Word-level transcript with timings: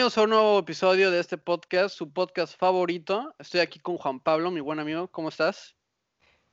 Bienvenidos 0.00 0.16
a 0.16 0.22
un 0.22 0.30
nuevo 0.30 0.58
episodio 0.58 1.10
de 1.10 1.20
este 1.20 1.36
podcast, 1.36 1.94
su 1.94 2.10
podcast 2.10 2.58
favorito. 2.58 3.34
Estoy 3.38 3.60
aquí 3.60 3.78
con 3.78 3.98
Juan 3.98 4.18
Pablo, 4.18 4.50
mi 4.50 4.60
buen 4.60 4.78
amigo. 4.78 5.08
¿Cómo 5.08 5.28
estás? 5.28 5.76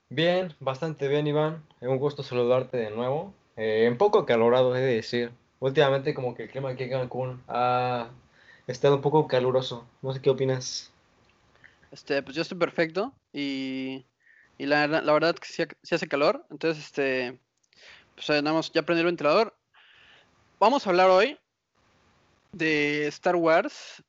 Bien, 0.09 0.53
bastante 0.59 1.07
bien, 1.07 1.27
Iván. 1.27 1.63
Es 1.79 1.87
un 1.87 1.97
gusto 1.97 2.23
saludarte 2.23 2.75
de 2.75 2.89
nuevo. 2.89 3.33
Eh, 3.55 3.87
un 3.89 3.97
poco 3.97 4.25
calorado, 4.25 4.75
he 4.75 4.81
de 4.81 4.95
decir. 4.95 5.31
Últimamente 5.61 6.13
como 6.13 6.35
que 6.35 6.43
el 6.43 6.49
clima 6.49 6.71
aquí 6.71 6.83
en 6.83 6.89
Cancún 6.89 7.41
ha 7.47 8.09
estado 8.67 8.95
un 8.95 9.01
poco 9.01 9.29
caluroso. 9.29 9.87
No 10.01 10.11
sé 10.11 10.21
qué 10.21 10.29
opinas. 10.29 10.91
Este, 11.93 12.21
pues 12.23 12.35
yo 12.35 12.41
estoy 12.41 12.57
perfecto 12.57 13.13
y, 13.31 14.05
y 14.57 14.65
la, 14.65 14.87
la 14.87 15.13
verdad 15.13 15.35
que 15.35 15.47
sí, 15.47 15.63
sí 15.83 15.95
hace 15.95 16.09
calor. 16.09 16.45
Entonces, 16.51 16.83
este, 16.83 17.39
pues 18.13 18.27
nada 18.27 18.51
más 18.51 18.73
ya 18.73 18.81
prendí 18.81 18.99
el 18.99 19.05
ventilador. 19.05 19.55
Vamos 20.59 20.85
a 20.85 20.89
hablar 20.89 21.09
hoy 21.09 21.39
de 22.57 23.07
Star 23.07 23.35
Wars, 23.35 24.03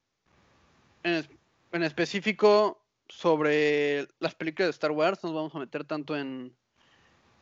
en, 1.02 1.27
en 1.73 1.83
específico 1.83 2.83
sobre 3.09 4.09
las 4.19 4.34
películas 4.34 4.69
de 4.69 4.73
Star 4.73 4.91
Wars. 4.91 5.23
Nos 5.23 5.34
vamos 5.34 5.55
a 5.55 5.59
meter 5.59 5.84
tanto 5.84 6.16
en, 6.16 6.55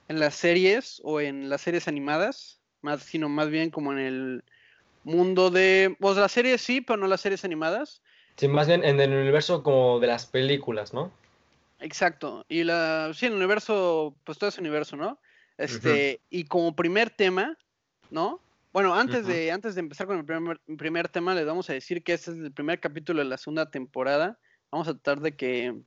en 0.08 0.20
las 0.20 0.34
series 0.34 1.00
o 1.04 1.20
en 1.20 1.48
las 1.48 1.62
series 1.62 1.88
animadas, 1.88 2.60
más, 2.82 3.02
sino 3.02 3.28
más 3.28 3.50
bien 3.50 3.70
como 3.70 3.92
en 3.92 3.98
el 3.98 4.44
mundo 5.04 5.50
de, 5.50 5.96
pues 6.00 6.16
las 6.16 6.32
series 6.32 6.60
sí, 6.60 6.80
pero 6.80 6.96
no 6.96 7.06
las 7.06 7.20
series 7.20 7.44
animadas. 7.44 8.02
Sí, 8.36 8.48
más 8.48 8.66
bien 8.66 8.84
en 8.84 9.00
el 9.00 9.12
universo 9.12 9.62
como 9.62 9.98
de 10.00 10.08
las 10.08 10.26
películas, 10.26 10.92
¿no? 10.92 11.10
Exacto. 11.80 12.44
Y 12.48 12.64
la, 12.64 13.12
sí, 13.14 13.26
el 13.26 13.34
universo, 13.34 14.16
pues 14.24 14.38
todo 14.38 14.48
ese 14.48 14.60
universo, 14.60 14.96
¿no? 14.96 15.18
Este, 15.58 16.20
y 16.28 16.44
como 16.44 16.76
primer 16.76 17.10
tema, 17.10 17.56
¿no? 18.10 18.40
Bueno, 18.76 18.94
antes 18.94 19.26
de, 19.26 19.50
antes 19.52 19.74
de 19.74 19.80
empezar 19.80 20.06
con 20.06 20.18
el 20.18 20.26
primer, 20.26 20.60
primer 20.76 21.08
tema, 21.08 21.34
les 21.34 21.46
vamos 21.46 21.70
a 21.70 21.72
decir 21.72 22.04
que 22.04 22.12
este 22.12 22.32
es 22.32 22.36
el 22.36 22.52
primer 22.52 22.78
capítulo 22.78 23.20
de 23.20 23.24
la 23.24 23.38
segunda 23.38 23.70
temporada. 23.70 24.38
Vamos 24.70 24.86
a 24.86 24.92
tratar 24.92 25.22
de 25.22 25.34
que, 25.34 25.80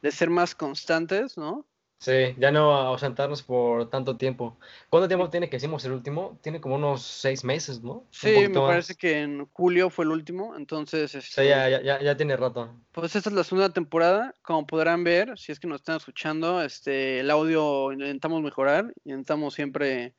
de 0.00 0.10
ser 0.10 0.30
más 0.30 0.54
constantes, 0.54 1.36
¿no? 1.36 1.66
Sí, 1.98 2.34
ya 2.38 2.50
no 2.52 2.72
ausentarnos 2.72 3.42
por 3.42 3.90
tanto 3.90 4.16
tiempo. 4.16 4.58
¿Cuánto 4.88 5.08
tiempo 5.08 5.28
tiene 5.28 5.50
que 5.50 5.58
hicimos 5.58 5.84
el 5.84 5.92
último? 5.92 6.38
Tiene 6.42 6.58
como 6.58 6.76
unos 6.76 7.02
seis 7.02 7.44
meses, 7.44 7.82
¿no? 7.82 8.06
Sí, 8.10 8.48
me 8.48 8.48
parece 8.48 8.94
más. 8.94 8.96
que 8.96 9.20
en 9.20 9.44
julio 9.52 9.90
fue 9.90 10.06
el 10.06 10.12
último, 10.12 10.56
entonces, 10.56 11.14
O 11.14 11.20
sea, 11.20 11.44
ya, 11.44 11.68
este, 11.68 11.84
ya, 11.84 11.98
ya, 11.98 12.02
ya 12.02 12.16
tiene 12.16 12.34
rato. 12.34 12.74
pues 12.92 13.14
esta 13.14 13.28
es 13.28 13.34
la 13.36 13.44
segunda 13.44 13.74
temporada. 13.74 14.34
Como 14.40 14.66
podrán 14.66 15.04
ver, 15.04 15.38
si 15.38 15.52
es 15.52 15.60
que 15.60 15.68
nos 15.68 15.82
están 15.82 15.98
escuchando, 15.98 16.62
este, 16.62 17.20
el 17.20 17.30
audio 17.30 17.92
intentamos 17.92 18.40
mejorar, 18.40 18.90
intentamos 19.04 19.52
siempre 19.52 20.14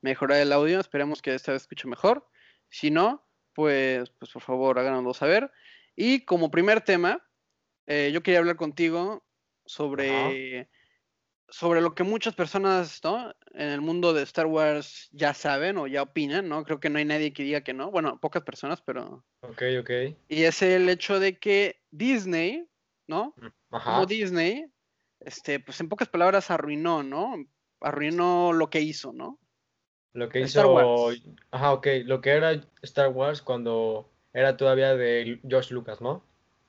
mejorar 0.00 0.38
el 0.38 0.52
audio, 0.52 0.80
esperemos 0.80 1.22
que 1.22 1.34
esta 1.34 1.52
vez 1.52 1.62
escuche 1.62 1.88
mejor. 1.88 2.28
Si 2.68 2.90
no, 2.90 3.26
pues, 3.54 4.10
pues 4.10 4.30
por 4.30 4.42
favor 4.42 4.78
háganoslo 4.78 5.14
saber. 5.14 5.50
Y 5.94 6.24
como 6.24 6.50
primer 6.50 6.82
tema, 6.82 7.26
eh, 7.86 8.10
yo 8.12 8.22
quería 8.22 8.40
hablar 8.40 8.56
contigo 8.56 9.24
sobre, 9.64 10.68
sobre 11.48 11.80
lo 11.80 11.94
que 11.94 12.02
muchas 12.02 12.34
personas, 12.34 13.00
¿no? 13.02 13.34
En 13.54 13.68
el 13.68 13.80
mundo 13.80 14.12
de 14.12 14.22
Star 14.22 14.46
Wars 14.46 15.08
ya 15.12 15.32
saben 15.32 15.78
o 15.78 15.86
ya 15.86 16.02
opinan, 16.02 16.48
¿no? 16.48 16.64
Creo 16.64 16.80
que 16.80 16.90
no 16.90 16.98
hay 16.98 17.04
nadie 17.04 17.32
que 17.32 17.44
diga 17.44 17.62
que 17.62 17.72
no. 17.72 17.90
Bueno, 17.90 18.20
pocas 18.20 18.42
personas, 18.42 18.82
pero... 18.82 19.24
Ok, 19.40 19.62
ok. 19.80 19.90
Y 20.28 20.42
es 20.42 20.60
el 20.62 20.88
hecho 20.88 21.18
de 21.18 21.38
que 21.38 21.80
Disney, 21.90 22.68
¿no? 23.06 23.34
Ajá. 23.70 23.92
Como 23.92 24.06
Disney, 24.06 24.66
este, 25.20 25.60
pues 25.60 25.80
en 25.80 25.88
pocas 25.88 26.08
palabras 26.08 26.50
arruinó, 26.50 27.02
¿no? 27.02 27.34
Arruinó 27.80 28.52
lo 28.52 28.68
que 28.68 28.80
hizo, 28.80 29.12
¿no? 29.12 29.40
Lo 30.16 30.30
que 30.30 30.42
Star 30.42 30.64
hizo, 30.64 30.72
Wars. 30.72 31.22
ajá, 31.50 31.72
ok, 31.74 31.86
lo 32.06 32.22
que 32.22 32.30
era 32.30 32.60
Star 32.82 33.10
Wars 33.10 33.42
cuando 33.42 34.08
era 34.32 34.56
todavía 34.56 34.96
de 34.96 35.40
George 35.46 35.74
Lucas, 35.74 36.00
¿no? 36.00 36.22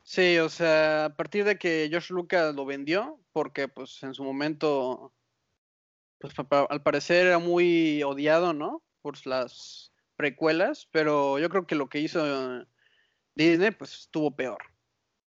Sí, 0.04 0.38
o 0.40 0.50
sea, 0.50 1.06
a 1.06 1.16
partir 1.16 1.46
de 1.46 1.58
que 1.58 1.88
George 1.90 2.14
Lucas 2.14 2.54
lo 2.54 2.66
vendió, 2.66 3.20
porque 3.32 3.70
pues 3.70 4.04
en 4.04 4.14
su 4.14 4.24
momento, 4.24 5.14
pues 6.20 6.34
al 6.70 6.84
parecer 6.84 7.28
era 7.28 7.40
muy 7.40 8.04
odiado, 8.04 8.54
¿no? 8.54 8.84
Por 9.02 9.16
las 9.26 9.94
precuelas, 10.18 10.88
pero 10.92 11.40
yo 11.40 11.50
creo 11.50 11.66
que 11.66 11.76
lo 11.76 11.88
que 11.88 12.00
hizo 12.00 12.66
Disney, 13.36 13.72
pues 13.72 13.94
estuvo 13.94 14.36
peor. 14.36 14.58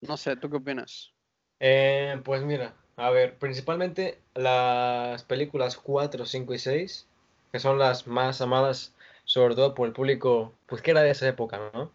No 0.01 0.17
sé, 0.17 0.35
¿tú 0.35 0.49
qué 0.49 0.57
opinas? 0.57 1.13
Eh, 1.59 2.19
pues 2.25 2.41
mira, 2.43 2.73
a 2.97 3.09
ver, 3.09 3.37
principalmente 3.37 4.19
las 4.33 5.23
películas 5.23 5.77
4, 5.77 6.25
5 6.25 6.53
y 6.53 6.59
6, 6.59 7.07
que 7.51 7.59
son 7.59 7.79
las 7.79 8.07
más 8.07 8.41
amadas, 8.41 8.93
sobre 9.25 9.55
todo 9.55 9.75
por 9.75 9.87
el 9.87 9.93
público, 9.93 10.53
pues 10.67 10.81
que 10.81 10.91
era 10.91 11.01
de 11.01 11.11
esa 11.11 11.27
época, 11.27 11.71
¿no? 11.73 11.91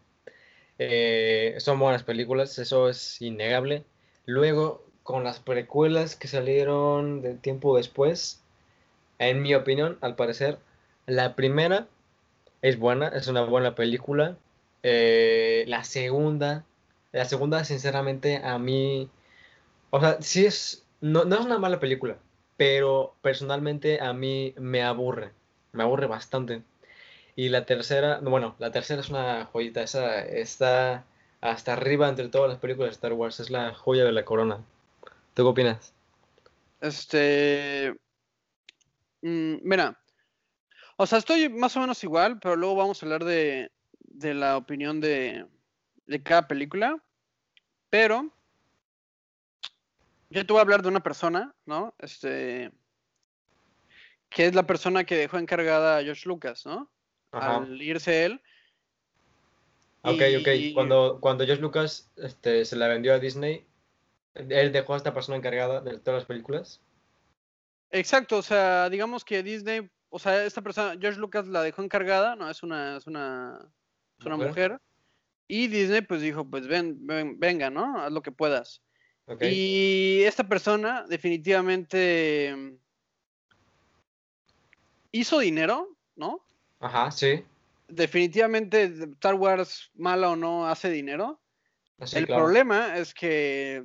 Eh, 0.79 1.57
son 1.59 1.79
buenas 1.79 2.03
películas, 2.03 2.59
eso 2.59 2.89
es 2.89 3.21
innegable. 3.23 3.85
Luego, 4.27 4.85
con 5.03 5.25
las 5.25 5.41
precuelas 5.41 6.17
que 6.17 6.29
salieron 6.29 7.23
de 7.23 7.35
tiempo 7.35 7.77
después, 7.77 8.43
en 9.19 9.43
mi 9.43 9.55
opinión, 9.55 9.99
al 10.01 10.17
parecer, 10.17 10.59
la 11.07 11.35
primera 11.37 11.89
es 12.63 12.79
buena, 12.79 13.09
es 13.09 13.29
una 13.29 13.43
buena 13.43 13.75
película. 13.75 14.37
Eh, 14.83 15.65
la 15.69 15.85
segunda, 15.85 16.65
la 17.13 17.25
segunda, 17.25 17.65
sinceramente, 17.65 18.39
a 18.45 18.59
mí, 18.59 19.09
o 19.91 20.01
sea, 20.01 20.19
sí 20.21 20.47
es, 20.47 20.85
no, 21.01 21.25
no 21.25 21.37
es 21.37 21.45
una 21.47 21.59
mala 21.59 21.81
película, 21.81 22.19
pero 22.57 23.15
personalmente 23.23 24.01
a 24.01 24.13
mí 24.13 24.55
me 24.59 24.83
aburre, 24.83 25.33
me 25.77 25.85
aburre 25.85 26.07
bastante. 26.07 26.63
Y 27.37 27.51
la 27.51 27.67
tercera, 27.67 28.21
no, 28.21 28.31
bueno, 28.31 28.57
la 28.59 28.73
tercera 28.73 29.01
es 29.01 29.11
una 29.11 29.47
joyita, 29.47 29.83
esa 29.83 30.25
está 30.25 31.05
hasta 31.41 31.75
arriba 31.75 32.09
entre 32.09 32.29
todas 32.29 32.49
las 32.49 32.59
películas 32.59 32.91
de 32.91 32.95
Star 32.95 33.13
Wars, 33.13 33.41
es 33.41 33.51
la 33.51 33.75
joya 33.75 34.05
de 34.05 34.13
la 34.13 34.25
corona. 34.25 34.65
¿Tú 35.35 35.43
qué 35.43 35.49
opinas? 35.49 35.93
Este, 36.81 37.95
mm, 39.23 39.57
mira, 39.63 39.99
o 40.97 41.07
sea, 41.07 41.19
estoy 41.19 41.49
más 41.51 41.77
o 41.77 41.81
menos 41.81 42.03
igual, 42.05 42.39
pero 42.41 42.57
luego 42.57 42.77
vamos 42.77 43.03
a 43.03 43.07
hablar 43.07 43.25
de, 43.25 43.71
de 44.01 44.35
la 44.35 44.57
opinión 44.57 45.01
de, 45.01 45.47
de 46.07 46.23
cada 46.23 46.49
película. 46.49 46.97
Pero 47.91 48.33
yo 50.31 50.45
te 50.47 50.53
voy 50.53 50.59
a 50.59 50.63
hablar 50.63 50.83
de 50.83 50.89
una 50.89 51.03
persona, 51.03 51.55
¿no? 51.67 51.95
Este, 51.99 52.73
que 54.29 54.47
es 54.47 54.55
la 54.55 54.67
persona 54.67 55.05
que 55.05 55.17
dejó 55.17 55.39
encargada 55.39 55.99
a 55.99 56.03
George 56.03 56.29
Lucas, 56.29 56.67
¿no? 56.67 56.91
Ajá. 57.33 57.57
Al 57.59 57.81
irse 57.81 58.25
él. 58.25 58.41
Ok, 60.03 60.21
ok. 60.41 60.49
Y- 60.57 60.75
Cuando, 60.75 61.19
cuando 61.21 61.45
George 61.45 61.63
Lucas 61.63 62.11
este, 62.17 62.65
se 62.65 62.77
la 62.77 62.89
vendió 62.89 63.15
a 63.15 63.19
Disney, 63.19 63.67
él 64.35 64.73
dejó 64.73 64.95
a 64.95 64.99
esta 64.99 65.13
persona 65.15 65.37
encargada 65.37 65.81
de 65.81 65.99
todas 65.99 66.21
las 66.21 66.27
películas. 66.27 66.81
Exacto, 67.91 68.37
o 68.39 68.43
sea, 68.43 68.91
digamos 68.91 69.25
que 69.25 69.43
Disney, 69.43 69.89
o 70.11 70.19
sea, 70.19 70.45
esta 70.45 70.61
persona, 70.63 70.97
George 71.01 71.19
Lucas 71.19 71.47
la 71.47 71.63
dejó 71.63 71.83
encargada, 71.83 72.37
no, 72.37 72.51
es 72.51 72.63
una, 72.63 72.97
es 72.99 73.07
una, 73.07 73.59
es 74.19 74.27
una 74.27 74.37
Mujer. 74.37 74.49
mujer. 74.51 74.81
Y 75.49 75.69
Disney 75.69 76.01
pues 76.03 76.21
dijo, 76.21 76.45
pues 76.49 76.67
ven, 76.67 77.07
ven- 77.07 77.39
venga, 77.39 77.71
¿no? 77.71 78.01
Haz 78.01 78.13
lo 78.13 78.23
que 78.23 78.33
puedas. 78.33 78.83
Ok. 79.27 79.43
Y 79.43 80.23
esta 80.25 80.45
persona 80.49 81.05
definitivamente 81.09 82.79
hizo 85.21 85.39
dinero, 85.39 85.97
¿no? 86.15 86.41
Ajá, 86.81 87.11
sí. 87.11 87.45
Definitivamente 87.89 88.85
Star 89.15 89.35
Wars, 89.35 89.91
mala 89.95 90.31
o 90.31 90.37
no, 90.37 90.67
hace 90.67 90.91
dinero. 90.91 91.41
Sí, 92.05 92.17
El 92.17 92.27
claro. 92.27 92.45
problema 92.45 92.99
es 92.99 93.15
que, 93.15 93.85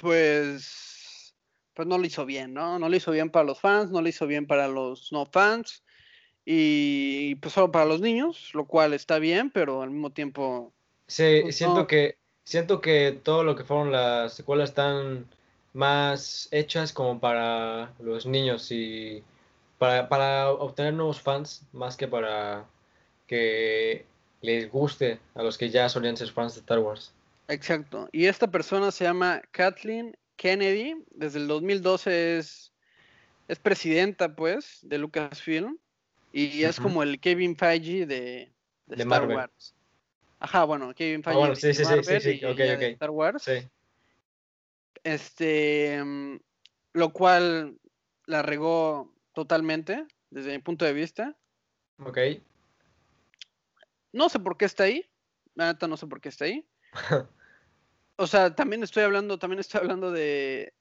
pues, 0.00 1.34
pues 1.74 1.86
no 1.86 1.98
lo 1.98 2.04
hizo 2.06 2.26
bien, 2.26 2.54
¿no? 2.54 2.78
No 2.78 2.88
lo 2.88 2.96
hizo 2.96 3.12
bien 3.12 3.30
para 3.30 3.44
los 3.44 3.60
fans, 3.60 3.90
no 3.90 4.02
lo 4.02 4.08
hizo 4.08 4.26
bien 4.26 4.46
para 4.46 4.68
los 4.68 5.12
no 5.12 5.26
fans 5.26 5.82
y 6.44 7.36
pues 7.36 7.54
solo 7.54 7.70
para 7.70 7.84
los 7.84 8.00
niños, 8.00 8.50
lo 8.54 8.66
cual 8.66 8.94
está 8.94 9.18
bien, 9.18 9.50
pero 9.50 9.82
al 9.82 9.90
mismo 9.90 10.10
tiempo, 10.10 10.72
Sí, 11.06 11.40
pues, 11.42 11.56
siento 11.56 11.80
no. 11.80 11.86
que, 11.86 12.16
siento 12.44 12.80
que 12.80 13.18
todo 13.22 13.44
lo 13.44 13.56
que 13.56 13.64
fueron 13.64 13.92
las 13.92 14.34
secuelas 14.34 14.70
están 14.70 15.26
más 15.72 16.48
hechas 16.50 16.92
como 16.92 17.20
para 17.20 17.92
los 18.00 18.26
niños 18.26 18.70
y 18.72 19.22
para, 19.80 20.08
para 20.10 20.52
obtener 20.52 20.94
nuevos 20.94 21.22
fans, 21.22 21.68
más 21.72 21.96
que 21.96 22.08
para 22.08 22.70
que 23.26 24.12
les 24.42 24.70
guste 24.70 25.24
a 25.34 25.42
los 25.42 25.58
que 25.58 25.70
ya 25.70 25.88
solían 25.88 26.16
ser 26.18 26.30
fans 26.30 26.54
de 26.54 26.60
Star 26.60 26.80
Wars. 26.80 27.16
exacto. 27.48 28.08
Y 28.12 28.26
esta 28.26 28.50
persona 28.50 28.92
se 28.92 29.04
llama 29.04 29.42
Kathleen 29.52 30.16
Kennedy, 30.36 31.04
desde 31.10 31.40
el 31.40 31.48
2012 31.48 32.38
es, 32.38 32.74
es 33.48 33.58
presidenta, 33.60 34.36
pues, 34.36 34.80
de 34.82 34.98
Lucasfilm 34.98 35.78
y 36.32 36.64
es 36.64 36.80
como 36.80 37.02
el 37.02 37.20
Kevin 37.20 37.56
Feige 37.56 38.06
de, 38.06 38.54
de 38.86 38.96
De 38.96 39.04
Star 39.04 39.06
Marvel. 39.06 39.36
Wars. 39.36 39.74
Ajá, 40.40 40.64
bueno, 40.64 40.94
Kevin 40.94 41.22
Ah, 41.26 41.34
Feige 41.34 41.38
bueno, 41.38 41.54
de 41.54 41.60
sí, 41.60 41.74
sí, 41.74 41.84
sí, 41.86 42.04
sí, 42.04 42.06
Marvel 42.06 42.20
sí, 42.20 42.38
y 42.40 42.44
ok, 42.44 42.60
ella 42.60 42.74
ok. 42.76 42.80
de 42.80 42.90
Star 42.90 43.10
Wars. 43.10 43.42
Sí. 43.44 43.70
Este, 45.04 46.02
mm, 46.04 46.36
lo 46.94 47.12
cual 47.12 47.78
la 48.26 48.42
regó 48.42 49.14
totalmente, 49.32 50.06
desde 50.30 50.52
mi 50.52 50.58
punto 50.58 50.84
de 50.84 50.92
vista. 50.92 51.36
Ok. 51.98 52.18
No 54.12 54.28
sé 54.28 54.38
por 54.40 54.56
qué 54.56 54.64
está 54.64 54.84
ahí. 54.84 55.08
La 55.54 55.72
neta 55.72 55.86
no 55.86 55.96
sé 55.96 56.06
por 56.06 56.20
qué 56.20 56.28
está 56.28 56.46
ahí. 56.46 56.66
o 58.16 58.26
sea, 58.26 58.54
también 58.54 58.82
estoy 58.82 59.02
hablando, 59.02 59.38
también 59.38 59.60
estoy 59.60 59.80
hablando 59.80 60.10
de 60.10 60.74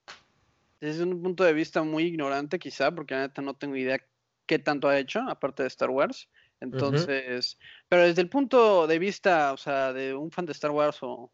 desde 0.79 1.03
un 1.03 1.21
punto 1.21 1.43
de 1.43 1.53
vista 1.53 1.83
muy 1.83 2.03
ignorante 2.03 2.57
quizá, 2.57 2.91
porque 2.91 3.13
la 3.13 3.21
neta 3.21 3.41
no 3.41 3.53
tengo 3.53 3.75
idea 3.75 3.99
qué 4.45 4.59
tanto 4.59 4.87
ha 4.87 4.97
hecho, 4.97 5.21
aparte 5.27 5.63
de 5.63 5.67
Star 5.67 5.89
Wars. 5.89 6.29
Entonces, 6.61 7.57
pero 7.87 8.03
desde 8.03 8.21
el 8.21 8.29
punto 8.29 8.85
de 8.87 8.99
vista, 8.99 9.53
o 9.53 9.57
sea, 9.57 9.93
de 9.93 10.13
un 10.13 10.31
fan 10.31 10.45
de 10.45 10.51
Star 10.51 10.71
Wars 10.71 10.97
o, 11.01 11.31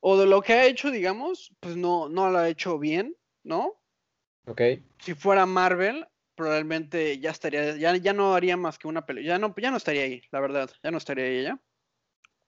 o 0.00 0.18
de 0.18 0.26
lo 0.26 0.40
que 0.42 0.52
ha 0.52 0.66
hecho, 0.66 0.90
digamos, 0.90 1.52
pues 1.58 1.76
no, 1.76 2.08
no 2.08 2.30
lo 2.30 2.38
ha 2.38 2.48
hecho 2.48 2.78
bien, 2.78 3.16
¿no? 3.42 3.81
Si 4.98 5.14
fuera 5.14 5.46
Marvel, 5.46 6.06
probablemente 6.34 7.18
ya 7.18 7.30
estaría, 7.30 7.76
ya, 7.76 7.96
ya 7.96 8.12
no 8.12 8.34
haría 8.34 8.56
más 8.56 8.78
que 8.78 8.88
una 8.88 9.06
película, 9.06 9.34
ya 9.34 9.38
no, 9.38 9.54
ya 9.56 9.70
no 9.70 9.76
estaría 9.76 10.02
ahí, 10.02 10.22
la 10.30 10.40
verdad, 10.40 10.70
ya 10.82 10.90
no 10.90 10.98
estaría 10.98 11.24
ahí 11.24 11.42
ya. 11.42 11.60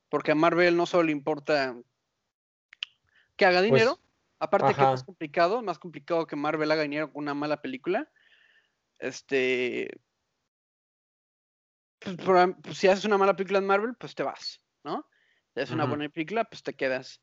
Porque 0.08 0.32
a 0.32 0.34
Marvel 0.34 0.76
no 0.76 0.86
solo 0.86 1.04
le 1.04 1.12
importa 1.12 1.76
que 3.36 3.46
haga 3.46 3.62
dinero, 3.62 3.96
pues, 3.96 4.08
aparte 4.38 4.74
que 4.74 4.82
es 4.82 4.90
más 4.90 5.04
complicado, 5.04 5.62
más 5.62 5.78
complicado 5.78 6.26
que 6.26 6.36
Marvel 6.36 6.70
haga 6.70 6.82
dinero 6.82 7.12
con 7.12 7.24
una 7.24 7.34
mala 7.34 7.60
película. 7.60 8.10
Este, 8.98 9.90
pues, 11.98 12.16
pues, 12.62 12.78
si 12.78 12.88
haces 12.88 13.04
una 13.04 13.18
mala 13.18 13.34
película 13.34 13.58
en 13.58 13.66
Marvel, 13.66 13.94
pues 13.96 14.14
te 14.14 14.22
vas, 14.22 14.62
¿no? 14.84 15.08
Si 15.54 15.60
haces 15.60 15.74
una 15.74 15.86
buena 15.86 16.08
película, 16.08 16.44
pues 16.44 16.62
te 16.62 16.74
quedas. 16.74 17.22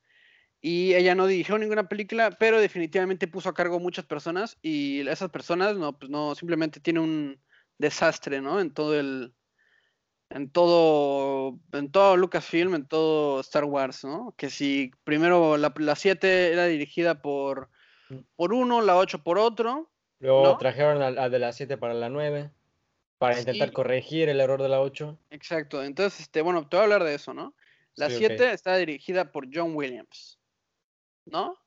Y 0.62 0.94
ella 0.94 1.16
no 1.16 1.25
dirigió 1.25 1.58
ninguna 1.58 1.90
película, 1.90 2.31
pero 2.31 2.60
definitivamente 2.60 3.28
puso 3.28 3.50
a 3.50 3.54
cargo 3.54 3.80
muchas 3.80 4.06
personas 4.06 4.58
y 4.62 5.08
esas 5.08 5.31
personas 5.31 5.75
no, 5.75 5.98
pues 5.98 6.12
no, 6.12 6.36
simplemente 6.36 6.80
tiene 6.80 7.00
un 7.00 7.40
desastre, 7.80 8.42
¿no? 8.42 8.62
En 8.62 8.72
todo 8.72 9.00
el, 9.00 9.34
en 10.30 10.50
todo, 10.50 11.60
en 11.74 11.92
todo 11.92 12.16
Lucasfilm, 12.16 12.75
en 12.75 12.88
todo 12.88 13.40
Star 13.42 13.66
Wars, 13.66 14.04
¿no? 14.04 14.34
Que 14.38 14.50
si 14.50 14.92
primero 15.04 15.58
la 15.58 15.96
7 15.96 16.54
era 16.54 16.66
dirigida 16.66 17.22
por, 17.22 17.69
mm. 18.10 18.19
por 18.36 18.54
uno, 18.54 18.81
la 18.81 18.98
8 18.98 19.24
por 19.24 19.38
otro. 19.38 19.90
Luego 20.19 20.57
trajeron 20.57 21.02
a, 21.02 21.30
de 21.30 21.40
la 21.40 21.52
7 21.52 21.78
para 21.78 21.94
la 21.94 22.10
9 22.10 22.52
para 23.18 23.40
intentar 23.40 23.72
corregir 23.72 24.30
el 24.30 24.40
error 24.40 24.62
de 24.62 24.69
la 24.69 24.81
8. 24.81 25.18
Exacto, 25.31 25.84
entonces, 25.84 26.22
este, 26.22 26.42
bueno, 26.42 26.68
te 26.68 26.78
voy 26.78 26.81
a 26.81 26.84
hablar 26.84 27.04
de 27.04 27.16
eso, 27.16 27.34
¿no? 27.34 27.54
La 27.96 28.10
7 28.10 28.54
está 28.54 28.78
dirigida 28.78 29.31
por 29.31 29.48
John 29.54 29.75
Williams, 29.75 30.40
¿no? 31.31 31.57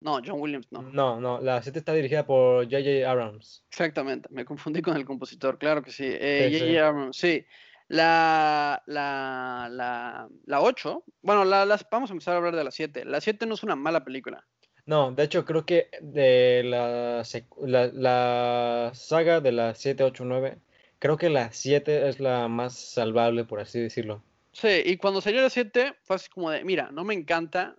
No, 0.00 0.20
John 0.24 0.40
Williams 0.40 0.66
no. 0.70 0.82
No, 0.82 1.20
no, 1.20 1.40
la 1.40 1.62
7 1.62 1.78
está 1.78 1.92
dirigida 1.92 2.26
por 2.26 2.64
J.J. 2.64 3.08
Abrams. 3.08 3.64
Exactamente, 3.70 4.28
me 4.32 4.44
confundí 4.44 4.82
con 4.82 4.96
el 4.96 5.04
compositor, 5.04 5.58
claro 5.58 5.82
que 5.82 5.92
sí. 5.92 6.04
J.J. 6.04 6.24
Eh, 6.24 6.80
Abrams, 6.80 7.16
sí. 7.16 7.44
La, 7.88 8.82
la, 8.86 9.68
la, 9.70 10.28
la 10.46 10.60
8, 10.60 11.04
bueno, 11.22 11.44
la, 11.44 11.66
las, 11.66 11.86
vamos 11.90 12.10
a 12.10 12.14
empezar 12.14 12.34
a 12.34 12.36
hablar 12.38 12.56
de 12.56 12.64
la 12.64 12.70
7. 12.70 13.04
La 13.04 13.20
7 13.20 13.46
no 13.46 13.54
es 13.54 13.62
una 13.62 13.76
mala 13.76 14.04
película. 14.04 14.46
No, 14.86 15.12
de 15.12 15.22
hecho 15.22 15.44
creo 15.44 15.64
que 15.64 15.88
de 16.00 16.62
la, 16.64 17.22
la, 17.60 17.86
la 17.92 18.90
saga 18.94 19.40
de 19.40 19.52
la 19.52 19.74
7, 19.74 20.02
8, 20.04 20.24
9 20.24 20.58
Creo 21.02 21.16
que 21.16 21.30
la 21.30 21.50
7 21.50 22.08
es 22.08 22.20
la 22.20 22.46
más 22.46 22.78
salvable, 22.78 23.44
por 23.44 23.58
así 23.58 23.80
decirlo. 23.80 24.22
Sí, 24.52 24.68
y 24.84 24.98
cuando 24.98 25.20
salió 25.20 25.42
la 25.42 25.50
7 25.50 25.96
fue 26.04 26.14
así 26.14 26.30
como 26.30 26.48
de, 26.48 26.62
mira, 26.62 26.90
no 26.92 27.02
me 27.02 27.12
encanta, 27.12 27.74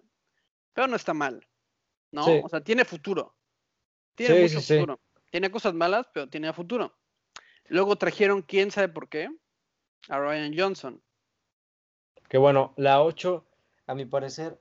pero 0.73 0.87
no 0.87 0.95
está 0.95 1.13
mal. 1.13 1.45
¿No? 2.11 2.25
O 2.43 2.49
sea, 2.49 2.61
tiene 2.61 2.85
futuro. 2.85 3.35
Tiene 4.15 4.41
mucho 4.41 4.61
futuro. 4.61 4.99
Tiene 5.31 5.49
cosas 5.49 5.73
malas, 5.73 6.07
pero 6.13 6.27
tiene 6.27 6.53
futuro. 6.53 6.93
Luego 7.67 7.95
trajeron, 7.95 8.43
quién 8.43 8.69
sabe 8.69 8.89
por 8.89 9.09
qué, 9.09 9.29
a 10.09 10.19
Ryan 10.19 10.53
Johnson. 10.55 11.01
Que 12.29 12.37
bueno, 12.37 12.73
la 12.77 13.01
8, 13.01 13.43
a 13.87 13.95
mi 13.95 14.05
parecer, 14.05 14.59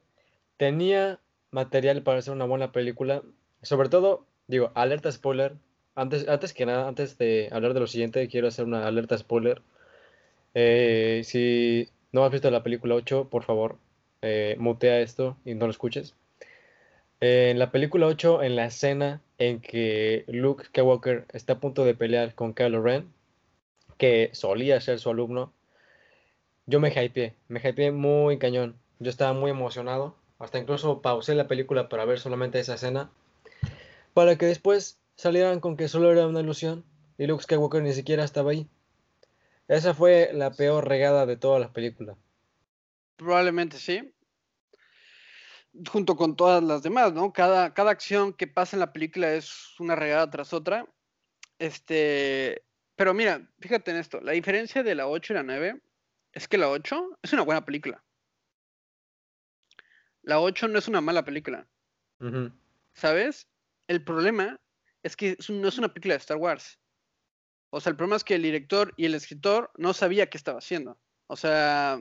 tenía 0.57 1.21
material 1.51 2.03
para 2.03 2.19
hacer 2.19 2.33
una 2.33 2.47
buena 2.47 2.73
película. 2.73 3.23
Sobre 3.63 3.89
todo, 3.89 4.27
digo, 4.47 4.73
alerta 4.75 5.13
spoiler, 5.13 5.57
antes, 5.95 6.27
antes 6.29 6.55
que 6.55 6.67
nada, 6.67 6.89
antes 6.89 7.19
de 7.19 7.49
hablar 7.53 7.75
de 7.75 7.81
lo 7.81 7.87
siguiente, 7.87 8.29
quiero 8.29 8.49
hacer 8.49 8.65
una 8.65 8.87
alerta 8.87 9.19
spoiler. 9.19 9.63
Eh, 10.55 11.23
si 11.25 11.89
no 12.13 12.25
has 12.25 12.33
visto 12.33 12.51
la 12.51 12.63
película 12.63 12.95
8, 12.95 13.29
por 13.31 13.45
favor, 13.45 13.79
eh, 14.23 14.57
mutea 14.59 15.01
esto 15.01 15.37
y 15.45 15.55
no 15.55 15.67
lo 15.67 15.73
escuches. 15.73 16.15
en 17.21 17.59
la 17.59 17.71
película 17.71 18.07
8, 18.07 18.43
en 18.43 18.57
la 18.57 18.67
escena 18.67 19.21
en 19.39 19.61
que 19.61 20.25
Luke 20.29 20.65
Skywalker 20.65 21.27
está 21.33 21.55
a 21.55 21.61
punto 21.61 21.85
de 21.85 21.95
pelear 21.95 22.35
con 22.35 22.55
Kylo 22.55 22.83
Ren, 22.83 23.13
que 23.99 24.31
solía 24.33 24.81
ser 24.81 24.99
su 24.99 25.11
alumno, 25.11 25.53
yo 26.67 26.79
me 26.81 26.91
hypeé, 26.91 27.35
me 27.49 27.61
hypeé 27.61 27.91
muy 27.91 28.39
cañón. 28.39 28.77
Yo 29.01 29.11
estaba 29.11 29.33
muy 29.33 29.51
emocionado, 29.51 30.17
hasta 30.39 30.59
incluso 30.59 31.03
pausé 31.03 31.35
la 31.35 31.49
película 31.49 31.89
para 31.89 32.05
ver 32.05 32.21
solamente 32.21 32.61
esa 32.61 32.75
escena, 32.75 33.11
para 34.15 34.37
que 34.39 34.47
después 34.47 34.99
salieran 35.17 35.61
con 35.61 35.77
que 35.77 35.89
solo 35.89 36.13
era 36.13 36.27
una 36.27 36.41
ilusión 36.41 36.85
y 37.19 37.27
Luke 37.27 37.43
Skywalker 37.43 37.83
ni 37.83 37.93
siquiera 37.93 38.23
estaba 38.25 38.53
ahí. 38.53 38.69
Esa 39.67 39.95
fue 39.95 40.31
la 40.33 40.53
peor 40.53 40.87
regada 40.87 41.27
de 41.27 41.37
toda 41.37 41.59
la 41.59 41.73
película. 41.73 42.17
Probablemente 43.17 43.79
sí. 43.79 44.15
Junto 45.91 46.17
con 46.17 46.37
todas 46.37 46.63
las 46.63 46.83
demás, 46.83 47.13
¿no? 47.13 47.33
Cada, 47.33 47.73
cada 47.73 47.91
acción 47.91 48.33
que 48.33 48.47
pasa 48.47 48.77
en 48.77 48.81
la 48.81 48.93
película 48.93 49.33
es 49.33 49.75
una 49.79 49.97
regada 49.97 50.31
tras 50.31 50.53
otra. 50.53 50.87
Este. 51.59 52.65
Pero 52.97 53.15
mira, 53.15 53.49
fíjate 53.61 53.91
en 53.91 53.97
esto. 53.97 54.21
La 54.21 54.33
diferencia 54.33 54.83
de 54.83 54.95
la 54.95 55.09
8 55.09 55.33
y 55.33 55.37
la 55.37 55.43
9 55.43 55.83
es 56.33 56.49
que 56.49 56.59
la 56.59 56.69
8 56.69 57.19
es 57.23 57.33
una 57.33 57.43
buena 57.43 57.65
película. 57.65 58.05
La 60.23 60.41
8 60.41 60.69
no 60.69 60.79
es 60.79 60.89
una 60.89 61.01
mala 61.01 61.25
película. 61.25 61.67
¿Sabes? 62.95 63.49
El 63.89 64.05
problema 64.05 64.61
es 65.03 65.17
que 65.17 65.37
no 65.49 65.69
es 65.69 65.79
una 65.79 65.93
película 65.93 66.15
de 66.15 66.19
Star 66.19 66.37
Wars. 66.37 66.79
O 67.71 67.81
sea, 67.81 67.91
el 67.91 67.97
problema 67.97 68.17
es 68.17 68.25
que 68.25 68.35
el 68.35 68.43
director 68.43 68.93
y 68.97 69.07
el 69.07 69.15
escritor 69.15 69.71
no 69.77 69.93
sabía 69.95 70.29
qué 70.29 70.37
estaba 70.37 70.59
haciendo. 70.59 71.01
O 71.27 71.37
sea, 71.37 72.01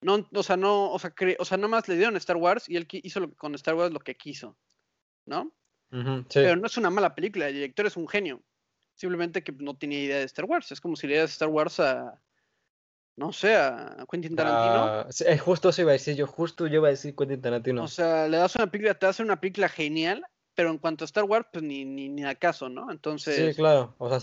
no, 0.00 0.28
o 0.32 0.42
sea, 0.42 0.56
no, 0.56 0.92
o 0.92 0.98
sea, 0.98 1.14
o 1.38 1.44
sea, 1.44 1.56
nomás 1.56 1.88
le 1.88 1.96
dieron 1.96 2.16
Star 2.16 2.36
Wars 2.36 2.68
y 2.68 2.76
él 2.76 2.86
hizo 2.90 3.32
con 3.34 3.54
Star 3.54 3.74
Wars 3.74 3.92
lo 3.92 4.00
que 4.00 4.16
quiso, 4.16 4.56
¿no? 5.24 5.52
Pero 6.32 6.56
no 6.56 6.66
es 6.66 6.76
una 6.76 6.90
mala 6.90 7.14
película, 7.14 7.48
el 7.48 7.54
director 7.54 7.86
es 7.86 7.96
un 7.96 8.08
genio. 8.08 8.42
Simplemente 8.94 9.44
que 9.44 9.52
no 9.52 9.76
tenía 9.76 10.02
idea 10.02 10.18
de 10.18 10.24
Star 10.24 10.46
Wars. 10.46 10.72
Es 10.72 10.80
como 10.80 10.96
si 10.96 11.06
le 11.06 11.14
dieras 11.14 11.32
Star 11.32 11.48
Wars 11.48 11.80
a, 11.80 12.18
no 13.16 13.32
sé, 13.32 13.54
a 13.54 14.06
Quentin 14.10 14.34
Tarantino. 14.34 14.84
Ah, 14.84 15.08
justo 15.38 15.68
eso 15.68 15.82
iba 15.82 15.90
a 15.90 15.92
decir 15.92 16.16
yo, 16.16 16.26
justo 16.26 16.66
yo 16.66 16.76
iba 16.76 16.88
a 16.88 16.92
decir 16.92 17.14
Quentin 17.14 17.40
Tarantino. 17.40 17.84
O 17.84 17.88
sea, 17.88 18.26
le 18.26 18.38
das 18.38 18.56
una 18.56 18.70
película, 18.70 18.94
te 18.94 19.06
hace 19.06 19.22
una 19.22 19.38
película 19.38 19.68
genial 19.68 20.26
pero 20.56 20.70
en 20.70 20.78
cuanto 20.78 21.04
a 21.04 21.06
Star 21.06 21.24
Wars, 21.24 21.46
pues 21.52 21.62
ni, 21.62 21.84
ni, 21.84 22.08
ni 22.08 22.24
acaso, 22.24 22.68
¿no? 22.68 22.90
Entonces. 22.90 23.36
Sí, 23.36 23.54
claro. 23.54 23.94
O 23.98 24.08
sea, 24.08 24.18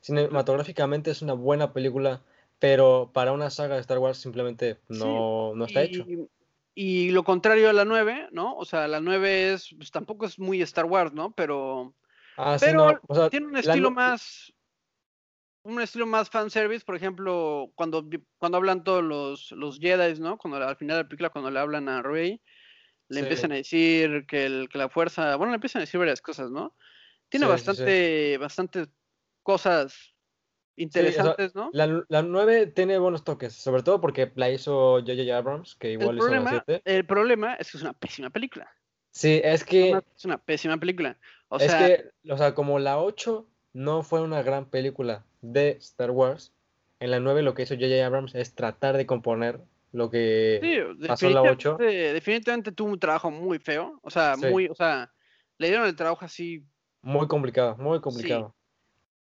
cinematográficamente 0.00 1.10
es 1.10 1.20
una 1.20 1.32
buena 1.34 1.72
película, 1.72 2.22
pero 2.62 3.10
para 3.12 3.32
una 3.32 3.50
saga 3.50 3.74
de 3.74 3.80
Star 3.80 3.98
Wars 3.98 4.18
simplemente 4.18 4.78
no, 4.88 5.52
no 5.52 5.64
está 5.64 5.82
hecho. 5.82 6.06
Y 6.76 7.10
lo 7.10 7.24
contrario 7.24 7.68
a 7.68 7.72
la 7.72 7.84
9, 7.84 8.28
¿no? 8.30 8.56
O 8.56 8.64
sea, 8.64 8.86
la 8.86 9.00
9 9.00 9.52
es, 9.52 9.74
pues 9.76 9.90
tampoco 9.90 10.26
es 10.26 10.38
muy 10.38 10.62
Star 10.62 10.84
Wars, 10.84 11.12
¿no? 11.12 11.34
Pero. 11.34 11.92
Ah, 12.36 12.56
pero 12.60 13.00
tiene 13.30 13.46
un 13.46 13.56
estilo 13.56 13.90
más. 13.90 14.52
Un 15.64 15.80
estilo 15.80 16.06
más 16.06 16.30
fanservice, 16.30 16.84
por 16.84 16.94
ejemplo, 16.94 17.72
cuando, 17.74 18.08
cuando 18.38 18.58
hablan 18.58 18.84
todos 18.84 19.02
los, 19.02 19.50
los 19.50 19.80
Jedi, 19.80 20.20
¿no? 20.20 20.38
Cuando 20.38 20.64
al 20.64 20.76
final 20.76 20.98
de 20.98 21.02
la 21.02 21.08
película, 21.08 21.30
cuando 21.30 21.50
le 21.50 21.58
hablan 21.58 21.88
a 21.88 22.00
Rey, 22.00 22.40
le 23.08 23.20
empiezan 23.20 23.50
a 23.50 23.56
decir 23.56 24.24
que, 24.28 24.44
el, 24.46 24.68
que, 24.68 24.78
la 24.78 24.88
fuerza, 24.88 25.34
bueno, 25.34 25.50
le 25.50 25.56
empiezan 25.56 25.80
a 25.80 25.84
decir 25.84 25.98
varias 25.98 26.22
cosas, 26.22 26.52
¿no? 26.52 26.76
Tiene 27.28 27.46
bastante, 27.46 28.38
bastante 28.38 28.86
cosas 29.42 30.11
interesantes, 30.76 31.54
¿no? 31.54 31.70
La, 31.72 32.04
la 32.08 32.22
9 32.22 32.68
tiene 32.68 32.98
buenos 32.98 33.24
toques, 33.24 33.52
sobre 33.52 33.82
todo 33.82 34.00
porque 34.00 34.32
la 34.34 34.50
hizo 34.50 35.00
J.J. 35.00 35.36
Abrams, 35.36 35.74
que 35.76 35.92
igual 35.92 36.16
el 36.16 36.18
hizo 36.18 36.28
la 36.28 36.64
7. 36.66 36.82
El 36.84 37.06
problema 37.06 37.54
es 37.54 37.70
que 37.70 37.78
es 37.78 37.82
una 37.82 37.92
pésima 37.92 38.30
película. 38.30 38.70
Sí, 39.10 39.40
es 39.44 39.64
que... 39.64 40.00
Es 40.16 40.24
una, 40.24 40.38
pésima 40.38 40.78
película. 40.78 41.18
O 41.48 41.58
es 41.58 41.74
que, 41.74 42.10
o 42.30 42.36
sea, 42.36 42.54
como 42.54 42.78
la 42.78 42.98
8 42.98 43.46
no 43.74 44.02
fue 44.02 44.22
una 44.22 44.42
gran 44.42 44.66
película 44.66 45.24
de 45.42 45.72
Star 45.80 46.10
Wars, 46.10 46.52
en 47.00 47.10
la 47.10 47.20
9 47.20 47.42
lo 47.42 47.54
que 47.54 47.62
hizo 47.62 47.74
J.J. 47.74 48.04
Abrams 48.06 48.34
es 48.34 48.54
tratar 48.54 48.96
de 48.96 49.06
componer 49.06 49.60
lo 49.92 50.08
que 50.10 50.86
pasó 51.06 51.26
en 51.26 51.34
la 51.34 51.42
8. 51.42 51.76
Definitivamente 51.78 52.72
tuvo 52.72 52.92
un 52.92 52.98
trabajo 52.98 53.30
muy 53.30 53.58
feo, 53.58 53.98
o 54.02 54.10
sea, 54.10 54.36
muy, 54.36 54.68
o 54.68 54.74
sea, 54.74 55.12
le 55.58 55.68
dieron 55.68 55.86
el 55.86 55.96
trabajo 55.96 56.24
así. 56.24 56.64
Muy 57.02 57.28
complicado, 57.28 57.76
muy 57.76 58.00
complicado. 58.00 58.54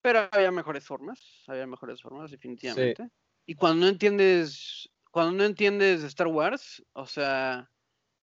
Pero 0.02 0.28
había 0.30 0.50
mejores 0.50 0.86
formas, 0.86 1.20
había 1.46 1.66
mejores 1.66 2.00
formas, 2.00 2.30
definitivamente. 2.30 3.08
Y 3.46 3.54
cuando 3.54 3.84
no 3.86 3.90
entiendes, 3.90 4.88
cuando 5.10 5.32
no 5.32 5.44
entiendes 5.44 6.02
Star 6.04 6.28
Wars, 6.28 6.82
o 6.92 7.06
sea, 7.06 7.70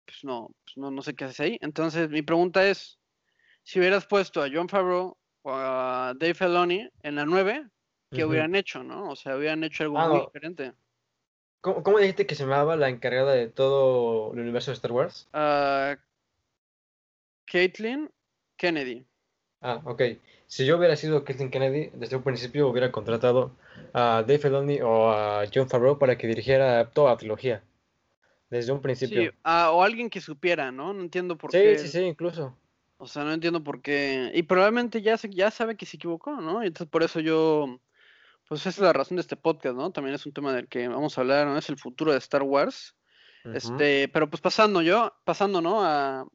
pues 0.05 0.23
no, 0.23 0.49
pues 0.63 0.77
no, 0.77 0.89
no 0.89 1.01
sé 1.01 1.15
qué 1.15 1.25
haces 1.25 1.39
ahí. 1.39 1.57
Entonces, 1.61 2.09
mi 2.09 2.21
pregunta 2.21 2.67
es, 2.67 2.99
si 3.63 3.79
hubieras 3.79 4.05
puesto 4.07 4.41
a 4.41 4.49
John 4.51 4.69
Favreau 4.69 5.17
o 5.43 5.51
a 5.53 6.13
Dave 6.17 6.33
Filoni 6.33 6.89
en 7.03 7.15
la 7.15 7.25
9, 7.25 7.67
¿qué 8.11 8.25
hubieran 8.25 8.55
hecho, 8.55 8.83
no? 8.83 9.09
O 9.09 9.15
sea, 9.15 9.37
hubieran 9.37 9.63
hecho 9.63 9.83
algo 9.83 9.99
ah, 9.99 10.09
muy 10.09 10.21
diferente. 10.21 10.73
¿Cómo, 11.61 11.83
cómo 11.83 11.99
dijiste 11.99 12.25
que 12.25 12.35
se 12.35 12.43
llamaba 12.43 12.75
la 12.75 12.89
encargada 12.89 13.33
de 13.33 13.47
todo 13.47 14.33
el 14.33 14.39
universo 14.39 14.71
de 14.71 14.75
Star 14.75 14.91
Wars? 14.91 15.29
Ah, 15.33 15.95
Caitlin 17.45 18.09
Kennedy. 18.57 19.05
Ah, 19.61 19.81
ok. 19.85 20.01
Si 20.51 20.65
yo 20.65 20.75
hubiera 20.77 20.97
sido 20.97 21.23
Kathleen 21.23 21.49
Kennedy, 21.49 21.91
desde 21.93 22.17
un 22.17 22.23
principio 22.23 22.67
hubiera 22.67 22.91
contratado 22.91 23.55
a 23.93 24.21
Dave 24.27 24.37
Filoni 24.37 24.81
o 24.81 25.09
a 25.09 25.45
John 25.53 25.69
Favreau 25.69 25.97
para 25.97 26.17
que 26.17 26.27
dirigiera 26.27 26.89
toda 26.91 27.11
la 27.11 27.17
trilogía. 27.17 27.63
Desde 28.49 28.73
un 28.73 28.79
Sí, 28.79 28.83
principio. 28.83 29.31
o 29.45 29.81
alguien 29.81 30.09
que 30.09 30.19
supiera, 30.19 30.69
¿no? 30.69 30.91
No 30.91 30.99
entiendo 31.03 31.37
por 31.37 31.53
Sí, 31.53 31.57
qué. 31.57 31.77
sí, 31.77 31.87
sí, 31.87 31.99
incluso. 32.01 32.53
O 32.97 33.07
sea, 33.07 33.23
no 33.23 33.31
entiendo 33.31 33.63
por 33.63 33.81
qué. 33.81 34.29
Y 34.33 34.43
probablemente 34.43 35.01
ya, 35.01 35.15
se, 35.15 35.29
ya 35.29 35.51
sabe 35.51 35.77
que 35.77 35.85
se 35.85 35.95
equivocó, 35.95 36.35
¿no? 36.41 36.61
Y 36.61 36.67
entonces 36.67 36.91
por 36.91 37.01
eso 37.03 37.21
yo. 37.21 37.79
Pues 38.49 38.59
esa 38.59 38.69
es 38.71 38.79
la 38.79 38.91
razón 38.91 39.15
de 39.15 39.21
este 39.21 39.37
podcast, 39.37 39.77
¿no? 39.77 39.91
También 39.91 40.15
es 40.15 40.25
un 40.25 40.33
tema 40.33 40.51
del 40.51 40.67
que 40.67 40.85
vamos 40.89 41.17
a 41.17 41.21
hablar, 41.21 41.47
¿no? 41.47 41.57
Es 41.57 41.69
el 41.69 41.77
futuro 41.77 42.11
de 42.11 42.17
Star 42.17 42.43
Wars. 42.43 42.93
Este, 43.45 44.09
pero 44.09 44.29
pues 44.29 44.41
pasando 44.41 44.81
yo, 44.81 45.13
pasando, 45.23 45.61
¿no? 45.61 45.81
A, 45.81 46.25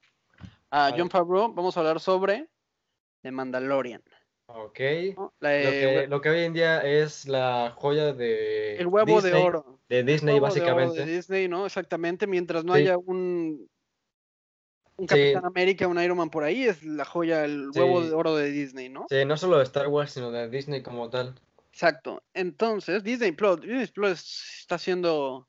a. 0.70 0.90
John 0.96 1.10
Favreau, 1.10 1.52
vamos 1.52 1.76
a 1.76 1.80
hablar 1.80 2.00
sobre 2.00 2.48
The 3.26 3.32
Mandalorian. 3.32 4.02
Ok. 4.46 4.78
¿no? 5.16 5.34
La, 5.40 5.58
Lo 5.58 5.70
que, 5.70 5.86
hue- 6.04 6.06
lo 6.08 6.20
que 6.20 6.28
hoy 6.30 6.40
en 6.44 6.52
día 6.52 6.78
es 6.80 7.26
la 7.26 7.72
joya 7.76 8.12
de 8.12 8.76
el 8.76 8.86
huevo 8.86 9.20
de 9.20 9.34
oro. 9.34 9.80
de 9.88 9.98
El 10.00 10.06
Disney, 10.06 10.34
huevo 10.38 10.54
de 10.54 10.60
oro 10.60 10.68
de 10.68 10.72
básicamente. 10.84 11.12
Disney, 11.12 11.48
¿no? 11.48 11.66
Exactamente. 11.66 12.28
Mientras 12.28 12.64
no 12.64 12.74
Sí. 12.74 12.82
haya 12.82 12.96
un, 12.96 13.68
un 14.96 15.08
Sí. 15.08 15.14
Capitán 15.32 15.44
América, 15.46 15.88
un 15.88 16.00
Iron 16.00 16.16
Man 16.18 16.30
por 16.30 16.44
ahí, 16.44 16.62
es 16.62 16.84
la 16.84 17.04
joya, 17.04 17.44
el 17.44 17.70
huevo 17.74 18.00
de 18.00 18.12
oro 18.12 18.36
de 18.36 18.52
Disney, 18.52 18.88
¿no? 18.88 19.06
Sí, 19.10 19.24
no 19.24 19.36
solo 19.36 19.58
de 19.58 19.64
Star 19.64 19.88
Wars, 19.88 20.12
sino 20.12 20.30
de 20.30 20.48
Disney 20.48 20.80
como 20.84 21.10
tal. 21.10 21.34
Exacto. 21.72 22.22
Entonces, 22.32 23.02
Disney 23.02 23.32
Plus, 23.32 23.60
Disney 23.60 23.86
Plus 23.88 24.58
está 24.60 24.78
siendo 24.78 25.48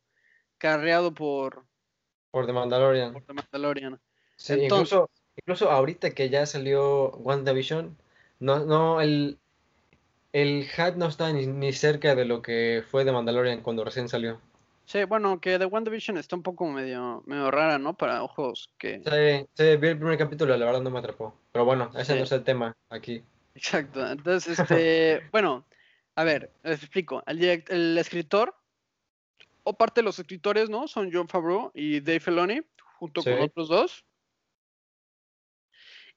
carreado 0.57 1.13
por, 1.13 1.65
Por 2.31 2.47
The 2.47 2.53
Mandalorian. 2.53 3.13
por 3.13 3.23
The 3.25 3.33
Mandalorian. 3.33 4.01
Sí, 4.35 4.53
Entonces- 4.53 4.91
incluso, 4.93 5.09
incluso 5.37 5.71
ahorita 5.71 6.11
que 6.11 6.29
ya 6.29 6.45
salió 6.45 7.09
WandaVision, 7.11 7.95
no, 8.39 8.65
no, 8.65 9.01
el, 9.01 9.37
el 10.33 10.65
hype 10.65 10.97
no 10.97 11.07
está 11.07 11.31
ni, 11.31 11.47
ni 11.47 11.71
cerca 11.73 12.15
de 12.15 12.25
lo 12.25 12.41
que 12.41 12.83
fue 12.89 13.05
The 13.05 13.11
Mandalorian 13.11 13.61
cuando 13.61 13.83
recién 13.83 14.09
salió. 14.09 14.39
Sí, 14.85 15.03
bueno, 15.03 15.41
que 15.41 15.59
The 15.59 15.65
WandaVision 15.65 16.17
está 16.17 16.35
un 16.35 16.43
poco 16.43 16.65
medio, 16.67 17.21
medio 17.25 17.51
rara, 17.51 17.77
¿no? 17.77 17.95
Para 17.97 18.23
ojos 18.23 18.69
que... 18.77 19.01
Sí, 19.03 19.47
sí, 19.53 19.75
vi 19.77 19.89
el 19.89 19.97
primer 19.97 20.17
capítulo 20.17 20.55
la 20.55 20.65
verdad 20.65 20.81
no 20.81 20.89
me 20.89 20.99
atrapó. 20.99 21.35
Pero 21.51 21.65
bueno, 21.65 21.91
ese 21.97 22.13
Sí. 22.13 22.17
no 22.19 22.23
es 22.23 22.31
el 22.31 22.43
tema 22.43 22.75
aquí. 22.89 23.21
Exacto. 23.53 24.05
Entonces, 24.09 24.57
este, 24.59 25.21
bueno, 25.33 25.65
a 26.15 26.23
ver, 26.23 26.51
les 26.63 26.79
explico. 26.81 27.21
El, 27.27 27.39
direct- 27.39 27.69
el 27.69 27.97
escritor, 27.97 28.55
o 29.63 29.73
parte 29.73 29.99
de 29.99 30.05
los 30.05 30.19
escritores, 30.19 30.69
¿no? 30.69 30.87
Son 30.87 31.09
John 31.11 31.27
Favreau 31.27 31.69
y 31.73 31.99
Dave 31.99 32.21
Filoni, 32.21 32.61
junto 32.97 33.21
con 33.23 33.33
otros 33.41 33.67
dos. 33.67 34.05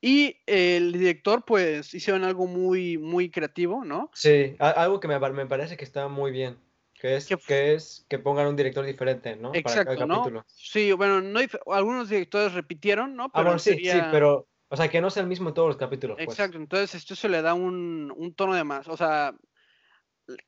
Y 0.01 0.37
el 0.47 0.93
director, 0.93 1.45
pues, 1.45 1.93
hicieron 1.93 2.25
algo 2.25 2.47
muy, 2.47 2.97
muy 2.97 3.31
creativo, 3.31 3.85
¿no? 3.85 4.11
Sí, 4.15 4.57
algo 4.59 4.99
que 4.99 5.09
me, 5.09 5.19
me 5.19 5.47
parece 5.47 5.77
que 5.77 5.85
está 5.85 6.09
muy 6.09 6.31
bien, 6.31 6.59
que 6.95 7.17
es 7.17 7.29
Que 7.47 7.75
es 7.75 8.07
que 8.09 8.19
pongan 8.19 8.47
un 8.47 8.57
director 8.57 8.85
diferente, 8.85 9.37
¿no? 9.37 9.53
Para 9.53 9.63
cada 9.63 9.81
Exacto, 9.83 10.07
¿no? 10.07 10.19
capítulo. 10.19 10.45
Sí, 10.47 10.93
bueno, 10.93 11.21
no 11.21 11.41
algunos 11.67 12.09
directores 12.09 12.55
repitieron, 12.55 13.15
¿no? 13.15 13.25
Ah, 13.25 13.31
Pero 13.33 13.45
bueno, 13.45 13.53
en 13.53 13.59
sí, 13.61 13.79
sí, 13.85 13.99
pero, 14.11 14.49
o 14.69 14.77
sea, 14.77 14.89
que 14.89 15.01
no 15.03 15.11
sea 15.11 15.23
el 15.23 15.29
mismo 15.29 15.51
en 15.51 15.55
todos 15.55 15.69
los 15.69 15.77
capítulos, 15.77 16.17
pues. 16.17 16.29
Exacto, 16.29 16.57
entonces 16.57 16.95
esto 16.95 17.15
se 17.15 17.29
le 17.29 17.43
da 17.43 17.53
un, 17.53 18.13
un 18.17 18.35
tono 18.35 18.55
de 18.55 18.65
más, 18.65 18.89
o 18.89 18.97
sea, 18.97 19.35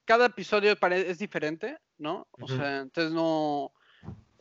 cada 0.04 0.26
episodio 0.26 0.76
es 0.90 1.18
diferente, 1.18 1.78
¿no? 1.98 2.28
O 2.32 2.48
sea, 2.48 2.80
entonces 2.80 3.12
no, 3.12 3.72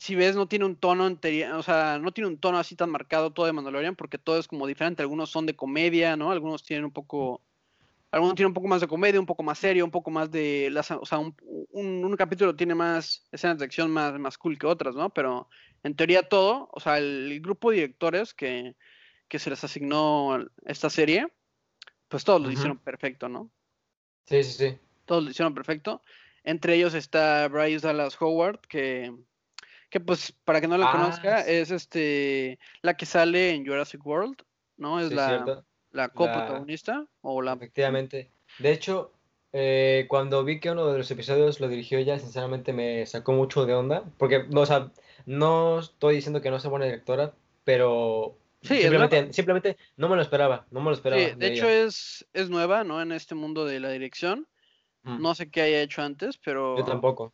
si 0.01 0.15
ves, 0.15 0.35
no 0.35 0.47
tiene 0.47 0.65
un 0.65 0.75
tono, 0.77 1.07
enteri- 1.09 1.45
o 1.53 1.61
sea, 1.63 1.99
no 1.99 2.11
tiene 2.11 2.27
un 2.29 2.39
tono 2.39 2.57
así 2.57 2.75
tan 2.75 2.89
marcado 2.89 3.31
todo 3.33 3.45
de 3.45 3.53
Mandalorian, 3.53 3.95
porque 3.95 4.17
todo 4.17 4.39
es 4.39 4.47
como 4.47 4.65
diferente, 4.67 5.03
algunos 5.03 5.29
son 5.29 5.45
de 5.45 5.55
comedia, 5.55 6.15
¿no? 6.17 6.31
Algunos 6.31 6.63
tienen 6.63 6.85
un 6.85 6.91
poco, 6.91 7.43
algunos 8.11 8.35
tienen 8.35 8.49
un 8.49 8.53
poco 8.55 8.67
más 8.67 8.81
de 8.81 8.87
comedia, 8.87 9.19
un 9.19 9.25
poco 9.27 9.43
más 9.43 9.59
serio, 9.59 9.85
un 9.85 9.91
poco 9.91 10.11
más 10.11 10.31
de, 10.31 10.69
las, 10.71 10.91
o 10.91 11.05
sea, 11.05 11.19
un, 11.19 11.35
un- 11.71 12.05
un 12.05 12.17
capítulo 12.17 12.55
tiene 12.55 12.75
más 12.75 13.27
escenas 13.31 13.59
de 13.59 13.65
acción 13.65 13.91
más, 13.91 14.17
más 14.19 14.37
cool 14.37 14.57
que 14.59 14.67
otras, 14.67 14.95
¿no? 14.95 15.11
Pero 15.13 15.49
en 15.83 15.95
teoría 15.95 16.23
todo, 16.29 16.69
o 16.73 16.79
sea, 16.79 16.97
el, 16.99 17.31
el 17.31 17.41
grupo 17.41 17.71
de 17.71 17.77
directores 17.77 18.33
que, 18.33 18.75
que 19.29 19.39
se 19.39 19.49
les 19.51 19.63
asignó 19.63 20.39
esta 20.65 20.89
serie, 20.89 21.27
pues 22.09 22.23
todos 22.25 22.41
lo 22.41 22.51
hicieron 22.51 22.79
perfecto, 22.79 23.29
¿no? 23.29 23.51
Sí, 24.25 24.43
sí, 24.43 24.51
sí. 24.53 24.79
Todos 25.05 25.23
lo 25.23 25.29
hicieron 25.31 25.53
perfecto. 25.53 26.01
Entre 26.43 26.75
ellos 26.75 26.93
está 26.93 27.47
Bryce 27.47 27.85
Dallas 27.85 28.19
Howard, 28.21 28.61
que, 28.61 29.13
que 29.91 29.99
pues 29.99 30.31
para 30.45 30.59
que 30.61 30.67
no 30.67 30.77
la 30.77 30.87
Ah, 30.89 30.91
conozca, 30.93 31.43
sí. 31.43 31.51
es 31.51 31.69
este 31.69 32.57
la 32.81 32.95
que 32.95 33.05
sale 33.05 33.51
en 33.51 33.65
Jurassic 33.65 34.03
World, 34.03 34.41
¿no? 34.77 34.99
Es 34.99 35.09
Sí, 35.09 35.15
la, 35.15 35.63
la 35.91 36.09
coprotagonista 36.09 37.05
o 37.21 37.41
la 37.41 37.53
Efectivamente. 37.53 38.31
De 38.57 38.71
hecho, 38.71 39.11
eh, 39.51 40.05
cuando 40.07 40.43
vi 40.45 40.59
que 40.61 40.71
uno 40.71 40.87
de 40.87 40.97
los 40.97 41.11
episodios 41.11 41.59
lo 41.59 41.67
dirigió 41.67 41.99
ella, 41.99 42.17
sinceramente 42.17 42.71
me 42.71 43.05
sacó 43.05 43.33
mucho 43.33 43.65
de 43.65 43.75
onda. 43.75 44.05
Porque, 44.17 44.45
no, 44.49 44.61
o 44.61 44.65
sea, 44.65 44.91
no 45.25 45.79
estoy 45.79 46.15
diciendo 46.15 46.41
que 46.41 46.49
no 46.49 46.59
sea 46.59 46.71
buena 46.71 46.85
directora, 46.85 47.33
pero 47.65 48.37
Sí, 48.61 48.79
simplemente, 48.79 49.33
simplemente 49.33 49.77
no 49.97 50.07
me 50.07 50.15
lo 50.15 50.21
esperaba. 50.21 50.67
No 50.71 50.79
me 50.79 50.85
lo 50.85 50.93
esperaba. 50.93 51.21
Sí, 51.21 51.35
de 51.35 51.47
hecho 51.47 51.67
es, 51.67 52.25
es 52.31 52.49
nueva, 52.49 52.85
¿no? 52.85 53.01
En 53.01 53.11
este 53.11 53.35
mundo 53.35 53.65
de 53.65 53.81
la 53.81 53.89
dirección. 53.89 54.47
Mm, 55.03 55.21
No 55.21 55.35
sé 55.35 55.49
qué 55.51 55.63
haya 55.63 55.81
hecho 55.81 56.01
antes, 56.01 56.37
pero, 56.37 56.77
Yo 56.77 56.85
tampoco. 56.85 57.33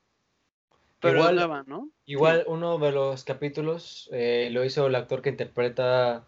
Pero 1.00 1.20
Igual- 1.20 1.64
¿no? 1.68 1.90
Igual 2.06 2.44
uno 2.48 2.78
de 2.78 2.92
los 2.92 3.24
capítulos 3.24 4.10
eh, 4.14 4.50
lo 4.52 4.64
hizo 4.64 4.88
el 4.88 4.96
actor 4.96 5.22
que 5.22 5.30
interpreta 5.30 6.24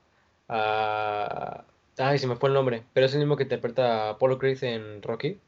a... 0.50 1.64
Ay, 1.98 2.20
se 2.20 2.28
me 2.28 2.36
fue 2.36 2.50
el 2.50 2.56
nombre, 2.56 2.84
pero 2.94 3.06
es 3.06 3.14
el 3.14 3.20
mismo 3.20 3.38
que 3.38 3.44
interpreta 3.44 4.08
a 4.08 4.10
Apollo 4.12 4.38
Creed 4.38 4.64
en 4.64 5.02
Rocky. 5.02 5.40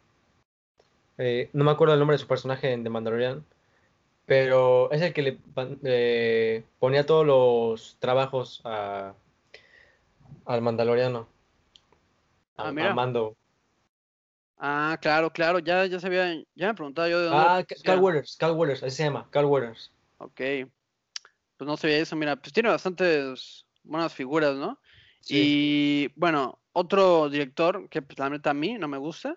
Eh, 1.18 1.50
no 1.54 1.64
me 1.64 1.72
acuerdo 1.72 1.94
el 1.94 2.00
nombre 2.00 2.16
de 2.16 2.20
su 2.22 2.28
personaje 2.28 2.72
en 2.72 2.84
The 2.84 2.90
Mandalorian, 2.90 3.46
pero 4.26 4.92
es 4.92 5.02
el 5.02 5.14
que 5.14 5.22
le 5.22 5.38
eh, 5.84 6.64
ponía 6.80 7.06
todos 7.06 7.26
los 7.26 7.98
trabajos 8.00 8.62
a, 8.64 9.14
al 10.46 10.62
Mandaloriano. 10.62 11.28
Ah, 12.58 12.70
A. 12.70 12.94
Mando. 12.94 13.36
Ah, 14.64 14.96
claro, 15.02 15.34
claro, 15.34 15.58
ya, 15.58 15.88
ya 15.88 16.00
sabía, 16.00 16.36
ya 16.54 16.68
me 16.68 16.74
preguntaba 16.76 17.10
yo 17.10 17.20
de 17.20 17.26
dónde 17.26 17.46
Ah, 17.46 17.64
Ca- 17.68 17.76
conocía. 17.76 17.84
Carl 17.84 18.00
Weathers, 18.04 18.38
Carl 18.40 18.56
Weathers, 18.56 18.84
así 18.84 18.96
se 18.98 19.04
llama, 19.06 19.28
Carl 19.32 19.48
Weathers. 19.48 19.92
Ok. 20.20 20.40
Pues 21.58 21.68
no 21.68 21.78
sabía 21.78 21.98
eso, 21.98 22.16
mira, 22.16 22.36
pues 22.36 22.54
tiene 22.54 22.70
bastantes 22.70 23.66
buenas 23.84 24.14
figuras, 24.14 24.56
¿no? 24.56 24.80
Sí. 25.22 25.36
Y 25.40 26.08
bueno, 26.16 26.60
otro 26.74 27.28
director 27.30 27.90
que 27.90 28.04
pues, 28.04 28.20
la 28.20 28.30
neta 28.30 28.52
a 28.52 28.54
mí 28.54 28.78
no 28.78 28.88
me 28.88 29.00
gusta, 29.00 29.36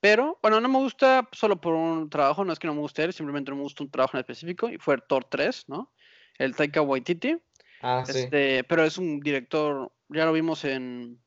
pero 0.00 0.38
bueno, 0.42 0.60
no 0.60 0.68
me 0.68 0.78
gusta 0.78 1.26
solo 1.32 1.58
por 1.60 1.74
un 1.74 2.10
trabajo, 2.10 2.44
no 2.44 2.52
es 2.52 2.58
que 2.58 2.66
no 2.66 2.74
me 2.74 2.80
guste 2.80 3.04
él, 3.04 3.14
simplemente 3.14 3.50
no 3.50 3.56
me 3.56 3.62
gusta 3.62 3.82
un 3.84 3.90
trabajo 3.90 4.18
en 4.18 4.20
específico, 4.20 4.68
y 4.68 4.76
fue 4.76 4.98
Thor 4.98 5.24
3, 5.24 5.64
¿no? 5.68 5.92
El 6.38 6.54
Taika 6.54 6.82
Waititi, 6.82 7.38
Ah, 7.80 8.04
sí, 8.06 8.18
este, 8.18 8.64
pero 8.64 8.84
es 8.84 8.98
un 8.98 9.20
director, 9.20 9.90
ya 10.08 10.26
lo 10.26 10.32
vimos 10.32 10.64
en, 10.64 11.18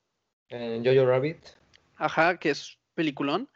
en 0.50 0.86
Jojo 0.86 1.07
Rabbit. 1.07 1.43
ajá, 1.95 2.38
que 2.38 2.51
es 2.51 2.77
peliculón, 2.93 3.50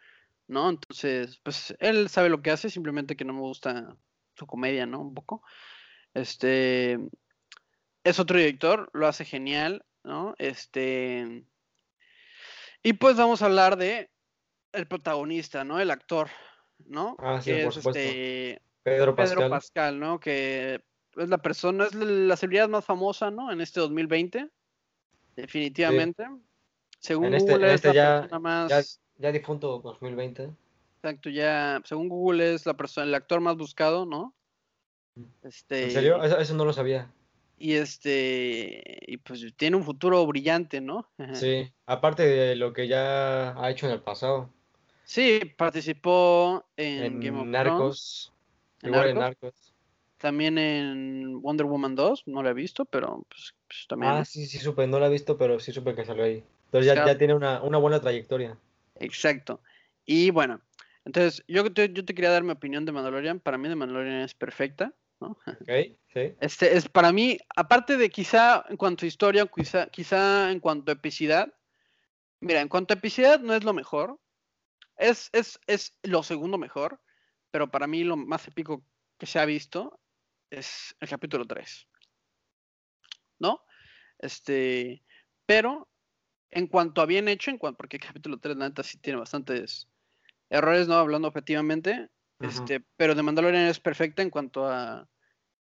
¿no? 0.47 0.69
Entonces, 0.69 1.39
pues 1.43 1.75
él 1.79 2.09
sabe 2.09 2.29
lo 2.29 2.41
que 2.41 2.51
hace, 2.51 2.69
simplemente 2.69 3.15
que 3.15 3.25
no 3.25 3.33
me 3.33 3.41
gusta 3.41 3.95
su 4.37 4.45
comedia, 4.47 4.85
¿no? 4.85 5.01
Un 5.01 5.13
poco. 5.13 5.41
Este 6.13 6.99
es 8.03 8.19
otro 8.19 8.37
director, 8.37 8.89
lo 8.93 9.07
hace 9.07 9.25
genial, 9.25 9.85
¿no? 10.03 10.35
Este 10.37 11.43
y 12.83 12.93
pues 12.93 13.15
vamos 13.17 13.41
a 13.41 13.45
hablar 13.45 13.77
de 13.77 14.11
el 14.73 14.87
protagonista, 14.87 15.63
¿no? 15.63 15.79
El 15.79 15.89
actor, 15.89 16.29
¿no? 16.85 17.15
Ah, 17.19 17.41
sí, 17.41 17.51
que 17.51 17.63
por 17.63 17.69
es 17.69 17.75
supuesto. 17.75 17.99
este 17.99 18.61
Pedro 18.83 19.15
Pedro 19.15 19.15
Pascal. 19.15 19.49
Pascal, 19.49 19.99
¿no? 19.99 20.19
Que 20.19 20.83
es 21.15 21.29
la 21.29 21.37
persona, 21.39 21.85
es 21.85 21.95
la 21.95 22.35
celebridad 22.37 22.69
más 22.69 22.85
famosa, 22.85 23.31
¿no? 23.31 23.51
En 23.51 23.61
este 23.61 23.79
2020, 23.79 24.49
definitivamente. 25.35 26.27
Según 26.99 27.27
En 27.27 27.33
este- 27.35 27.51
Google 27.53 27.67
en 27.67 27.73
es 27.73 27.75
este 27.75 27.87
la 27.89 27.93
ya- 27.93 28.19
persona 28.21 28.39
más 28.39 28.69
Ya, 28.69 28.81
ya 29.17 29.31
difunto 29.31 29.79
2020. 29.79 30.49
Exacto, 31.01 31.29
ya, 31.29 31.81
según 31.85 32.09
Google 32.09 32.53
es 32.53 32.65
la 32.65 32.73
persona, 32.75 33.05
el 33.07 33.13
actor 33.15 33.39
más 33.39 33.57
buscado, 33.57 34.05
¿no? 34.05 34.33
Este, 35.43 35.83
¿En 35.85 35.91
serio? 35.91 36.23
Eso, 36.23 36.39
eso 36.39 36.53
no 36.55 36.65
lo 36.65 36.73
sabía. 36.73 37.11
Y 37.57 37.73
este, 37.73 38.99
y 39.07 39.17
pues 39.17 39.45
tiene 39.55 39.77
un 39.77 39.83
futuro 39.83 40.25
brillante, 40.27 40.81
¿no? 40.81 41.07
Sí, 41.33 41.71
aparte 41.85 42.23
de 42.23 42.55
lo 42.55 42.73
que 42.73 42.87
ya 42.87 43.51
ha 43.61 43.69
hecho 43.71 43.85
en 43.85 43.93
el 43.93 44.01
pasado. 44.01 44.49
Sí, 45.05 45.39
participó 45.55 46.65
en, 46.75 47.03
En 47.03 47.19
Game 47.21 47.37
of 47.39 47.43
Thrones, 47.43 47.51
Narcos. 47.51 48.33
¿En 48.81 48.89
Igual 48.89 49.09
en 49.09 49.15
Narcos? 49.19 49.43
Narcos. 49.43 49.73
también 50.17 50.57
en 50.57 51.41
Wonder 51.41 51.67
Woman 51.67 51.95
2, 51.95 52.23
no 52.25 52.41
la 52.43 52.49
he 52.49 52.53
visto, 52.53 52.83
pero 52.85 53.23
pues, 53.29 53.53
pues, 53.67 53.85
también. 53.87 54.11
Ah, 54.11 54.25
sí, 54.25 54.47
sí 54.47 54.57
supe. 54.57 54.87
No 54.87 54.99
la 54.99 55.07
he 55.07 55.11
visto, 55.11 55.37
pero 55.37 55.59
sí 55.59 55.71
supe 55.71 55.93
que 55.95 56.03
salió 56.03 56.23
ahí. 56.23 56.43
Entonces 56.65 56.87
ya, 56.87 56.93
Claro. 56.93 57.11
ya 57.11 57.17
tiene 57.17 57.35
una, 57.35 57.61
una 57.61 57.77
buena 57.77 58.01
trayectoria. 58.01 58.57
Exacto. 58.95 59.61
Y 60.05 60.29
bueno, 60.31 60.61
Entonces, 61.05 61.43
yo 61.47 61.71
te, 61.71 61.93
yo 61.93 62.03
te 62.03 62.15
quería 62.15 62.31
dar 62.31 62.43
mi 62.43 62.51
opinión 62.51 62.85
de 62.85 62.91
Mandalorian. 62.91 63.39
Para 63.39 63.57
mí, 63.57 63.69
de 63.69 63.75
Mandalorian 63.75 64.21
es 64.21 64.33
perfecta, 64.33 64.93
¿no? 65.19 65.37
Ok, 65.61 65.69
sí. 66.13 66.35
Este 66.39 66.75
es 66.75 66.89
para 66.89 67.11
mí, 67.11 67.37
aparte 67.55 67.95
de 67.97 68.09
quizá 68.09 68.65
en 68.69 68.77
cuanto 68.77 69.05
a 69.05 69.07
historia, 69.07 69.45
quizá, 69.45 69.87
quizá 69.87 70.51
en 70.51 70.59
cuanto 70.59 70.91
a 70.91 70.95
epicidad. 70.95 71.53
Mira, 72.39 72.61
en 72.61 72.69
cuanto 72.69 72.93
a 72.93 72.97
epicidad 72.97 73.39
no 73.39 73.53
es 73.53 73.63
lo 73.63 73.73
mejor. 73.73 74.19
Es, 74.97 75.29
es, 75.33 75.59
es 75.67 75.97
lo 76.03 76.23
segundo 76.23 76.57
mejor. 76.57 76.99
Pero 77.51 77.69
para 77.69 77.87
mí 77.87 78.03
lo 78.03 78.17
más 78.17 78.47
épico 78.47 78.83
que 79.17 79.25
se 79.27 79.39
ha 79.39 79.45
visto 79.45 79.99
es 80.49 80.95
el 80.99 81.09
capítulo 81.09 81.45
3. 81.45 81.87
¿No? 83.39 83.63
Este, 84.19 85.03
pero 85.45 85.87
en 86.51 86.67
cuanto 86.67 87.01
a 87.01 87.05
bien 87.05 87.27
hecho, 87.27 87.51
en 87.51 87.57
cuanto, 87.57 87.77
porque 87.77 87.97
el 87.97 88.03
capítulo 88.03 88.37
3, 88.37 88.55
la 88.57 88.69
neta, 88.69 88.83
sí 88.83 88.97
tiene 88.97 89.19
bastantes 89.19 89.87
errores, 90.49 90.87
¿no? 90.87 90.95
Hablando 90.95 91.27
objetivamente. 91.27 92.09
Este, 92.39 92.81
pero 92.97 93.15
de 93.15 93.23
Mandalorian 93.23 93.67
es 93.67 93.79
perfecta 93.79 94.21
en 94.21 94.29
cuanto 94.29 94.67
a 94.67 95.07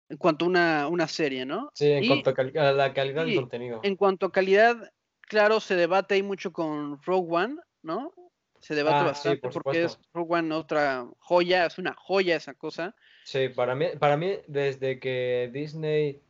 en 0.10 0.18
cuanto 0.18 0.46
a 0.46 0.48
una, 0.50 0.88
una 0.90 1.08
serie, 1.08 1.46
¿no? 1.46 1.72
Sí, 1.74 1.90
en 1.90 2.04
Y 2.04 2.08
cuanto 2.08 2.30
a, 2.60 2.72
la 2.74 2.94
calidad 2.94 3.26
del 3.26 3.36
contenido. 3.36 3.80
en 3.82 3.96
cuanto 3.96 4.26
a 4.26 4.32
calidad, 4.32 4.92
claro, 5.22 5.62
se 5.62 5.76
debate 5.76 6.16
ahí 6.16 6.24
mucho 6.24 6.52
con 6.52 7.02
Rogue 7.04 7.28
One, 7.32 7.56
¿no? 7.82 8.14
Se 8.60 8.76
debate 8.76 8.98
Ah, 8.98 9.00
sí, 9.16 9.30
bastante 9.30 9.40
por 9.40 9.64
porque 9.64 9.86
es. 9.86 9.98
Rogue 10.14 10.36
One 10.36 10.54
otra 10.54 11.08
joya, 11.20 11.66
es 11.66 11.78
una 11.78 11.94
joya 11.94 12.36
esa 12.36 12.54
cosa. 12.54 12.94
Sí, 13.24 13.48
para 13.50 13.74
mí, 13.74 13.86
para 13.98 14.18
mí, 14.18 14.38
desde 14.48 15.00
que 15.00 15.50
Disney 15.54 16.22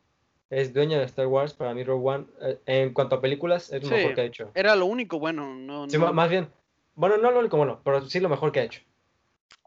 es 0.52 0.74
dueña 0.74 0.98
de 0.98 1.04
Star 1.06 1.26
Wars, 1.26 1.54
para 1.54 1.72
mí 1.72 1.82
Rogue 1.82 2.08
One, 2.14 2.26
eh, 2.42 2.60
en 2.66 2.92
cuanto 2.92 3.16
a 3.16 3.20
películas, 3.22 3.72
es 3.72 3.82
lo 3.82 3.88
Sí. 3.88 3.94
mejor 3.96 4.14
que 4.14 4.20
ha 4.20 4.24
hecho. 4.24 4.50
Era 4.54 4.76
lo 4.76 4.84
único 4.84 5.18
bueno, 5.18 5.54
no, 5.54 5.88
Sí, 5.88 5.96
no- 5.96 6.04
ma- 6.06 6.12
más 6.12 6.28
bien, 6.28 6.48
bueno, 6.94 7.16
no 7.16 7.30
lo 7.30 7.40
único 7.40 7.56
bueno, 7.56 7.80
pero 7.82 8.02
sí 8.02 8.20
lo 8.20 8.28
mejor 8.28 8.52
que 8.52 8.60
ha 8.60 8.64
hecho. 8.64 8.82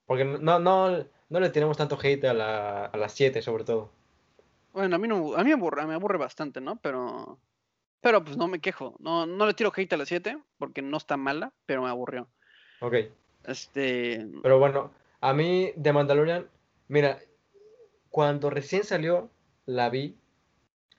Porque 0.06 0.24
no, 0.26 0.60
no, 0.60 1.04
no 1.30 1.40
le 1.40 1.50
tenemos 1.50 1.76
tanto 1.78 1.98
hate 2.02 2.26
a 2.26 2.34
la, 2.36 2.86
a 2.86 2.98
las 2.98 3.14
7, 3.14 3.42
sobre 3.42 3.64
todo. 3.64 3.90
Bueno, 4.74 4.96
a 4.96 5.00
mí 5.00 5.08
no, 5.08 5.34
a 5.36 5.40
mí 5.40 5.46
me 5.46 5.54
aburre, 5.54 5.88
me 5.88 5.96
aburre 5.96 6.20
bastante, 6.20 6.62
¿no? 6.62 6.76
Pero, 6.76 7.40
pero 8.02 8.24
pues 8.24 8.38
no 8.38 8.48
me 8.48 8.60
quejo. 8.60 8.96
No, 9.00 9.26
no 9.26 9.48
le 9.48 9.56
tiro 9.56 9.72
hate 9.76 9.94
a 9.94 9.98
las 9.98 10.08
7 10.08 10.38
porque 10.60 10.84
no 10.84 10.98
está 10.98 11.18
mala, 11.18 11.52
pero 11.66 11.82
me 11.82 11.90
aburrió. 11.90 12.28
Ok. 12.82 12.94
Este, 13.46 14.28
Pero 14.44 14.60
bueno, 14.60 14.92
a 15.22 15.34
mí 15.34 15.72
de 15.76 15.94
Mandalorian, 15.94 16.48
mira, 16.90 17.18
cuando 18.12 18.50
recién 18.52 18.84
salió, 18.84 19.30
la 19.66 19.90
vi. 19.90 20.16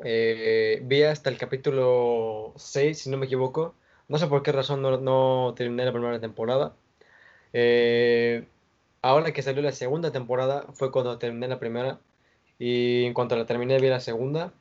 Eh, 0.04 0.80
vi 0.84 1.02
hasta 1.02 1.30
el 1.30 1.38
capítulo 1.38 2.52
6, 2.56 2.98
si 2.98 3.10
no 3.10 3.16
me 3.16 3.26
equivoco. 3.26 3.74
No 4.08 4.18
sé 4.18 4.26
por 4.26 4.42
qué 4.42 4.52
razón 4.52 4.82
no, 4.82 4.98
no 4.98 5.54
terminé 5.56 5.84
la 5.84 5.92
primera 5.92 6.20
temporada. 6.20 6.76
Eh, 7.52 8.46
ahora 9.02 9.32
que 9.32 9.42
salió 9.42 9.62
la 9.62 9.72
segunda 9.72 10.12
temporada 10.12 10.66
fue 10.74 10.92
cuando 10.92 11.18
terminé 11.18 11.48
la 11.48 11.58
primera. 11.58 12.00
Y 12.58 13.04
en 13.04 13.14
cuanto 13.14 13.36
la 13.36 13.46
terminé, 13.46 13.78
vi 13.80 13.88
la 13.88 14.00
segunda. 14.00 14.52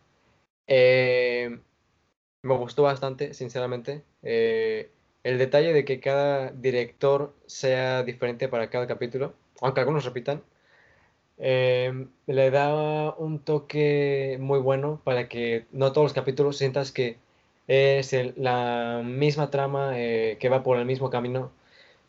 Eh, 0.68 1.60
me 2.42 2.58
gustó 2.58 2.84
bastante, 2.84 3.34
sinceramente. 3.34 4.04
Eh, 4.24 4.92
el 5.24 5.38
detalle 5.38 5.74
de 5.74 5.86
que 5.86 6.00
cada 6.00 6.52
director 6.52 7.34
sea 7.48 8.04
diferente 8.04 8.48
para 8.48 8.70
cada 8.70 8.88
capítulo, 8.88 9.34
aunque 9.62 9.80
algunos 9.82 10.06
repitan, 10.06 10.44
eh, 11.38 12.08
le 12.28 12.52
da 12.52 13.14
un 13.18 13.40
toque 13.40 14.38
muy 14.40 14.60
bueno 14.60 15.02
para 15.04 15.28
que 15.28 15.66
no 15.72 15.92
todos 15.92 16.06
los 16.06 16.14
capítulos 16.14 16.58
sientas 16.58 16.92
que 16.92 17.18
es 17.68 18.14
la 18.38 19.02
misma 19.04 19.50
trama 19.50 20.00
eh, 20.00 20.38
que 20.40 20.50
va 20.50 20.64
por 20.64 20.78
el 20.78 20.86
mismo 20.86 21.10
camino, 21.10 21.52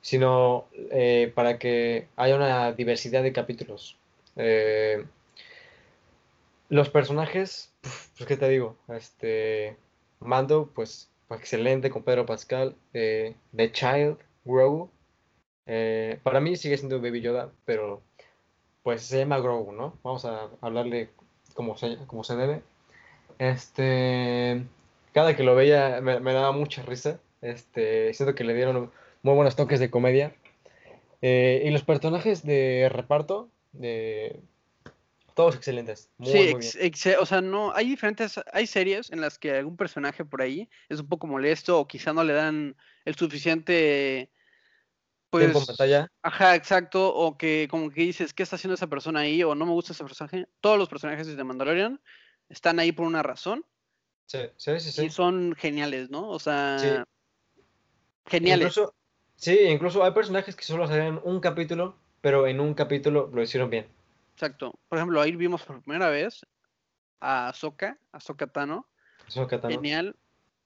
sino 0.00 0.66
eh, 0.90 1.32
para 1.34 1.58
que 1.58 2.08
haya 2.16 2.36
una 2.36 2.72
diversidad 2.72 3.22
de 3.22 3.32
capítulos. 3.32 3.96
Eh, 4.36 5.04
los 6.68 6.90
personajes, 6.90 7.72
pues 7.80 8.26
qué 8.26 8.36
te 8.36 8.48
digo, 8.48 8.76
este 8.88 9.76
Mando, 10.20 10.70
pues, 10.74 11.10
excelente 11.30 11.90
con 11.90 12.02
Pedro 12.02 12.26
Pascal, 12.26 12.74
The 12.92 13.72
Child, 13.72 14.18
Grogu, 14.44 14.90
para 16.22 16.40
mí 16.40 16.56
sigue 16.56 16.76
siendo 16.76 17.00
Baby 17.00 17.20
Yoda, 17.20 17.50
pero 17.64 18.02
pues 18.86 19.02
se 19.02 19.18
llama 19.18 19.40
Grogu, 19.40 19.72
¿no? 19.72 19.98
Vamos 20.04 20.24
a 20.26 20.48
hablarle 20.60 21.10
como 21.54 21.76
se, 21.76 21.96
como 22.06 22.22
se 22.22 22.36
debe. 22.36 22.62
Este, 23.36 24.62
cada 25.12 25.34
que 25.34 25.42
lo 25.42 25.56
veía 25.56 26.00
me, 26.00 26.20
me 26.20 26.32
daba 26.32 26.52
mucha 26.52 26.82
risa, 26.82 27.18
este, 27.42 28.14
siento 28.14 28.36
que 28.36 28.44
le 28.44 28.54
dieron 28.54 28.92
muy 29.24 29.34
buenos 29.34 29.56
toques 29.56 29.80
de 29.80 29.90
comedia. 29.90 30.36
Eh, 31.20 31.64
y 31.64 31.70
los 31.70 31.82
personajes 31.82 32.46
de 32.46 32.88
reparto, 32.88 33.48
de 33.72 34.38
todos 35.34 35.56
excelentes, 35.56 36.08
muy, 36.18 36.30
sí, 36.30 36.38
muy 36.38 36.46
bien. 36.60 36.62
ex- 36.62 36.76
ex- 36.76 37.18
o 37.18 37.26
sea, 37.26 37.40
no, 37.40 37.74
hay 37.74 37.88
diferentes, 37.88 38.40
hay 38.52 38.68
series 38.68 39.10
en 39.10 39.20
las 39.20 39.36
que 39.36 39.50
algún 39.50 39.76
personaje 39.76 40.24
por 40.24 40.42
ahí 40.42 40.70
es 40.88 41.00
un 41.00 41.08
poco 41.08 41.26
molesto 41.26 41.80
o 41.80 41.88
quizá 41.88 42.12
no 42.12 42.22
le 42.22 42.34
dan 42.34 42.76
el 43.04 43.16
suficiente, 43.16 44.30
Tiempo 45.38 45.58
en 45.60 45.64
pues, 45.64 45.76
pantalla. 45.76 46.08
ajá, 46.22 46.54
exacto, 46.54 47.14
o 47.14 47.36
que 47.36 47.68
como 47.70 47.90
que 47.90 48.02
dices, 48.02 48.34
¿qué 48.34 48.42
está 48.42 48.56
haciendo 48.56 48.74
esa 48.74 48.86
persona 48.86 49.20
ahí? 49.20 49.42
O 49.42 49.54
no 49.54 49.66
me 49.66 49.72
gusta 49.72 49.92
ese 49.92 50.04
personaje. 50.04 50.46
Todos 50.60 50.78
los 50.78 50.88
personajes 50.88 51.26
de 51.36 51.44
Mandalorian 51.44 52.00
están 52.48 52.78
ahí 52.78 52.92
por 52.92 53.06
una 53.06 53.22
razón 53.22 53.64
Sí, 54.26 54.40
sí, 54.56 54.80
sí, 54.80 54.92
sí. 54.92 55.04
y 55.06 55.10
son 55.10 55.54
geniales, 55.56 56.10
¿no? 56.10 56.28
O 56.28 56.38
sea, 56.38 56.78
Sí. 56.78 56.88
geniales. 58.26 58.68
Incluso, 58.76 58.94
sí, 59.36 59.58
incluso 59.68 60.04
hay 60.04 60.10
personajes 60.10 60.56
que 60.56 60.64
solo 60.64 60.86
salen 60.88 61.20
un 61.22 61.40
capítulo, 61.40 61.96
pero 62.20 62.46
en 62.46 62.60
un 62.60 62.74
capítulo 62.74 63.30
lo 63.32 63.42
hicieron 63.42 63.70
bien. 63.70 63.86
Exacto. 64.34 64.78
Por 64.88 64.98
ejemplo, 64.98 65.20
ahí 65.20 65.34
vimos 65.36 65.62
por 65.62 65.80
primera 65.82 66.08
vez 66.10 66.44
a 67.20 67.48
Ahsoka, 67.48 67.98
a 68.12 68.16
Ahsoka 68.16 68.48
Tano. 68.48 68.88
Eso 69.26 69.46
que 69.46 69.58
tal, 69.58 69.70
¿no? 69.70 69.76
Genial. 69.76 70.16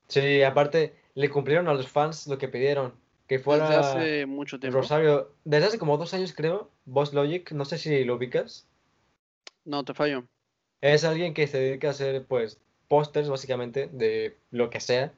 Sí, 0.08 0.42
aparte, 0.42 0.96
le 1.14 1.30
cumplieron 1.30 1.68
a 1.68 1.74
los 1.74 1.88
fans 1.88 2.26
lo 2.26 2.38
que 2.38 2.48
pidieron, 2.48 2.94
que 3.30 3.38
Desde 3.38 3.76
hace 3.76 4.26
mucho 4.26 4.58
tiempo. 4.58 4.80
Rosario, 4.80 5.30
desde 5.44 5.66
hace 5.68 5.78
como 5.78 5.96
dos 5.96 6.12
años 6.14 6.32
creo, 6.34 6.68
Boss 6.84 7.14
Logic, 7.14 7.52
no 7.52 7.64
sé 7.64 7.78
si 7.78 8.02
lo 8.02 8.16
ubicas, 8.16 8.66
No, 9.64 9.84
te 9.84 9.94
fallo. 9.94 10.24
es 10.80 11.04
alguien 11.04 11.32
que 11.32 11.46
se 11.46 11.60
dedica 11.60 11.86
a 11.86 11.90
hacer 11.92 12.24
pues 12.24 12.58
pósters 12.88 13.28
básicamente 13.28 13.88
de 13.92 14.36
lo 14.50 14.68
que 14.68 14.80
sea, 14.80 15.12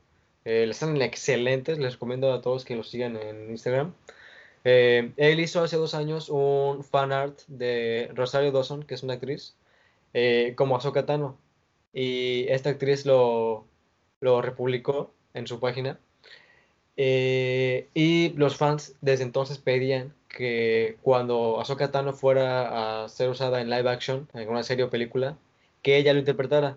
eh, 0.44 0.70
salen 0.74 1.00
excelentes, 1.00 1.78
les 1.78 1.94
recomiendo 1.94 2.30
a 2.34 2.42
todos 2.42 2.66
que 2.66 2.76
lo 2.76 2.82
sigan 2.82 3.16
en 3.16 3.48
Instagram. 3.48 3.94
Eh, 4.64 5.12
él 5.16 5.40
hizo 5.40 5.62
hace 5.62 5.78
dos 5.78 5.94
años 5.94 6.28
un 6.28 6.84
fan 6.84 7.12
art 7.12 7.40
de 7.46 8.10
Rosario 8.14 8.52
Dawson, 8.52 8.82
que 8.82 8.92
es 8.92 9.02
una 9.02 9.14
actriz, 9.14 9.56
eh, 10.12 10.52
como 10.54 10.76
Ahsoka 10.76 11.06
Tano. 11.06 11.38
Y 11.94 12.44
esta 12.48 12.68
actriz 12.68 13.06
lo, 13.06 13.64
lo 14.20 14.42
republicó 14.42 15.14
en 15.32 15.46
su 15.46 15.60
página. 15.60 15.98
Eh, 16.96 17.88
y 17.94 18.30
los 18.30 18.56
fans 18.56 18.94
desde 19.00 19.24
entonces 19.24 19.58
pedían 19.58 20.12
que 20.28 20.96
cuando 21.02 21.60
Ahsoka 21.60 21.90
Tano 21.90 22.12
fuera 22.12 23.04
a 23.04 23.08
ser 23.08 23.28
usada 23.30 23.60
en 23.60 23.70
live 23.70 23.88
action, 23.90 24.28
en 24.34 24.48
una 24.48 24.62
serie 24.62 24.84
o 24.84 24.90
película, 24.90 25.36
que 25.82 25.96
ella 25.96 26.12
lo 26.12 26.18
interpretara. 26.20 26.76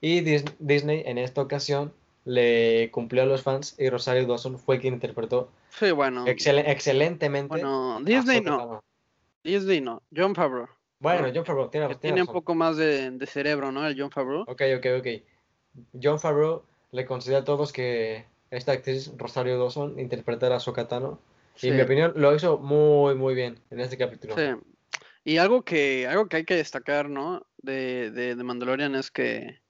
Y 0.00 0.20
Dis- 0.22 0.54
Disney 0.58 1.02
en 1.06 1.18
esta 1.18 1.40
ocasión 1.42 1.92
le 2.24 2.90
cumplió 2.92 3.22
a 3.22 3.26
los 3.26 3.42
fans 3.42 3.74
y 3.78 3.88
Rosario 3.88 4.26
Dawson 4.26 4.58
fue 4.58 4.78
quien 4.78 4.94
interpretó 4.94 5.50
Sí, 5.70 5.90
bueno. 5.90 6.24
excel- 6.26 6.62
excelentemente 6.66 7.48
Bueno, 7.48 7.98
Disney 8.02 8.40
no. 8.40 8.58
Tano. 8.58 8.84
Disney 9.42 9.80
no. 9.80 10.02
John 10.14 10.34
Favreau. 10.34 10.68
Bueno, 11.00 11.26
¿no? 11.26 11.32
John 11.34 11.44
Favreau, 11.44 11.68
tiene, 11.68 11.86
tiene 11.88 12.00
tiene 12.00 12.20
un 12.20 12.26
razón. 12.28 12.34
poco 12.34 12.54
más 12.54 12.76
de, 12.76 13.10
de 13.10 13.26
cerebro, 13.26 13.72
¿no? 13.72 13.86
El 13.86 14.00
John 14.00 14.10
Favreau. 14.10 14.42
Ok, 14.42 14.62
ok, 14.78 14.86
ok. 14.98 15.06
John 16.00 16.20
Favreau 16.20 16.62
le 16.92 17.04
concedió 17.06 17.38
a 17.38 17.44
todos 17.44 17.72
que 17.72 18.24
esta 18.52 18.72
actriz, 18.72 19.10
Rosario 19.16 19.58
Dawson, 19.58 19.98
interpretara 19.98 20.54
a 20.54 20.58
Ahsoka 20.58 20.86
Tano. 20.86 21.20
Y 21.60 21.68
en 21.68 21.76
mi 21.76 21.82
opinión 21.82 22.12
lo 22.16 22.34
hizo 22.34 22.58
muy, 22.58 23.14
muy 23.14 23.34
bien 23.34 23.58
en 23.70 23.80
este 23.80 23.98
capítulo. 23.98 24.34
sí. 24.36 24.42
Y 25.24 25.36
algo 25.38 25.64
que, 25.64 26.06
algo 26.08 26.28
que 26.28 26.38
hay 26.38 26.44
que 26.44 26.56
destacar, 26.56 27.08
¿no? 27.08 27.46
De, 27.58 28.10
de, 28.10 28.34
de 28.34 28.44
Mandalorian 28.44 28.94
es 28.96 29.10
que 29.10 29.60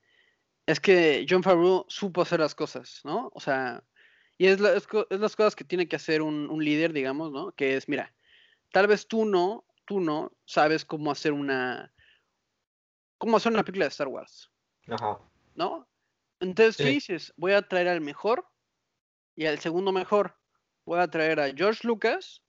es 0.64 0.80
que 0.80 1.26
John 1.28 1.42
Favreau 1.42 1.84
supo 1.88 2.22
hacer 2.22 2.40
las 2.40 2.54
cosas, 2.54 3.00
¿no? 3.04 3.30
O 3.34 3.40
sea, 3.40 3.82
y 4.38 4.46
es, 4.46 4.60
la- 4.60 4.72
es, 4.74 4.86
co- 4.86 5.06
es 5.10 5.20
las 5.20 5.36
cosas 5.36 5.54
que 5.56 5.64
tiene 5.64 5.88
que 5.88 5.96
hacer 5.96 6.22
un, 6.22 6.48
un 6.48 6.64
líder, 6.64 6.92
digamos, 6.92 7.32
¿no? 7.32 7.52
Que 7.52 7.76
es, 7.76 7.88
mira, 7.88 8.14
tal 8.72 8.86
vez 8.86 9.06
tú 9.06 9.24
no, 9.26 9.66
tú 9.84 10.00
no 10.00 10.32
sabes 10.46 10.84
cómo 10.84 11.10
hacer 11.10 11.32
una, 11.32 11.92
cómo 13.18 13.36
hacer 13.36 13.52
una 13.52 13.62
película 13.64 13.84
de 13.86 13.90
Star 13.90 14.08
Wars, 14.08 14.50
Ajá. 14.88 15.18
¿no? 15.54 15.86
Entonces 16.40 16.76
Sí. 16.76 16.84
dices, 16.84 17.34
voy 17.36 17.52
a 17.52 17.62
traer 17.62 17.88
al 17.88 18.00
mejor 18.00 18.46
y 19.34 19.46
al 19.46 19.58
segundo 19.58 19.92
mejor. 19.92 20.36
Voy 20.84 21.00
a 21.00 21.08
traer 21.08 21.40
a 21.40 21.52
George 21.54 21.86
Lucas 21.86 22.42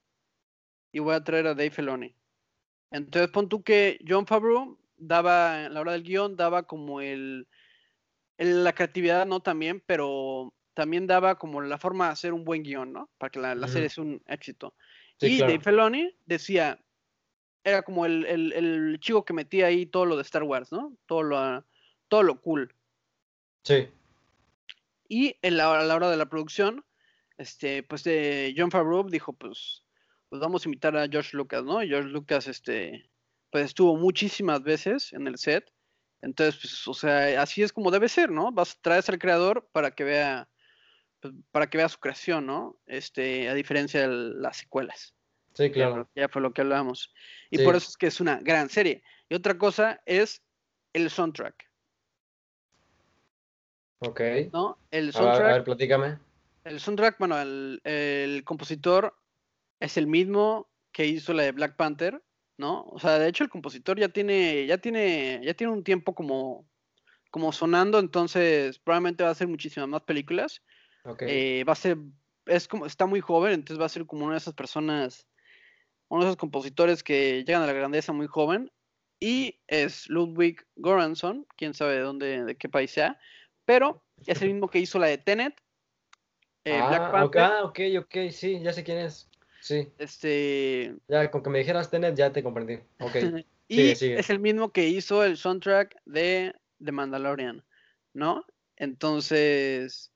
y 0.92 0.98
voy 0.98 1.14
a 1.14 1.24
traer 1.24 1.46
a 1.46 1.54
Dave 1.54 1.70
Filoni. 1.70 2.14
Entonces 2.90 3.30
pon 3.30 3.48
tú 3.48 3.62
que 3.62 3.98
John 4.06 4.26
Favreau 4.26 4.78
daba, 4.96 5.68
la 5.68 5.80
hora 5.80 5.92
del 5.92 6.02
guion, 6.02 6.36
daba 6.36 6.64
como 6.64 7.00
el, 7.00 7.48
el- 8.38 8.64
la 8.64 8.72
creatividad, 8.72 9.26
¿no? 9.26 9.40
También, 9.40 9.82
pero 9.86 10.54
también 10.74 11.06
daba 11.06 11.36
como 11.38 11.60
la 11.60 11.78
forma 11.78 12.06
de 12.06 12.12
hacer 12.12 12.32
un 12.32 12.44
buen 12.44 12.62
guion, 12.62 12.92
¿no? 12.92 13.10
Para 13.18 13.30
que 13.30 13.40
la, 13.40 13.68
serie 13.68 13.88
sea 13.88 14.04
un 14.04 14.22
éxito. 14.26 14.74
y 15.20 15.38
Dave 15.38 15.60
Filoni 15.60 16.16
decía, 16.26 16.78
era 17.62 17.82
como 17.82 18.04
el, 18.06 18.26
el, 18.26 18.98
chico 19.00 19.24
que 19.24 19.32
metía 19.32 19.66
ahí 19.66 19.86
todo 19.86 20.04
lo 20.04 20.16
de 20.16 20.22
Star 20.22 20.42
Wars, 20.42 20.70
¿no? 20.70 20.96
Todo 21.06 21.22
lo, 21.22 21.64
todo 22.08 22.22
lo 22.22 22.40
cool. 22.40 22.74
Sí. 23.62 23.88
Y 25.08 25.36
en 25.42 25.56
la, 25.56 25.78
a 25.78 25.84
la 25.84 25.94
hora 25.94 26.10
de 26.10 26.16
la 26.16 26.28
producción, 26.28 26.84
este, 27.38 27.82
pues 27.82 28.04
de 28.04 28.54
John 28.56 28.70
Favreau 28.70 29.08
dijo, 29.08 29.32
pues, 29.32 29.84
pues 30.28 30.40
vamos 30.40 30.64
a 30.64 30.68
invitar 30.68 30.96
a 30.96 31.08
George 31.08 31.36
Lucas, 31.36 31.64
¿no? 31.64 31.82
Y 31.82 31.88
George 31.88 32.08
Lucas, 32.08 32.46
este, 32.46 33.10
pues 33.50 33.66
estuvo 33.66 33.96
muchísimas 33.96 34.62
veces 34.62 35.12
en 35.12 35.26
el 35.26 35.38
set. 35.38 35.70
Entonces, 36.22 36.58
pues, 36.60 36.88
o 36.88 36.94
sea, 36.94 37.40
así 37.42 37.62
es 37.62 37.72
como 37.72 37.90
debe 37.90 38.08
ser, 38.08 38.30
¿no? 38.30 38.50
Vas 38.50 38.72
a 38.72 38.80
traer 38.80 39.04
al 39.06 39.18
creador 39.18 39.68
para 39.72 39.94
que 39.94 40.04
vea, 40.04 40.48
pues, 41.20 41.34
para 41.50 41.68
que 41.68 41.78
vea 41.78 41.88
su 41.88 41.98
creación, 41.98 42.46
¿no? 42.46 42.80
Este, 42.86 43.48
a 43.48 43.54
diferencia 43.54 44.08
de 44.08 44.08
las 44.08 44.56
secuelas. 44.56 45.14
Sí, 45.54 45.70
claro. 45.70 46.10
Ya, 46.16 46.28
fue 46.28 46.42
lo 46.42 46.52
que 46.52 46.62
hablábamos. 46.62 47.12
Y 47.50 47.58
por 47.58 47.76
eso 47.76 47.88
es 47.88 47.96
que 47.96 48.08
es 48.08 48.20
una 48.20 48.40
gran 48.40 48.68
serie. 48.68 49.02
Y 49.28 49.36
otra 49.36 49.56
cosa 49.56 50.02
es 50.04 50.42
el 50.92 51.10
soundtrack. 51.10 51.70
Ok. 54.06 54.20
¿No? 54.52 54.78
El 54.90 55.12
soundtrack. 55.12 55.42
A 55.42 55.52
ver, 55.54 55.64
platícame. 55.64 56.18
El 56.64 56.80
soundtrack, 56.80 57.18
bueno, 57.18 57.40
el, 57.40 57.80
el, 57.84 58.44
compositor 58.44 59.14
es 59.80 59.96
el 59.96 60.06
mismo 60.06 60.68
que 60.92 61.06
hizo 61.06 61.34
la 61.34 61.42
de 61.42 61.52
Black 61.52 61.76
Panther, 61.76 62.22
¿no? 62.56 62.84
O 62.84 62.98
sea, 62.98 63.18
de 63.18 63.28
hecho 63.28 63.44
el 63.44 63.50
compositor 63.50 63.98
ya 63.98 64.08
tiene, 64.08 64.66
ya 64.66 64.78
tiene, 64.78 65.40
ya 65.42 65.54
tiene 65.54 65.72
un 65.72 65.84
tiempo 65.84 66.14
como, 66.14 66.66
como 67.30 67.52
sonando, 67.52 67.98
entonces 67.98 68.78
probablemente 68.78 69.24
va 69.24 69.30
a 69.30 69.32
hacer 69.32 69.48
muchísimas 69.48 69.88
más 69.88 70.02
películas. 70.02 70.62
Okay. 71.04 71.28
Eh, 71.60 71.64
va 71.64 71.74
a 71.74 71.76
ser, 71.76 71.98
es 72.46 72.66
como, 72.66 72.86
está 72.86 73.04
muy 73.04 73.20
joven, 73.20 73.52
entonces 73.52 73.80
va 73.80 73.86
a 73.86 73.90
ser 73.90 74.06
como 74.06 74.24
una 74.24 74.34
de 74.34 74.38
esas 74.38 74.54
personas 74.54 75.26
uno 76.08 76.22
de 76.22 76.28
esos 76.30 76.36
compositores 76.36 77.02
que 77.02 77.44
llegan 77.44 77.62
a 77.62 77.66
la 77.66 77.72
grandeza 77.72 78.12
muy 78.12 78.26
joven, 78.26 78.70
y 79.20 79.60
es 79.66 80.08
Ludwig 80.08 80.64
Göransson, 80.76 81.46
quién 81.56 81.74
sabe 81.74 81.94
de 81.94 82.00
dónde, 82.00 82.44
de 82.44 82.56
qué 82.56 82.68
país 82.68 82.90
sea, 82.90 83.18
pero 83.64 84.02
es 84.26 84.40
el 84.42 84.52
mismo 84.52 84.68
que 84.68 84.78
hizo 84.78 84.98
la 84.98 85.06
de 85.06 85.18
Tenet, 85.18 85.54
eh, 86.64 86.78
ah, 86.80 86.88
Black 86.88 87.12
Panther. 87.12 87.42
Ah, 87.42 87.64
ok, 87.64 87.80
ok, 88.00 88.30
sí, 88.30 88.60
ya 88.60 88.72
sé 88.72 88.84
quién 88.84 88.98
es. 88.98 89.28
Sí. 89.60 89.88
Este. 89.98 90.94
Ya, 91.08 91.30
con 91.30 91.42
que 91.42 91.50
me 91.50 91.58
dijeras 91.58 91.90
Tenet, 91.90 92.14
ya 92.14 92.32
te 92.32 92.42
comprendí. 92.42 92.78
Ok. 93.00 93.16
y 93.68 93.90
es 93.90 94.30
el 94.30 94.38
mismo 94.38 94.72
que 94.72 94.88
hizo 94.88 95.24
el 95.24 95.36
soundtrack 95.36 95.96
de 96.04 96.54
The 96.82 96.92
Mandalorian, 96.92 97.64
¿no? 98.12 98.44
Entonces, 98.76 100.12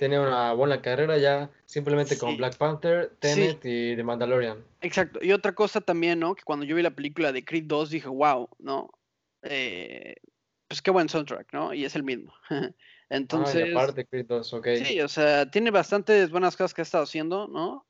tiene 0.00 0.18
una 0.18 0.54
buena 0.54 0.80
carrera 0.80 1.18
ya 1.18 1.50
simplemente 1.66 2.16
con 2.16 2.38
Black 2.38 2.56
Panther, 2.56 3.12
Tenet 3.18 3.58
y 3.64 3.94
The 3.94 4.02
Mandalorian. 4.02 4.64
Exacto. 4.80 5.18
Y 5.22 5.32
otra 5.32 5.54
cosa 5.54 5.82
también, 5.82 6.20
¿no? 6.20 6.34
Que 6.34 6.42
cuando 6.42 6.64
yo 6.64 6.74
vi 6.74 6.80
la 6.80 6.94
película 6.94 7.32
de 7.32 7.44
Creed 7.44 7.64
2 7.66 7.90
dije, 7.90 8.08
wow, 8.08 8.48
¿no? 8.58 8.90
Eh, 9.42 10.14
pues 10.70 10.82
qué 10.82 10.92
buen 10.92 11.08
soundtrack, 11.08 11.52
¿no? 11.52 11.74
Y 11.74 11.84
es 11.84 11.96
el 11.96 12.04
mismo. 12.04 12.32
Entonces. 13.10 13.70
Ah, 13.74 13.80
aparte 13.80 14.06
Creed 14.06 14.26
2, 14.26 14.54
ok. 14.54 14.68
Sí, 14.84 15.00
o 15.00 15.08
sea, 15.08 15.50
tiene 15.50 15.72
bastantes 15.72 16.30
buenas 16.30 16.56
cosas 16.56 16.72
que 16.72 16.82
ha 16.82 16.84
estado 16.84 17.02
haciendo, 17.02 17.48
¿no? 17.48 17.88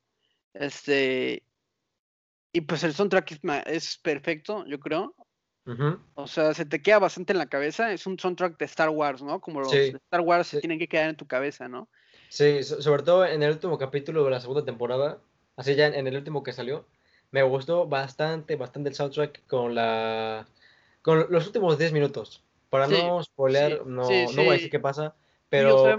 Este. 0.55 1.45
Y 2.55 2.63
pues 2.63 2.83
el 2.83 2.95
soundtrack 2.95 3.39
es, 3.67 3.99
perfecto, 3.99 4.65
yo 4.67 4.81
creo. 4.81 5.15
O 6.15 6.27
sea, 6.27 6.55
se 6.55 6.65
te 6.65 6.81
queda 6.81 6.99
bastante 6.99 7.35
en 7.35 7.39
la 7.39 7.51
cabeza. 7.51 7.93
Es 7.93 8.07
un 8.07 8.19
soundtrack 8.19 8.59
de 8.59 8.65
Star 8.65 8.89
Wars, 8.89 9.23
¿no? 9.23 9.43
Como 9.43 9.61
los 9.61 9.71
de 9.71 9.89
Star 9.89 10.23
Wars 10.23 10.49
se 10.49 10.61
tienen 10.61 10.79
que 10.79 10.89
quedar 10.89 11.11
en 11.11 11.17
tu 11.17 11.27
cabeza, 11.27 11.69
¿no? 11.69 11.89
Sí, 12.31 12.63
sobre 12.63 13.03
todo 13.03 13.27
en 13.27 13.43
el 13.43 13.53
último 13.53 13.77
capítulo 13.77 14.25
de 14.25 14.31
la 14.31 14.41
segunda 14.41 14.65
temporada, 14.65 15.19
así 15.57 15.75
ya 15.75 15.87
en 15.87 16.07
el 16.07 16.17
último 16.17 16.43
que 16.43 16.55
salió, 16.55 16.87
me 17.31 17.43
gustó 17.43 17.87
bastante, 17.87 18.57
bastante 18.57 18.89
el 18.89 18.95
soundtrack 18.95 19.47
con 19.47 19.75
la 19.75 20.49
con 21.03 21.27
los 21.29 21.47
últimos 21.47 21.79
10 21.79 21.93
minutos. 21.93 22.43
Para 22.71 22.87
no 22.87 23.23
spoilear, 23.23 23.85
no, 23.85 24.03
no 24.03 24.09
voy 24.09 24.49
a 24.49 24.53
decir 24.53 24.71
qué 24.71 24.81
pasa, 24.81 25.15
pero 25.49 25.91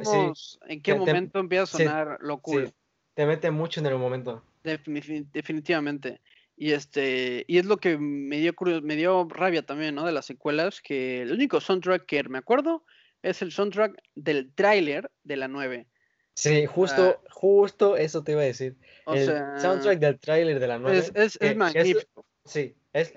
en 0.67 0.81
qué 0.81 0.95
momento 0.95 1.39
empieza 1.39 1.63
a 1.63 1.67
sonar 1.67 2.17
lo 2.21 2.39
cool. 2.39 2.71
te 3.13 3.25
mete 3.25 3.51
mucho 3.51 3.81
en 3.81 3.85
el 3.87 3.97
momento. 3.97 4.43
definitivamente. 4.63 6.21
Y 6.55 6.73
este, 6.73 7.43
y 7.47 7.57
es 7.57 7.65
lo 7.65 7.77
que 7.77 7.97
me 7.97 8.37
dio 8.37 8.53
me 8.83 8.95
dio 8.95 9.27
rabia 9.29 9.65
también, 9.65 9.95
¿no? 9.95 10.05
De 10.05 10.11
las 10.11 10.25
secuelas, 10.25 10.79
que 10.79 11.23
el 11.23 11.31
único 11.31 11.59
soundtrack 11.59 12.05
que 12.05 12.23
me 12.23 12.37
acuerdo 12.37 12.85
es 13.23 13.41
el 13.41 13.51
soundtrack 13.51 14.01
del 14.15 14.53
tráiler 14.53 15.09
de 15.23 15.37
la 15.37 15.47
9. 15.47 15.87
Sí, 16.33 16.65
justo, 16.65 17.21
justo 17.29 17.97
eso 17.97 18.23
te 18.23 18.33
iba 18.33 18.41
a 18.41 18.45
decir. 18.45 18.77
el 19.07 19.25
soundtrack 19.59 19.99
del 19.99 20.19
tráiler 20.19 20.59
de 20.59 20.67
la 20.67 20.79
9. 20.79 20.97
Es, 21.15 21.37
es, 21.41 21.55
magnífico. 21.55 22.25
sí, 22.45 22.75
es, 22.93 23.11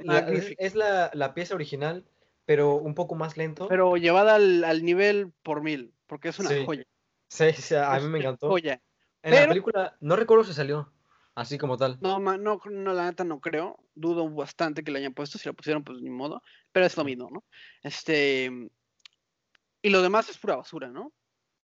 la, 0.74 1.10
la, 1.12 1.34
pieza 1.34 1.54
original, 1.54 2.04
pero 2.44 2.74
un 2.76 2.94
poco 2.94 3.14
más 3.14 3.36
lento. 3.36 3.68
Pero 3.68 3.96
llevada 3.96 4.36
al, 4.36 4.64
al 4.64 4.84
nivel 4.84 5.32
por 5.42 5.62
mil, 5.62 5.92
porque 6.06 6.28
es 6.28 6.38
una 6.38 6.50
joya. 6.64 6.84
Sí, 7.28 7.74
a 7.74 7.98
mí 8.00 8.08
me 8.08 8.18
encantó. 8.18 8.48
Joya. 8.48 8.80
En 9.22 9.34
la 9.34 9.48
película, 9.48 9.96
no 10.00 10.16
recuerdo 10.16 10.44
si 10.44 10.52
salió, 10.52 10.92
así 11.34 11.56
como 11.56 11.78
tal. 11.78 11.98
No, 12.00 12.18
no, 12.18 12.36
no, 12.36 12.92
la 12.92 13.06
neta 13.06 13.24
no 13.24 13.40
creo. 13.40 13.78
Dudo 13.94 14.28
bastante 14.28 14.84
que 14.84 14.92
la 14.92 14.98
hayan 14.98 15.14
puesto. 15.14 15.38
Si 15.38 15.48
la 15.48 15.54
pusieron, 15.54 15.82
pues 15.82 16.00
ni 16.02 16.10
modo. 16.10 16.42
Pero 16.72 16.84
es 16.86 16.96
lo 16.96 17.04
mismo, 17.04 17.30
¿no? 17.30 17.44
Este. 17.82 18.50
Y 19.80 19.90
lo 19.90 20.02
demás 20.02 20.28
es 20.28 20.38
pura 20.38 20.56
basura, 20.56 20.88
¿no? 20.88 21.12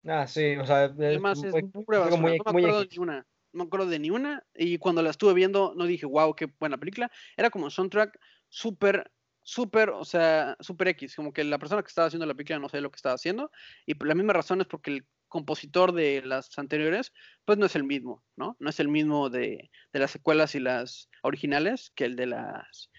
Ah, 0.05 0.27
sí, 0.27 0.57
o 0.57 0.67
sea, 0.67 0.85
Además 0.85 1.43
es 1.43 1.55
pura 1.73 2.01
basura. 2.01 2.17
no 2.17 2.23
me 2.23 2.37
acuerdo 2.37 2.81
de 2.81 2.89
ni 2.89 2.99
una. 2.99 3.27
No 3.53 3.65
me 3.65 3.67
acuerdo 3.69 3.87
de 3.87 3.99
ni 3.99 4.11
una. 4.11 4.45
Y 4.55 4.79
cuando 4.79 5.03
la 5.03 5.11
estuve 5.11 5.35
viendo, 5.35 5.73
no 5.77 5.85
dije, 5.85 6.07
wow, 6.07 6.35
qué 6.35 6.47
buena 6.59 6.79
película. 6.79 7.11
Era 7.37 7.51
como 7.51 7.65
un 7.65 7.71
soundtrack 7.71 8.19
súper, 8.49 9.11
súper, 9.47 9.91
o 9.91 10.05
sea, 10.05 10.57
súper 10.61 10.89
X. 10.89 11.15
Como 11.15 11.33
que 11.33 11.45
la 11.45 11.59
persona 11.59 11.83
que 11.83 11.89
estaba 11.89 12.09
haciendo 12.09 12.27
la 12.27 12.35
película 12.35 12.59
no 12.59 12.69
sé 12.69 12.81
lo 12.81 12.91
que 12.91 12.97
estaba 12.97 13.15
haciendo. 13.15 13.51
Y 13.87 13.95
por 13.95 14.09
la 14.09 14.15
misma 14.15 14.33
razón 14.33 14.61
es 14.61 14.67
porque 14.67 14.91
el 14.91 15.07
compositor 15.29 15.93
de 15.93 16.23
las 16.23 16.59
anteriores, 16.59 17.13
pues 17.45 17.57
no 17.57 17.67
es 17.67 17.77
el 17.77 17.85
mismo, 17.85 18.25
¿no? 18.37 18.57
No 18.59 18.71
es 18.71 18.81
el 18.81 18.89
mismo 18.89 19.31
de, 19.31 19.71
de 19.93 19.99
las 19.99 20.11
secuelas 20.11 20.55
y 20.55 20.61
las 20.61 21.09
originales 21.23 21.93
que 21.95 22.05
el 22.05 22.17
de 22.17 22.27
las 22.27 22.91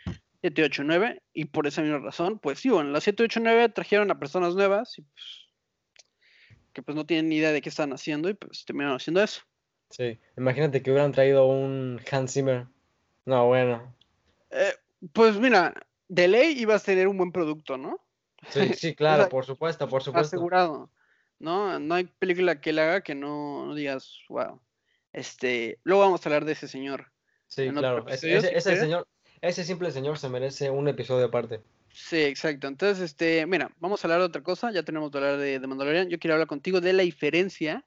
7, 0.41 0.63
8, 0.63 0.83
9. 0.85 1.21
Y 1.33 1.45
por 1.45 1.67
esa 1.67 1.81
misma 1.81 1.99
razón, 1.99 2.39
pues 2.39 2.59
sí, 2.59 2.69
bueno, 2.69 2.91
las 2.91 3.03
7, 3.03 3.23
8, 3.23 3.41
9 3.41 3.69
trajeron 3.69 4.09
a 4.09 4.19
personas 4.19 4.55
nuevas 4.55 4.97
y 4.97 5.01
pues 5.01 5.47
que 6.71 6.83
pues 6.83 6.95
no 6.95 7.05
tienen 7.05 7.29
ni 7.29 7.37
idea 7.37 7.51
de 7.51 7.61
qué 7.61 7.69
están 7.69 7.91
haciendo 7.91 8.29
y 8.29 8.35
pues 8.35 8.63
terminaron 8.63 8.97
haciendo 8.97 9.21
eso. 9.21 9.41
Sí, 9.89 10.19
imagínate 10.37 10.81
que 10.81 10.91
hubieran 10.91 11.11
traído 11.11 11.45
un 11.47 11.99
Hans 12.11 12.33
Zimmer. 12.33 12.67
No, 13.25 13.47
bueno. 13.47 13.95
Eh, 14.51 14.73
pues 15.11 15.39
mira, 15.39 15.73
de 16.07 16.27
ley 16.27 16.59
ibas 16.59 16.83
a 16.83 16.85
tener 16.85 17.07
un 17.07 17.17
buen 17.17 17.31
producto, 17.31 17.77
¿no? 17.77 17.99
Sí, 18.49 18.59
sí, 18.73 18.95
claro, 18.95 19.29
por 19.29 19.45
supuesto, 19.45 19.87
por 19.87 20.03
supuesto. 20.03 20.35
Asegurado. 20.35 20.89
¿No? 21.39 21.79
No 21.79 21.95
hay 21.95 22.05
película 22.05 22.59
que 22.59 22.71
él 22.71 22.79
haga 22.79 23.01
que 23.01 23.13
no, 23.13 23.73
digas, 23.75 24.19
wow. 24.29 24.59
Este, 25.13 25.79
luego 25.83 26.01
vamos 26.01 26.25
a 26.25 26.29
hablar 26.29 26.45
de 26.45 26.53
ese 26.53 26.67
señor. 26.67 27.11
Sí, 27.47 27.69
claro. 27.69 28.07
Ese, 28.07 28.37
ese 28.37 28.77
señor, 28.77 29.07
ese 29.41 29.63
simple 29.63 29.91
señor 29.91 30.17
se 30.17 30.29
merece 30.29 30.69
un 30.69 30.87
episodio 30.87 31.25
aparte. 31.25 31.61
Sí, 31.91 32.23
exacto. 32.23 32.67
Entonces, 32.67 33.03
este, 33.03 33.45
mira, 33.45 33.71
vamos 33.79 34.03
a 34.03 34.07
hablar 34.07 34.19
de 34.19 34.25
otra 34.25 34.43
cosa. 34.43 34.71
Ya 34.71 34.83
tenemos 34.83 35.11
que 35.11 35.17
hablar 35.17 35.37
de, 35.37 35.59
de 35.59 35.67
Mandalorian. 35.67 36.09
Yo 36.09 36.19
quiero 36.19 36.35
hablar 36.35 36.47
contigo 36.47 36.81
de 36.81 36.93
la 36.93 37.03
diferencia. 37.03 37.85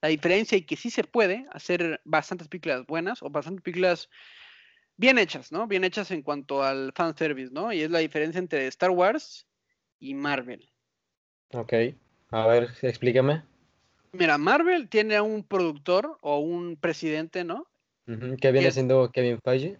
La 0.00 0.08
diferencia 0.08 0.56
y 0.56 0.62
que 0.62 0.76
sí 0.76 0.90
se 0.90 1.04
puede 1.04 1.46
hacer 1.52 2.00
bastantes 2.04 2.48
películas 2.48 2.86
buenas 2.86 3.22
o 3.22 3.28
bastantes 3.28 3.62
películas 3.62 4.08
bien 5.00 5.18
hechas, 5.18 5.50
¿no? 5.50 5.66
Bien 5.66 5.82
hechas 5.82 6.10
en 6.10 6.22
cuanto 6.22 6.62
al 6.62 6.92
fanservice, 6.94 7.50
¿no? 7.52 7.72
Y 7.72 7.80
es 7.80 7.90
la 7.90 8.00
diferencia 8.00 8.38
entre 8.38 8.66
Star 8.66 8.90
Wars 8.90 9.46
y 9.98 10.14
Marvel. 10.14 10.70
Ok. 11.52 11.72
A 12.30 12.46
ver, 12.46 12.68
explícame. 12.82 13.42
Mira, 14.12 14.36
Marvel 14.36 14.88
tiene 14.90 15.16
a 15.16 15.22
un 15.22 15.42
productor 15.42 16.18
o 16.20 16.38
un 16.38 16.76
presidente, 16.76 17.44
¿no? 17.44 17.66
que 18.40 18.50
viene 18.50 18.72
siendo 18.72 19.12
Kevin 19.12 19.38
Feige. 19.40 19.78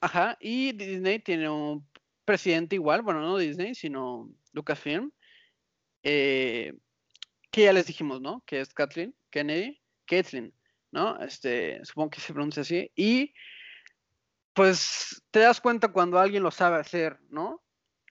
Ajá, 0.00 0.36
y 0.40 0.72
Disney 0.72 1.20
tiene 1.20 1.48
un 1.48 1.86
presidente 2.24 2.74
igual, 2.74 3.02
bueno, 3.02 3.20
no 3.20 3.38
Disney, 3.38 3.76
sino 3.76 4.28
Lucasfilm, 4.52 5.12
eh, 6.02 6.72
que 7.52 7.62
ya 7.62 7.72
les 7.72 7.86
dijimos, 7.86 8.20
¿no? 8.20 8.42
Que 8.44 8.60
es 8.60 8.74
Kathleen 8.74 9.14
Kennedy, 9.30 9.80
Kathleen, 10.04 10.52
¿no? 10.90 11.22
Este, 11.22 11.78
supongo 11.84 12.10
que 12.10 12.20
se 12.20 12.32
pronuncia 12.32 12.62
así. 12.62 12.90
Y 12.96 13.32
pues 14.60 15.22
te 15.30 15.38
das 15.38 15.58
cuenta 15.58 15.88
cuando 15.88 16.18
alguien 16.18 16.42
lo 16.42 16.50
sabe 16.50 16.76
hacer, 16.76 17.18
¿no? 17.30 17.62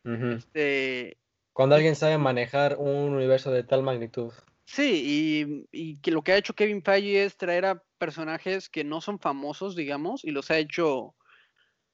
este, 0.04 1.16
cuando 1.54 1.76
alguien 1.76 1.96
sabe 1.96 2.18
manejar 2.18 2.78
un 2.80 3.14
universo 3.14 3.52
de 3.52 3.62
tal 3.62 3.84
magnitud. 3.84 4.34
Sí, 4.66 5.04
y, 5.06 5.68
y, 5.72 5.98
que 5.98 6.10
lo 6.10 6.24
que 6.24 6.32
ha 6.32 6.38
hecho 6.38 6.56
Kevin 6.56 6.82
Feige 6.82 7.24
es 7.24 7.38
traer 7.38 7.68
a 7.68 7.84
personajes 8.00 8.68
que 8.68 8.84
no 8.84 9.00
son 9.00 9.20
famosos, 9.20 9.76
digamos, 9.76 10.26
y 10.26 10.32
los 10.32 10.50
ha 10.50 10.58
hecho, 10.58 11.14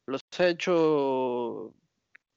los 0.06 0.22
ha 0.40 0.48
hecho 0.48 1.74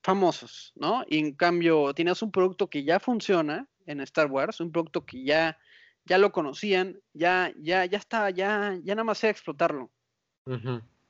famosos, 0.03 0.73
¿no? 0.75 1.05
Y 1.09 1.19
en 1.19 1.37
cambio 1.37 1.95
tienes 1.95 2.21
un 2.21 2.33
producto 2.33 2.69
que 2.69 2.83
ya 2.83 2.99
funciona 2.99 3.69
en 3.87 4.01
Star 4.01 4.29
Wars, 4.29 4.59
un 4.59 4.73
producto 4.73 5.07
que 5.07 5.23
ya, 5.23 5.57
ya 6.05 6.19
lo 6.19 6.33
conocían, 6.33 7.01
ya, 7.13 7.53
ya, 7.61 7.85
ya 7.85 7.99
está, 7.99 8.31
ya, 8.31 8.77
ya 8.83 8.97
nada 8.97 9.05
más 9.05 9.19
sea 9.19 9.31
explotarlo. 9.31 9.93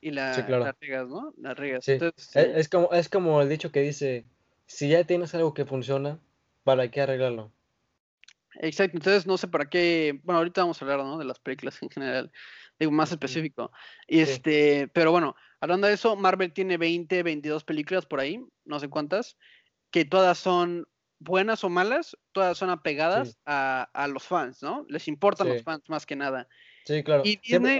Y 0.00 0.11
la, 0.11 0.34
Sí, 0.34 0.42
claro. 0.42 0.64
la 0.64 0.76
riegas, 0.80 1.08
¿no? 1.08 1.32
La 1.37 1.54
riegas. 1.54 1.84
Sí. 1.84 1.92
Entonces, 1.92 2.37
Es, 2.37 2.56
es 2.56 2.68
como, 2.68 2.92
es 2.92 3.08
como 3.08 3.40
el 3.42 3.48
dicho 3.48 3.72
que 3.72 3.80
dice, 3.80 4.24
si 4.66 4.88
ya 4.88 5.04
tienes 5.04 5.34
algo 5.34 5.54
que 5.54 5.64
funciona, 5.64 6.18
¿para 6.64 6.90
qué 6.90 7.00
arreglarlo? 7.02 7.52
Exacto, 8.61 8.96
entonces 8.96 9.26
no 9.26 9.37
sé 9.38 9.46
para 9.48 9.68
qué, 9.68 10.20
bueno, 10.24 10.38
ahorita 10.38 10.62
vamos 10.62 10.80
a 10.80 10.84
hablar, 10.84 10.98
¿no? 11.00 11.18
De 11.18 11.24
las 11.24 11.38
películas 11.38 11.80
en 11.82 11.90
general, 11.90 12.32
digo, 12.78 12.90
más 12.90 13.12
específico. 13.12 13.70
Y 14.06 14.24
Sí. 14.24 14.32
este, 14.32 14.88
pero 14.88 15.12
bueno, 15.12 15.37
hablando 15.61 15.87
de 15.87 15.92
eso, 15.94 16.16
Marvel 16.16 16.52
tiene 16.52 16.76
20, 16.78 17.22
22 17.22 17.64
películas 17.64 18.06
por 18.06 18.20
ahí, 18.20 18.42
no 18.64 18.80
sé 18.80 18.88
cuántas, 18.88 19.37
que 19.90 20.04
todas 20.04 20.38
son 20.38 20.87
buenas 21.20 21.62
o 21.62 21.68
malas, 21.68 22.16
todas 22.32 22.56
son 22.58 22.70
apegadas 22.70 23.28
Sí. 23.30 23.37
a, 23.46 23.88
a 23.92 24.08
los 24.08 24.24
fans, 24.24 24.62
¿no? 24.62 24.87
Les 24.88 25.08
importan 25.08 25.48
los 25.48 25.58
Sí. 25.58 25.64
fans 25.64 25.82
más 25.88 26.06
que 26.06 26.16
nada. 26.16 26.48
Sí, 26.88 27.03
claro. 27.03 27.22
Y 27.22 27.38
Siempre- 27.42 27.79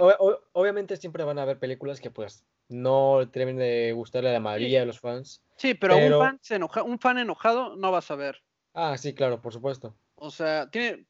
obviamente 0.53 0.95
siempre 0.95 1.23
van 1.23 1.39
a 1.39 1.41
haber 1.41 1.57
películas 1.57 1.99
que 1.99 2.11
pues 2.11 2.45
no 2.67 3.27
terminen 3.31 3.57
de 3.57 3.91
gustarle 3.93 4.29
a 4.29 4.33
la 4.33 4.39
mayoría 4.39 4.81
de 4.81 4.85
los 4.85 4.99
fans. 4.99 5.41
Sí, 5.57 5.73
pero, 5.73 5.95
Pero- 5.95 6.19
un 6.19 6.25
fan 6.27 6.39
se 6.43 6.55
enoja, 6.57 6.83
un 6.83 6.99
fan 6.99 7.17
enojado 7.17 7.75
no 7.75 7.91
vas 7.91 8.11
a 8.11 8.15
ver. 8.15 8.43
Ah, 8.75 8.95
sí, 8.99 9.15
claro, 9.15 9.41
por 9.41 9.51
supuesto. 9.51 9.95
O 10.13 10.29
sea, 10.29 10.69
tiene, 10.69 11.07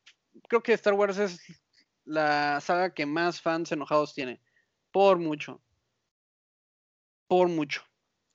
creo 0.48 0.64
que 0.64 0.72
Star 0.72 0.94
Wars 0.94 1.18
es 1.18 1.42
la 2.06 2.62
saga 2.62 2.94
que 2.94 3.06
más 3.06 3.42
fans 3.42 3.70
enojados 3.74 4.14
tiene, 4.14 4.40
por 4.94 5.18
mucho, 5.20 5.62
por 7.28 7.50
mucho. 7.50 7.82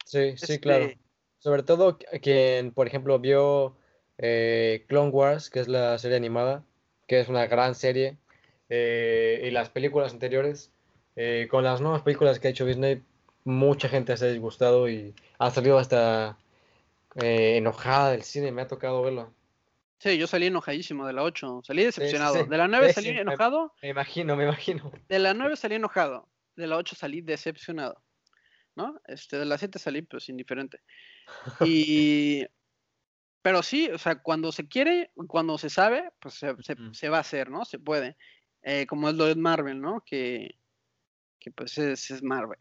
Sí, 0.05 0.37
sí, 0.37 0.59
claro. 0.61 0.85
Este, 0.85 1.01
Sobre 1.39 1.63
todo 1.63 1.99
qu- 1.99 2.21
quien, 2.21 2.71
por 2.71 2.87
ejemplo, 2.87 3.19
vio 3.19 3.79
eh, 4.19 4.85
Clone 4.89 5.09
Wars, 5.11 5.49
que 5.49 5.61
es 5.61 5.69
la 5.69 5.97
serie 5.99 6.19
animada, 6.19 6.67
que 7.07 7.21
es 7.21 7.29
una 7.31 7.47
gran 7.47 7.75
serie, 7.75 8.19
eh, 8.77 9.47
y 9.47 9.51
las 9.53 9.71
películas 9.71 10.13
anteriores, 10.13 10.73
eh, 11.17 11.47
con 11.51 11.63
las 11.63 11.81
nuevas 11.81 12.03
películas 12.03 12.41
que 12.41 12.49
ha 12.49 12.51
hecho 12.51 12.67
Disney, 12.67 13.03
mucha 13.45 13.89
gente 13.89 14.17
se 14.17 14.27
ha 14.27 14.31
disgustado 14.31 14.89
y 14.89 15.15
ha 15.39 15.51
salido 15.51 15.79
hasta 15.79 16.37
eh, 17.23 17.57
enojada 17.59 18.11
del 18.11 18.23
cine, 18.23 18.51
me 18.51 18.63
ha 18.63 18.67
tocado 18.67 19.03
verlo. 19.03 19.33
Sí, 19.99 20.19
yo 20.19 20.27
salí 20.27 20.47
enojadísimo 20.47 21.07
de 21.07 21.13
la 21.13 21.23
8, 21.23 21.61
salí 21.65 21.85
decepcionado. 21.85 22.35
sí. 22.45 22.51
De 22.51 22.57
la 22.59 22.67
9 22.69 22.89
Sí, 22.89 22.95
salí 22.95 23.13
me- 23.15 23.21
enojado, 23.21 23.73
Me 23.81 23.91
imagino, 23.91 24.35
me 24.37 24.45
imagino. 24.45 24.91
de 25.09 25.19
la 25.21 25.35
9 25.35 25.57
salí 25.57 25.77
enojado, 25.77 26.29
de 26.57 26.67
la 26.67 26.77
8 26.77 26.97
salí 26.97 27.21
decepcionado, 27.21 28.03
¿no? 28.75 29.01
Este, 29.07 29.39
de 29.39 29.45
la 29.45 29.57
7 29.57 29.79
salí 29.79 30.03
pues 30.03 30.29
indiferente. 30.29 30.81
Y, 31.61 32.45
pero 33.43 33.63
sí, 33.63 33.89
o 33.91 33.99
sea, 33.99 34.21
cuando 34.21 34.51
se 34.53 34.67
quiere, 34.67 35.11
cuando 35.29 35.59
se 35.59 35.71
sabe, 35.71 36.11
pues 36.19 36.35
se, 36.35 36.55
se 36.93 37.09
va 37.09 37.19
a 37.19 37.21
hacer, 37.21 37.51
¿no? 37.51 37.65
Se 37.65 37.79
puede. 37.79 38.17
Eh, 38.65 38.87
como 38.87 39.09
es 39.09 39.15
lo 39.17 39.27
de 39.27 39.35
Marvel, 39.37 39.81
¿no? 39.81 40.03
Que, 40.05 40.57
que 41.39 41.51
pues 41.51 41.77
es, 41.79 42.11
es 42.11 42.23
Marvel. 42.23 42.59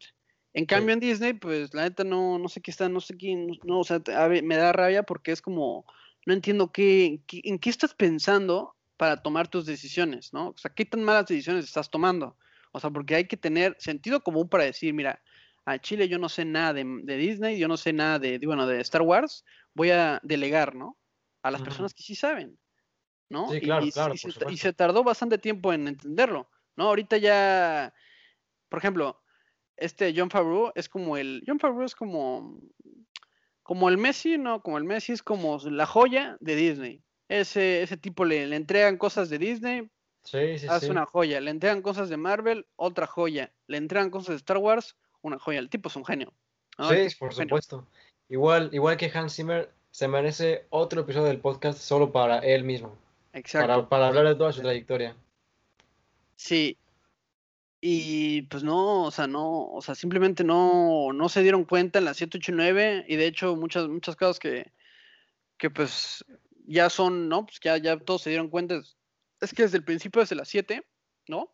En 0.54 0.66
cambio 0.66 0.94
en 0.94 1.00
Disney, 1.00 1.34
pues 1.34 1.74
la 1.74 1.84
neta 1.84 2.04
no, 2.04 2.38
no 2.38 2.48
sé 2.50 2.62
qué 2.62 2.72
está, 2.72 2.89
no 2.89 3.00
sé 3.02 3.18
quién, 3.18 3.48
no, 3.63 3.80
o 3.80 3.84
sea, 3.84 4.00
te- 4.02 4.13
a 4.13 4.28
ver, 4.28 4.44
me 4.44 4.58
da 4.58 4.72
rabia 4.74 5.04
porque 5.04 5.32
es 5.32 5.42
como, 5.42 5.86
no 6.26 6.34
entiendo 6.34 6.72
qué, 6.72 7.22
qué- 7.28 7.42
en 7.46 7.58
qué 7.60 7.70
estás 7.72 7.94
pensando 7.96 8.76
para 8.98 9.24
tomar 9.24 9.48
tus 9.48 9.66
decisiones, 9.66 10.34
¿no? 10.34 10.50
O 10.50 10.58
sea, 10.58 10.72
qué 10.74 10.86
tan 10.86 11.04
malas 11.04 11.26
decisiones 11.28 11.66
estás 11.66 11.89
tomando. 11.89 12.38
O 12.72 12.80
sea, 12.80 12.92
porque 12.92 13.16
hay 13.16 13.28
que 13.28 13.38
tener 13.38 13.76
sentido 13.80 14.22
común 14.22 14.50
para 14.50 14.66
decir, 14.66 14.94
mira, 14.94 15.22
a 15.66 15.80
Chile 15.80 16.08
yo 16.10 16.20
no 16.20 16.30
sé 16.30 16.46
nada 16.46 16.74
de, 16.74 16.84
de 17.04 17.18
Disney, 17.18 17.58
yo 17.58 17.68
no 17.68 17.78
sé 17.78 17.94
nada 17.94 18.20
de, 18.20 18.38
de, 18.39 18.46
bueno, 18.48 18.68
de 18.68 18.82
Star 18.82 19.02
Wars, 19.02 19.46
voy 19.74 19.92
a 19.92 20.20
delegar, 20.24 20.76
¿no? 20.76 20.98
A 21.42 21.52
las 21.52 21.62
personas 21.63 21.94
que 21.94 22.04
sí 22.04 22.16
saben, 22.16 22.60
¿no? 23.34 23.50
Sí, 23.50 23.58
Y- 23.58 23.62
claro, 23.62 23.86
y, 23.86 23.91
claro, 23.91 24.13
y 24.15 24.19
por 24.19 24.58
se, 24.58 24.69
y 24.69 24.74
tardó 24.74 25.04
bastante 25.04 25.38
tiempo 25.38 25.74
en 25.74 25.88
entenderlo, 25.89 26.48
¿no? 26.78 26.86
Ahorita 26.86 27.17
ya, 27.17 27.93
por 28.69 28.80
ejemplo, 28.80 29.19
este 29.76 30.13
John 30.15 30.30
Favreau 30.30 30.72
es 30.76 30.88
como 30.88 31.17
el, 31.17 31.43
John 31.46 31.60
Favreau 31.60 31.84
es 31.84 31.96
como, 31.96 32.60
como 33.63 33.89
el 33.89 33.98
Messi, 33.98 34.38
¿no? 34.38 34.62
Como 34.62 34.78
el 34.78 34.84
Messi 34.86 35.12
es 35.13 35.24
como 35.24 35.58
la 35.65 35.86
joya 35.86 36.38
de 36.39 36.56
Disney. 36.56 37.04
Ese, 37.28 37.82
ese 37.82 37.98
tipo 37.98 38.24
le, 38.24 38.46
le 38.48 38.56
entregan 38.56 38.98
cosas 38.98 39.30
de 39.30 39.39
Disney, 39.39 39.89
Sí, 40.26 40.58
sí, 40.58 40.67
hace 40.69 40.86
sí. 40.86 40.91
una 40.91 41.06
joya. 41.06 41.41
Le 41.41 41.52
entregan 41.52 41.82
cosas 41.82 42.08
de 42.08 42.15
Marvel, 42.15 42.65
otra 42.78 43.08
joya. 43.08 43.52
Le 43.67 43.76
entregan 43.76 44.10
cosas 44.10 44.30
de 44.30 44.36
Star 44.38 44.58
Wars, 44.58 44.96
una 45.22 45.38
joya. 45.38 45.60
El 45.60 45.69
tipo 45.69 45.89
es 45.89 45.96
un 45.98 46.06
genio. 46.06 46.32
Sí, 46.78 47.15
por 47.19 47.34
genio. 47.34 47.50
supuesto. 47.50 47.88
Igual, 48.30 48.69
igual 48.72 48.96
que 48.96 49.12
Hans 49.13 49.36
Zimmer, 49.36 49.69
se 49.91 50.08
merece 50.08 50.65
otro 50.69 51.02
episodio 51.02 51.28
del 51.28 51.39
podcast 51.41 51.78
solo 51.78 52.12
para 52.13 52.39
él 52.39 52.63
mismo, 52.63 52.98
Exacto. 53.34 53.67
para, 53.67 53.89
para 53.89 54.08
hablar 54.08 54.28
de 54.28 54.36
toda 54.36 54.54
su 54.54 54.62
trayectoria. 54.62 55.15
Sí. 56.36 56.78
Y 57.82 58.43
pues 58.43 58.63
no, 58.63 59.04
o 59.04 59.12
sea, 59.12 59.28
no, 59.28 59.65
o 59.65 59.82
sea, 59.82 59.93
simplemente 59.93 60.43
no, 60.43 61.12
no 61.13 61.28
se 61.28 61.41
dieron 61.41 61.65
cuenta 61.65 62.00
en 62.00 62.06
la 62.06 62.13
789 62.13 63.06
y 63.10 63.15
de 63.17 63.26
hecho 63.28 63.56
muchas, 63.58 63.89
muchas 63.89 64.15
cosas 64.15 64.39
que, 64.39 64.72
que 65.58 65.69
pues 65.69 66.24
ya 66.65 66.89
son, 66.89 67.28
¿no? 67.28 67.46
Pues 67.46 67.60
ya, 67.62 67.78
ya 67.78 68.00
todos 68.00 68.22
se 68.22 68.30
dieron 68.30 68.50
cuenta. 68.50 68.76
Es, 68.76 68.96
es 69.41 69.54
que 69.54 69.63
desde 69.63 69.78
el 69.78 69.84
principio, 69.84 70.22
desde 70.22 70.36
las 70.36 70.48
7, 70.48 70.86
¿no? 71.28 71.52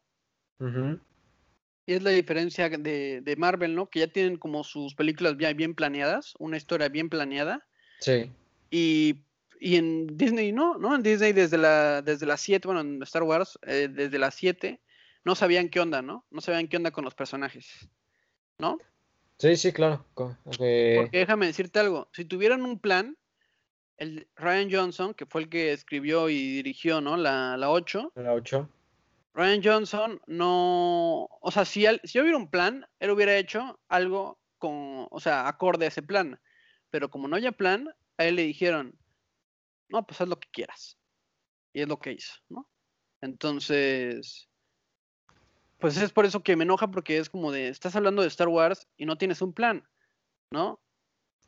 Y 1.85 1.93
es 1.93 2.03
la 2.03 2.11
diferencia 2.11 2.69
de, 2.69 3.21
de 3.21 3.35
Marvel, 3.35 3.73
¿no? 3.73 3.89
Que 3.89 3.99
ya 3.99 4.07
tienen 4.07 4.37
como 4.37 4.63
sus 4.63 4.93
películas 4.93 5.37
bien, 5.37 5.57
bien 5.57 5.73
planeadas, 5.73 6.35
una 6.37 6.57
historia 6.57 6.89
bien 6.89 7.09
planeada. 7.09 7.65
Sí, 8.01 8.29
Y, 8.69 9.23
y 9.59 9.75
en 9.75 10.17
Disney 10.17 10.51
no, 10.51 10.77
¿no? 10.77 10.95
En 10.95 11.03
Disney 11.03 11.33
desde 11.33 11.57
la 11.57 12.01
desde 12.01 12.25
las 12.25 12.41
7, 12.41 12.67
bueno, 12.67 12.81
en 12.81 13.01
Star 13.03 13.23
Wars, 13.23 13.59
eh, 13.63 13.87
desde 13.91 14.17
las 14.19 14.35
7, 14.35 14.81
no 15.25 15.35
sabían 15.35 15.69
qué 15.69 15.79
onda, 15.79 16.01
¿no? 16.01 16.25
No 16.31 16.41
sabían 16.41 16.67
qué 16.67 16.77
onda 16.77 16.91
con 16.91 17.03
los 17.03 17.15
personajes, 17.15 17.89
¿no? 18.57 18.77
sí, 19.37 19.55
sí, 19.55 19.71
claro. 19.71 20.05
Eh, 20.59 20.95
Porque 20.97 21.19
déjame 21.19 21.45
decirte 21.47 21.79
algo, 21.79 22.09
si 22.13 22.25
tuvieran 22.25 22.63
un 22.63 22.79
plan, 22.79 23.17
el 23.97 24.27
Ryan 24.35 24.69
Johnson, 24.71 25.13
que 25.13 25.25
fue 25.25 25.41
el 25.41 25.49
que 25.49 25.73
escribió 25.73 26.29
y 26.29 26.53
dirigió, 26.53 27.01
¿no? 27.01 27.17
La, 27.17 27.57
la 27.57 27.69
8, 27.69 28.11
la 28.15 28.33
8. 28.33 28.69
Ryan 29.33 29.61
Johnson 29.63 30.21
no, 30.27 31.25
o 31.41 31.51
sea, 31.51 31.65
si, 31.65 31.85
él- 31.85 32.01
si 32.03 32.19
hubiera 32.19 32.37
un 32.37 32.49
plan, 32.49 32.85
él 32.99 33.11
hubiera 33.11 33.35
hecho 33.37 33.79
algo 33.87 34.39
con, 34.57 35.07
o 35.11 35.19
sea, 35.19 35.47
acorde 35.47 35.85
a 35.85 35.89
ese 35.89 36.01
plan. 36.01 36.39
Pero 36.89 37.09
como 37.09 37.27
no 37.27 37.35
había 37.35 37.51
plan, 37.51 37.89
a 38.17 38.25
él 38.25 38.35
le 38.35 38.43
dijeron, 38.43 38.95
no, 39.89 40.05
pues 40.05 40.21
haz 40.21 40.27
lo 40.27 40.39
que 40.39 40.49
quieras. 40.51 40.97
Y 41.73 41.81
es 41.81 41.87
lo 41.87 41.99
que 41.99 42.13
hizo, 42.13 42.33
¿no? 42.49 42.67
Entonces, 43.21 44.49
pues 45.79 45.97
es 45.97 46.11
por 46.11 46.25
eso 46.25 46.43
que 46.43 46.55
me 46.55 46.63
enoja 46.63 46.89
porque 46.89 47.17
es 47.17 47.29
como 47.29 47.51
de, 47.51 47.69
estás 47.69 47.95
hablando 47.95 48.21
de 48.21 48.27
Star 48.27 48.47
Wars 48.47 48.87
y 48.97 49.05
no 49.05 49.17
tienes 49.17 49.41
un 49.41 49.53
plan, 49.53 49.83
¿no? 50.51 50.79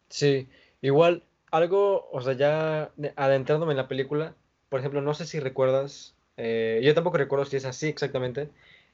Sí, 0.09 0.47
igual, 0.81 1.23
algo, 1.51 2.09
o 2.11 2.21
sea, 2.21 2.33
ya 2.33 2.91
de- 2.97 3.13
adentrándome 3.15 3.73
en 3.73 3.77
la 3.77 3.87
película, 3.87 4.35
por 4.69 4.79
ejemplo, 4.79 5.01
no 5.01 5.13
sé 5.13 5.25
si 5.25 5.39
recuerdas, 5.39 6.15
eh, 6.37 6.81
yo 6.83 6.93
tampoco 6.93 7.17
recuerdo 7.17 7.45
si 7.45 7.57
es 7.57 7.65
así 7.65 7.87
exactamente, 7.87 8.49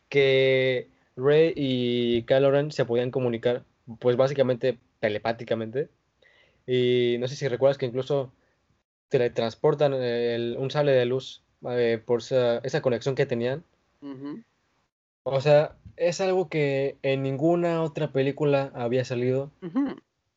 que 0.09 0.89
Rey 1.15 1.53
y 1.55 2.23
Kylo 2.23 2.51
Ren 2.51 2.71
se 2.71 2.85
podían 2.85 3.11
comunicar, 3.11 3.63
pues 3.99 4.17
básicamente 4.17 4.77
telepáticamente, 4.99 5.89
y 6.65 7.17
no 7.19 7.27
sé 7.27 7.35
si 7.35 7.47
recuerdas 7.47 7.77
que 7.77 7.85
incluso 7.85 8.31
teletransportan 9.09 9.93
el- 9.93 10.55
un 10.59 10.69
sable 10.71 10.91
de 10.91 11.05
luz 11.05 11.43
eh, 11.69 12.01
por 12.05 12.19
esa, 12.19 12.57
esa 12.59 12.81
conexión 12.81 13.15
que 13.15 13.25
tenían. 13.25 13.63
O 15.23 15.41
sea, 15.41 15.75
es 15.95 16.21
algo 16.21 16.49
que 16.49 16.97
en 17.01 17.23
ninguna 17.23 17.81
otra 17.81 18.11
película 18.11 18.71
había 18.75 19.03
salido. 19.05 19.51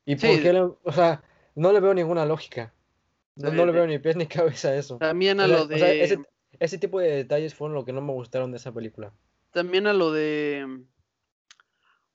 ¿Y 0.07 0.17
Sí. 0.17 0.27
por 0.27 0.43
qué? 0.43 0.53
le- 0.53 0.61
o 0.63 0.93
sea, 0.93 1.23
no 1.55 1.73
le 1.73 1.81
veo 1.81 1.95
ninguna 1.95 2.25
lógica. 2.27 2.73
No, 3.37 3.65
le 3.65 3.73
veo 3.73 3.87
ni 3.87 3.99
pies 3.99 4.17
ni 4.17 4.27
cabeza 4.65 4.69
a 4.71 4.75
eso. 4.77 4.97
También 4.99 5.41
a 5.41 5.45
O 5.45 5.49
sea, 5.49 5.57
lo 5.59 5.65
o 5.65 5.69
sea, 5.69 5.87
de, 5.89 6.03
ese, 6.05 6.19
ese 6.59 6.79
tipo 6.79 6.99
de 7.01 7.11
detalles 7.11 7.55
fueron 7.55 7.75
lo 7.75 7.85
que 7.85 7.93
no 7.93 8.01
me 8.01 8.13
gustaron 8.13 8.51
de 8.51 8.57
esa 8.59 8.73
película. 8.73 9.13
también 9.53 9.87
a 9.87 9.93
lo 9.93 10.13
de, 10.13 10.83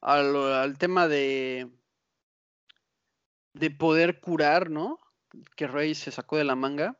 a 0.02 0.22
lo- 0.22 0.54
al 0.54 0.78
tema 0.78 1.08
de, 1.08 1.70
de 3.54 3.72
poder 3.72 4.20
curar, 4.20 4.70
¿no? 4.70 5.00
Que 5.56 5.68
Rey 5.68 5.96
se 5.96 6.12
sacó 6.12 6.38
de 6.38 6.44
la 6.44 6.56
manga. 6.56 6.98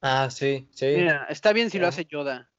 Ah, 0.00 0.28
sí, 0.30 0.68
sí. 0.70 0.86
Mira, 0.86 1.26
está 1.28 1.52
bien 1.52 1.70
si 1.70 1.78
lo 1.78 1.84
Ajá. 1.86 1.94
hace 1.94 2.04
Yoda, 2.04 2.50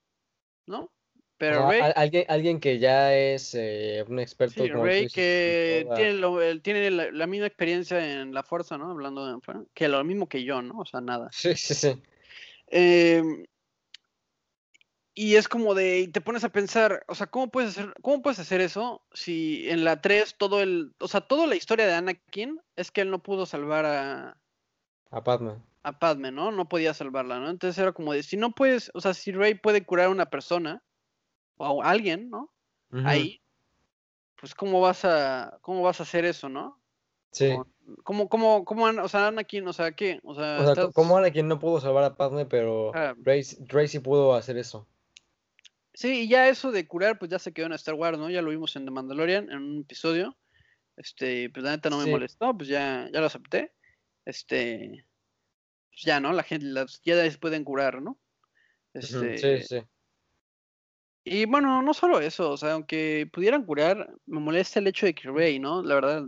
¿no? 0.68 0.92
Pero 1.38 1.70
Rey, 1.70 1.80
al- 1.82 1.94
alguien, 1.96 2.26
alguien 2.28 2.60
que 2.60 2.80
ya 2.80 3.16
es 3.16 3.56
eh, 3.56 4.04
un 4.08 4.20
experto, 4.20 4.66
sí, 4.66 4.70
como 4.72 4.84
Rey 4.86 5.04
dices, 5.04 5.14
que 5.14 5.88
tiene, 5.96 6.14
lo- 6.16 6.62
tiene 6.62 6.92
la, 6.92 7.12
la 7.12 7.28
misma 7.28 7.48
experiencia 7.48 8.22
en 8.22 8.34
la 8.34 8.44
fuerza, 8.44 8.78
¿no? 8.78 8.92
Hablando 8.92 9.26
de 9.26 9.66
que 9.74 9.88
lo 9.88 10.04
mismo 10.04 10.28
que 10.28 10.44
yo, 10.44 10.62
¿no? 10.62 10.80
O 10.80 10.86
sea, 10.86 11.02
nada. 11.02 11.30
Sí, 11.32 11.56
sí, 11.56 11.74
sí. 11.74 12.02
Em, 12.68 13.46
y 15.14 15.36
es 15.36 15.48
como 15.48 15.76
de, 15.76 16.00
y 16.00 16.08
te 16.08 16.22
pones 16.22 16.44
a 16.44 16.50
pensar, 16.50 17.04
o 17.08 17.16
sea, 17.16 17.28
¿cómo 17.28 17.50
puedes 17.50 17.72
hacer, 17.72 17.94
cómo 18.02 18.22
puedes 18.22 18.40
hacer 18.40 18.62
eso 18.62 19.06
si 19.14 19.70
en 19.70 19.84
la 19.84 20.02
3 20.02 20.36
todo 20.38 20.62
el, 20.62 20.94
o 21.00 21.08
sea, 21.08 21.22
toda 21.22 21.48
la 21.48 21.56
historia 21.56 21.88
de 21.88 21.94
Anakin 21.94 22.62
es 22.76 22.92
que 22.92 23.02
él 23.02 23.12
no 23.12 23.22
pudo 23.22 23.46
salvar 23.46 23.86
a, 23.86 24.39
A 25.12 25.24
Padme. 25.24 25.54
a 25.84 25.98
Padme, 25.98 26.32
¿no? 26.32 26.52
No 26.52 26.68
podía 26.70 26.94
salvarla, 26.94 27.40
¿no? 27.40 27.50
Entonces 27.50 27.78
era 27.82 27.92
como 27.94 28.14
de, 28.14 28.22
si 28.24 28.38
no 28.38 28.52
puedes, 28.52 28.92
o 28.94 29.02
sea, 29.02 29.14
si 29.14 29.32
Rey 29.32 29.56
puede 29.56 29.84
curar 29.86 30.08
a 30.08 30.10
una 30.10 30.30
persona 30.30 30.84
o 31.58 31.82
a 31.84 31.90
alguien, 31.90 32.30
¿no? 32.30 32.52
Ahí, 33.06 33.42
pues 34.40 34.54
cómo 34.56 34.82
vas 34.82 35.06
a, 35.06 35.58
cómo 35.62 35.82
vas 35.82 36.00
a 36.00 36.04
hacer 36.04 36.26
eso, 36.26 36.50
¿no? 36.50 36.80
Sí. 37.32 37.56
¿Cómo, 38.04 38.28
cómo, 38.30 38.66
cómo, 38.66 38.86
o 38.86 39.08
sea, 39.08 39.28
Anakin, 39.28 39.68
o 39.68 39.74
sea, 39.74 39.92
qué? 39.94 40.20
O 40.24 40.34
sea, 40.36 40.60
O 40.60 40.64
sea, 40.74 40.84
estás- 40.86 40.98
Anakin 40.98 41.48
no 41.48 41.60
pudo 41.60 41.80
salvar 41.82 42.04
a 42.04 42.16
Padme, 42.16 42.46
pero 42.46 42.92
Ah. 42.96 43.16
Rey, 43.22 43.42
Rey 43.68 43.88
sí 43.88 44.00
pudo 44.00 44.36
hacer 44.36 44.58
eso. 44.58 44.88
Sí, 45.94 46.22
y 46.22 46.28
ya 46.30 46.48
eso 46.50 46.72
de 46.72 46.88
curar, 46.88 47.20
pues 47.20 47.30
ya 47.32 47.40
se 47.40 47.52
quedó 47.54 47.66
en 47.66 47.74
Star 47.74 47.96
Wars, 47.96 48.18
¿no? 48.18 48.30
Ya 48.30 48.42
lo 48.42 48.52
vimos 48.52 48.76
en 48.76 48.86
The 48.86 48.92
Mandalorian, 48.92 49.50
en 49.52 49.58
un 49.58 49.82
episodio. 49.82 50.36
Este, 50.98 51.50
pues 51.50 51.64
la 51.64 51.72
neta 51.72 51.90
no 51.90 51.98
me 51.98 52.06
Sí. 52.06 52.10
molestó, 52.12 52.56
pues 52.56 52.70
ya, 52.70 53.10
ya 53.12 53.20
lo 53.20 53.26
acepté. 53.26 53.74
Este, 54.30 55.06
pues 55.90 56.02
ya, 56.04 56.20
¿no? 56.20 56.32
La 56.34 56.44
gente, 56.44 56.68
las 56.68 57.02
Jedi 57.04 57.36
pueden 57.38 57.64
curar, 57.64 58.02
¿no? 58.02 58.20
Este, 58.94 59.38
Sí, 59.38 59.64
sí. 59.68 59.82
y 61.24 61.46
bueno, 61.46 61.82
no 61.82 61.94
solo 61.94 62.20
eso, 62.22 62.52
o 62.52 62.58
sea, 62.58 62.74
aunque 62.74 63.30
pudieran 63.32 63.66
curar, 63.66 64.14
me 64.26 64.40
molesta 64.40 64.80
el 64.80 64.88
hecho 64.88 65.06
de 65.06 65.14
que 65.14 65.30
Rey, 65.30 65.60
¿no? 65.60 65.84
La 65.84 65.96
verdad, 65.96 66.24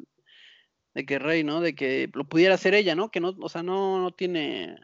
de 0.93 1.05
que 1.05 1.19
Rey, 1.19 1.43
¿no? 1.43 1.61
De 1.61 1.75
que 1.75 2.09
lo 2.13 2.27
pudiera 2.27 2.55
hacer 2.55 2.73
ella, 2.73 2.95
¿no? 2.95 3.09
Que 3.11 3.19
no, 3.19 3.29
o 3.39 3.49
sea, 3.49 3.63
no, 3.63 3.99
no 3.99 4.11
tiene. 4.11 4.75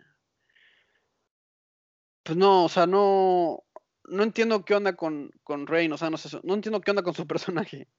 Pues 2.23 2.37
no, 2.37 2.65
o 2.65 2.69
sea, 2.69 2.85
no. 2.85 3.63
No 4.09 4.23
entiendo 4.23 4.63
qué 4.63 4.73
onda 4.73 4.95
con, 4.95 5.31
con 5.43 5.67
Rey, 5.67 5.89
o 5.91 5.97
sea, 5.97 6.09
no 6.09 6.17
sé, 6.17 6.39
no 6.43 6.53
entiendo 6.53 6.79
qué 6.79 6.91
onda 6.91 7.03
con 7.03 7.13
su 7.13 7.27
personaje. 7.27 7.89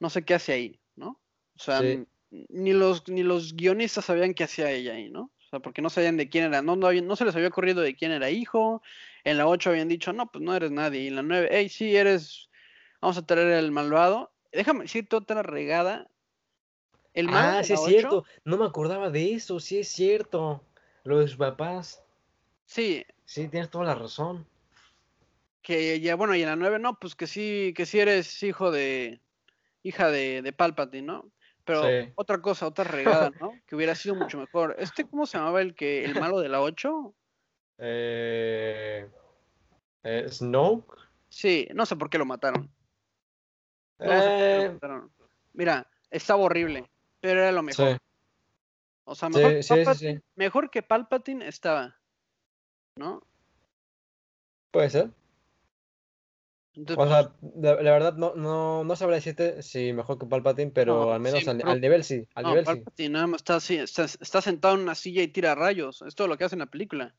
No 0.00 0.08
sé 0.10 0.24
qué 0.24 0.34
hace 0.34 0.52
ahí, 0.52 0.80
¿no? 0.96 1.20
O 1.56 1.58
sea, 1.58 1.80
Sí. 1.80 2.06
Ni 2.30 2.72
los, 2.72 3.08
ni 3.08 3.22
los 3.22 3.54
guionistas 3.54 4.04
sabían 4.06 4.34
qué 4.34 4.44
hacía 4.44 4.70
ella 4.70 4.94
ahí, 4.94 5.10
¿no? 5.10 5.22
O 5.22 5.48
sea, 5.50 5.60
porque 5.60 5.80
no 5.80 5.88
sabían 5.90 6.16
de 6.18 6.28
quién 6.28 6.44
era, 6.44 6.60
no, 6.62 6.76
no, 6.76 6.86
había- 6.86 7.00
no 7.02 7.16
se 7.16 7.24
les 7.24 7.34
había 7.34 7.48
ocurrido 7.48 7.80
de 7.80 7.94
quién 7.96 8.12
era 8.12 8.30
hijo. 8.30 8.82
En 9.24 9.38
la 9.38 9.46
8 9.46 9.70
habían 9.70 9.88
dicho, 9.88 10.12
no, 10.12 10.30
pues 10.30 10.44
no 10.44 10.54
eres 10.54 10.70
nadie. 10.70 11.00
Y 11.02 11.06
en 11.08 11.16
la 11.16 11.22
9, 11.22 11.48
hey, 11.50 11.68
sí, 11.68 11.96
eres. 11.96 12.50
Vamos 13.00 13.16
a 13.16 13.24
traer 13.26 13.48
el 13.52 13.70
malvado. 13.72 14.32
Déjame 14.52 14.82
decirte 14.82 15.16
otra 15.16 15.42
regada. 15.42 16.10
El 17.14 17.28
Ah, 17.30 17.62
sí 17.64 17.72
es 17.72 17.80
8, 17.80 17.88
cierto. 17.88 18.24
No 18.44 18.58
me 18.58 18.66
acordaba 18.66 19.10
de 19.10 19.32
eso, 19.34 19.58
sí 19.60 19.78
es 19.78 19.88
cierto. 19.88 20.62
Lo 21.04 21.18
de 21.18 21.28
sus 21.28 21.36
papás. 21.38 22.02
Sí, 22.66 23.04
Sí, 23.24 23.48
tienes 23.48 23.70
toda 23.70 23.84
la 23.84 23.94
razón. 23.94 24.46
que 25.62 26.00
ya, 26.00 26.14
bueno, 26.16 26.34
y 26.34 26.42
en 26.42 26.48
la 26.48 26.56
9, 26.56 26.78
no, 26.78 26.98
pues 26.98 27.14
que 27.14 27.26
sí, 27.26 27.72
que 27.76 27.86
sí 27.86 27.98
eres 28.00 28.42
hijo 28.42 28.70
de. 28.70 29.20
hija 29.82 30.10
de, 30.10 30.42
de 30.42 30.52
Palpatine, 30.52 31.06
¿no? 31.06 31.30
Pero 31.68 31.82
Sí. 31.82 32.12
otra 32.14 32.40
cosa, 32.40 32.66
otra 32.66 32.84
regada, 32.84 33.30
¿no? 33.38 33.52
Que 33.66 33.76
hubiera 33.76 33.94
sido 33.94 34.14
mucho 34.14 34.38
mejor. 34.38 34.74
Este, 34.78 35.04
¿cómo 35.04 35.26
se 35.26 35.36
llamaba 35.36 35.60
el 35.60 35.74
que, 35.74 36.02
el 36.02 36.18
malo 36.18 36.40
de 36.40 36.48
la 36.48 36.62
8? 36.62 37.14
Eh, 37.76 39.06
eh, 40.02 40.26
Snoke. 40.30 40.96
Sí, 41.28 41.68
no 41.74 41.84
sé 41.84 41.94
por 41.94 42.08
qué 42.08 42.16
lo 42.16 42.24
mataron. 42.24 42.70
No 43.98 44.22
sé 44.22 44.30
por 44.30 44.38
qué 44.38 44.56
lo 44.56 44.62
Eh, 44.62 44.70
mataron. 44.72 45.12
Mira, 45.52 45.86
estaba 46.10 46.42
horrible, 46.42 46.90
pero 47.20 47.40
era 47.42 47.52
lo 47.52 47.62
mejor. 47.62 47.92
sí, 47.92 47.98
O 49.04 49.14
sea, 49.14 49.28
mejor, 49.28 49.50
sí, 49.50 49.56
que 49.56 49.62
sí, 49.62 49.74
sí, 49.74 49.84
Palpatine, 49.84 50.16
sí. 50.16 50.24
mejor 50.36 50.70
que 50.70 50.82
Palpatine 50.82 51.48
estaba, 51.48 52.00
¿no? 52.96 53.22
Puede 54.70 54.88
ser. 54.88 55.10
O 56.96 57.06
sea, 57.08 57.32
la, 57.56 57.74
la 57.82 57.90
verdad 57.92 58.14
no, 58.14 58.34
no, 58.34 58.84
no 58.84 58.96
sabré 58.96 59.16
decirte 59.16 59.62
si 59.62 59.92
mejor 59.92 60.18
que 60.18 60.26
Palpatine, 60.26 60.70
pero 60.70 61.06
No, 61.06 61.12
al 61.12 61.20
menos 61.20 61.40
sí, 61.40 61.48
al, 61.48 61.56
pero- 61.58 61.70
al 61.70 61.80
nivel 61.80 62.04
sí, 62.04 62.26
al 62.34 62.44
no, 62.44 62.48
nivel 62.50 62.84
sí. 62.96 63.08
Nada 63.08 63.26
más 63.26 63.40
está 63.40 63.56
así, 63.56 63.76
está, 63.76 64.04
está 64.04 64.40
sentado 64.42 64.74
en 64.74 64.82
una 64.82 64.94
silla 64.94 65.22
y 65.22 65.28
tira 65.28 65.54
rayos. 65.54 66.02
Es 66.02 66.14
todo 66.14 66.28
lo 66.28 66.36
que 66.38 66.44
hace 66.44 66.54
en 66.54 66.60
la 66.60 66.66
película. 66.66 67.14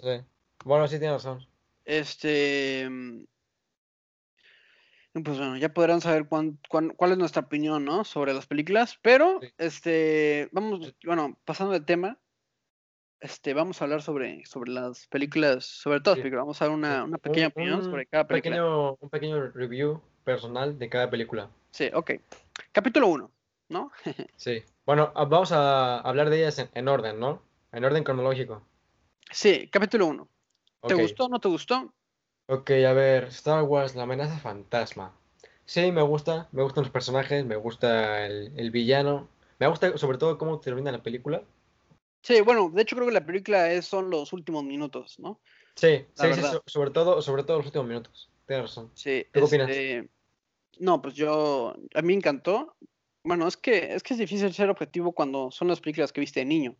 Sí. 0.00 0.20
Bueno, 0.64 0.88
sí 0.88 0.98
tienes 0.98 1.22
razón. 1.24 1.46
Este. 1.84 2.88
mm, 2.90 3.24
Pues 5.24 5.38
bueno, 5.38 5.56
ya 5.56 5.72
podrán 5.72 6.02
saber 6.02 6.26
cuán- 6.28 6.58
cuán- 6.68 6.90
cuál 6.90 7.12
es 7.12 7.18
nuestra 7.18 7.40
opinión, 7.42 7.84
¿no? 7.86 8.04
Sobre 8.04 8.34
las 8.34 8.46
películas. 8.46 8.98
Pero, 9.00 9.38
Sí. 9.40 9.48
este, 9.56 10.48
vamos, 10.52 10.94
bueno, 11.04 11.38
pasando 11.46 11.72
de 11.72 11.80
tema, 11.80 12.18
este, 13.26 13.52
vamos 13.54 13.80
a 13.80 13.84
hablar 13.84 14.02
sobre, 14.02 14.44
sobre 14.46 14.70
las 14.72 15.06
películas, 15.08 15.64
sobre 15.66 16.00
todas 16.00 16.18
las 16.18 16.22
películas. 16.22 16.42
Vamos 16.44 16.62
a 16.62 16.64
dar 16.66 16.74
una, 16.74 17.02
Un- 17.04 17.08
una 17.10 17.18
pequeña 17.18 17.48
opinión 17.48 17.78
un 17.78 17.84
sobre 17.84 18.06
cada 18.06 18.26
película. 18.26 18.54
pequeño, 18.56 18.94
un 19.00 19.10
pequeño 19.10 19.50
review 19.50 20.00
personal 20.24 20.78
de 20.78 20.88
cada 20.88 21.10
película. 21.10 21.50
Sí, 21.70 21.90
ok. 21.92 22.12
Capítulo 22.72 23.08
1, 23.08 23.30
¿no? 23.68 23.90
Sí. 24.36 24.62
Bueno, 24.84 25.12
ah, 25.14 25.24
vamos 25.24 25.50
a 25.52 25.98
hablar 26.00 26.30
de 26.30 26.38
ellas 26.38 26.58
en, 26.58 26.68
en 26.74 26.88
orden, 26.88 27.18
¿no? 27.18 27.42
En 27.72 27.84
orden 27.84 28.04
cronológico. 28.04 28.62
Sí, 29.30 29.68
capítulo 29.70 30.06
1. 30.06 30.28
¿Te 30.86 30.94
Ok. 30.94 31.00
gustó 31.00 31.24
o 31.24 31.28
no 31.28 31.40
te 31.40 31.48
gustó? 31.48 31.92
Ok, 32.48 32.70
a 32.86 32.92
ver, 32.92 33.24
Star 33.24 33.62
Wars, 33.64 33.96
la 33.96 34.04
amenaza 34.04 34.38
fantasma. 34.38 35.12
Sí, 35.64 35.90
me 35.90 36.02
gusta, 36.02 36.48
me 36.52 36.62
gustan 36.62 36.84
los 36.84 36.92
personajes, 36.92 37.44
me 37.44 37.56
gusta 37.56 38.24
el, 38.24 38.52
el 38.56 38.70
villano. 38.70 39.28
Me 39.58 39.66
gusta 39.66 39.98
sobre 39.98 40.18
todo 40.18 40.38
cómo 40.38 40.60
termina 40.60 40.92
la 40.92 41.02
película. 41.02 41.42
Sí, 42.26 42.40
bueno, 42.40 42.68
de 42.74 42.82
hecho 42.82 42.96
creo 42.96 43.06
que 43.06 43.14
la 43.14 43.24
película 43.24 43.70
es, 43.70 43.86
son 43.86 44.10
los 44.10 44.32
últimos 44.32 44.64
minutos, 44.64 45.16
¿no? 45.20 45.40
Sí, 45.76 46.04
sí, 46.12 46.26
sí, 46.34 46.42
sobre 46.66 46.90
todo, 46.90 47.22
sobre 47.22 47.44
todo 47.44 47.58
los 47.58 47.66
últimos 47.66 47.86
minutos. 47.86 48.28
Tienes 48.48 48.64
razón. 48.64 48.90
Sí, 48.94 49.24
¿Tú 49.30 49.38
qué 49.38 49.44
opinas? 49.44 49.70
este, 49.70 50.10
no, 50.80 51.00
pues 51.00 51.14
yo, 51.14 51.76
a 51.94 52.02
mí 52.02 52.08
me 52.08 52.14
encantó. 52.14 52.76
Bueno, 53.22 53.46
es 53.46 53.56
que, 53.56 53.94
es 53.94 54.02
que 54.02 54.14
es 54.14 54.18
difícil 54.18 54.52
ser 54.52 54.70
objetivo 54.70 55.12
cuando 55.12 55.52
son 55.52 55.68
las 55.68 55.80
películas 55.80 56.12
que 56.12 56.20
viste 56.20 56.40
de 56.40 56.46
niño. 56.46 56.76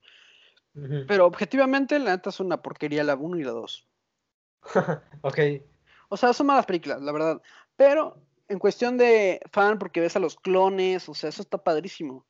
Pero 1.06 1.26
objetivamente, 1.26 1.96
la 2.00 2.16
neta 2.16 2.30
es 2.30 2.40
una 2.40 2.60
porquería 2.60 3.04
la 3.04 3.14
1 3.14 3.38
y 3.38 3.44
la 3.44 3.52
2. 3.52 3.86
Ok, 5.22 5.38
O 6.08 6.16
sea, 6.16 6.32
son 6.32 6.48
malas 6.48 6.66
películas, 6.66 7.00
la 7.02 7.12
verdad. 7.12 7.40
Pero 7.76 8.20
en 8.48 8.58
cuestión 8.58 8.98
de 8.98 9.40
fan, 9.52 9.78
porque 9.78 10.00
ves 10.00 10.16
a 10.16 10.20
los 10.20 10.34
clones, 10.34 11.08
o 11.08 11.14
sea, 11.14 11.28
eso 11.28 11.42
está 11.42 11.62
padrísimo. 11.62 12.26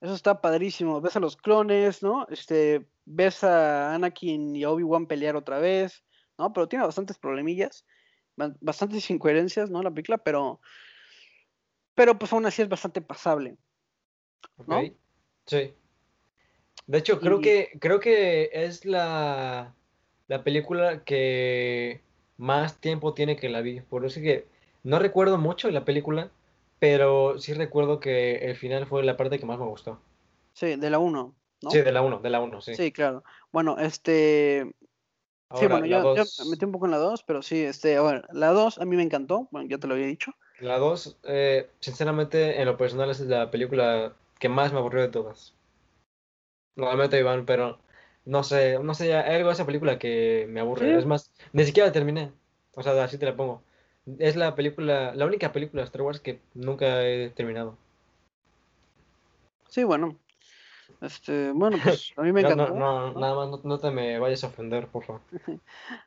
Eso 0.00 0.14
está 0.14 0.40
padrísimo. 0.40 1.00
Ves 1.00 1.16
a 1.16 1.20
los 1.20 1.36
clones, 1.36 2.02
¿no? 2.02 2.26
Este, 2.28 2.86
ves 3.04 3.42
a 3.42 3.94
Anakin 3.94 4.54
y 4.54 4.64
a 4.64 4.70
Obi-Wan 4.70 5.06
pelear 5.06 5.34
otra 5.36 5.58
vez, 5.58 6.04
¿no? 6.38 6.52
Pero 6.52 6.68
tiene 6.68 6.84
bastantes 6.84 7.18
problemillas, 7.18 7.84
ba- 8.36 8.54
bastantes 8.60 9.10
incoherencias, 9.10 9.70
¿no? 9.70 9.82
La 9.82 9.90
película, 9.90 10.18
pero, 10.18 10.60
pero 11.94 12.18
pues 12.18 12.32
aún 12.32 12.46
así 12.46 12.62
es 12.62 12.68
bastante 12.68 13.00
pasable. 13.00 13.56
ok. 14.56 14.68
¿No? 14.68 14.82
Sí. 15.46 15.74
De 16.86 16.98
hecho, 16.98 17.20
creo 17.20 17.40
que, 17.40 17.76
creo 17.80 18.00
que 18.00 18.50
es 18.52 18.84
la, 18.86 19.74
la 20.28 20.44
película 20.44 21.04
que 21.04 22.00
más 22.38 22.78
tiempo 22.80 23.14
tiene 23.14 23.36
que 23.36 23.48
la 23.48 23.60
vi. 23.60 23.80
Por 23.80 24.06
eso 24.06 24.20
que 24.20 24.46
no 24.84 24.98
recuerdo 24.98 25.36
mucho 25.38 25.70
la 25.70 25.84
película, 25.84 26.30
pero 26.78 27.38
sí 27.38 27.54
recuerdo 27.54 28.00
que 28.00 28.36
el 28.36 28.56
final 28.56 28.86
fue 28.86 29.02
la 29.02 29.16
parte 29.16 29.38
que 29.38 29.46
más 29.46 29.58
me 29.58 29.66
gustó. 29.66 30.00
Sí, 30.52 30.76
de 30.76 30.90
la 30.90 30.98
1, 30.98 31.34
¿no? 31.62 31.70
Sí, 31.70 31.80
de 31.80 31.92
la 31.92 32.02
1, 32.02 32.18
de 32.18 32.30
la 32.30 32.40
1, 32.40 32.60
sí. 32.60 32.74
Sí, 32.74 32.92
claro. 32.92 33.24
Bueno, 33.52 33.78
este, 33.78 34.74
Sí, 35.54 35.66
bueno, 35.66 35.86
yo, 35.86 36.02
yo 36.14 36.14
2, 36.14 36.40
me 36.44 36.50
metí 36.50 36.64
un 36.66 36.72
poco 36.72 36.84
en 36.84 36.90
la 36.90 36.98
2, 36.98 37.22
pero 37.22 37.40
sí, 37.40 37.62
este, 37.62 37.96
a 37.96 38.02
ver, 38.02 38.26
la 38.32 38.48
2 38.48 38.78
a 38.78 38.84
mí 38.84 38.96
me 38.96 39.02
encantó, 39.02 39.48
bueno, 39.50 39.66
ya 39.68 39.78
te 39.78 39.86
lo 39.86 39.94
había 39.94 40.06
dicho. 40.06 40.32
la 40.60 40.78
2, 40.78 41.18
eh, 41.24 41.70
sinceramente, 41.80 42.60
en 42.60 42.66
lo 42.66 42.76
personal 42.76 43.10
es 43.10 43.20
la 43.20 43.50
película 43.50 44.14
que 44.38 44.50
más 44.50 44.72
me 44.72 44.78
aburrió 44.78 45.00
de 45.00 45.08
todas. 45.08 45.54
Lo 46.76 46.86
lamento, 46.86 47.16
Iván, 47.16 47.46
pero 47.46 47.78
no 48.26 48.42
sé, 48.42 48.78
no 48.78 48.92
sé, 48.94 49.14
hay 49.14 49.36
algo 49.36 49.48
de 49.48 49.54
esa 49.54 49.66
película 49.66 49.98
que 49.98 50.46
me 50.50 50.60
aburre. 50.60 50.92
Sí. 50.92 50.98
Es 50.98 51.06
más, 51.06 51.32
ni 51.52 51.64
siquiera 51.64 51.86
la 51.86 51.92
terminé. 51.92 52.30
O 52.74 52.82
sea, 52.82 53.02
así 53.02 53.16
te 53.16 53.24
la 53.26 53.34
pongo. 53.34 53.62
Es 54.18 54.36
la 54.36 54.54
película, 54.54 55.14
la 55.14 55.26
única 55.26 55.52
película 55.52 55.82
de 55.82 55.86
Star 55.86 56.02
Wars 56.02 56.20
que 56.20 56.40
nunca 56.54 57.04
he 57.04 57.30
terminado. 57.30 57.76
Sí, 59.68 59.84
bueno. 59.84 60.16
Este, 61.00 61.52
bueno, 61.52 61.78
pues 61.82 62.12
a 62.16 62.22
mí 62.22 62.32
me 62.32 62.40
encantó. 62.40 62.68
no, 62.74 62.74
no, 62.74 63.12
¿no? 63.12 63.20
nada 63.20 63.34
más, 63.34 63.48
no, 63.50 63.60
no 63.62 63.78
te 63.78 63.90
me 63.90 64.18
vayas 64.18 64.42
a 64.44 64.48
ofender, 64.48 64.88
por 64.88 65.04
favor. 65.04 65.20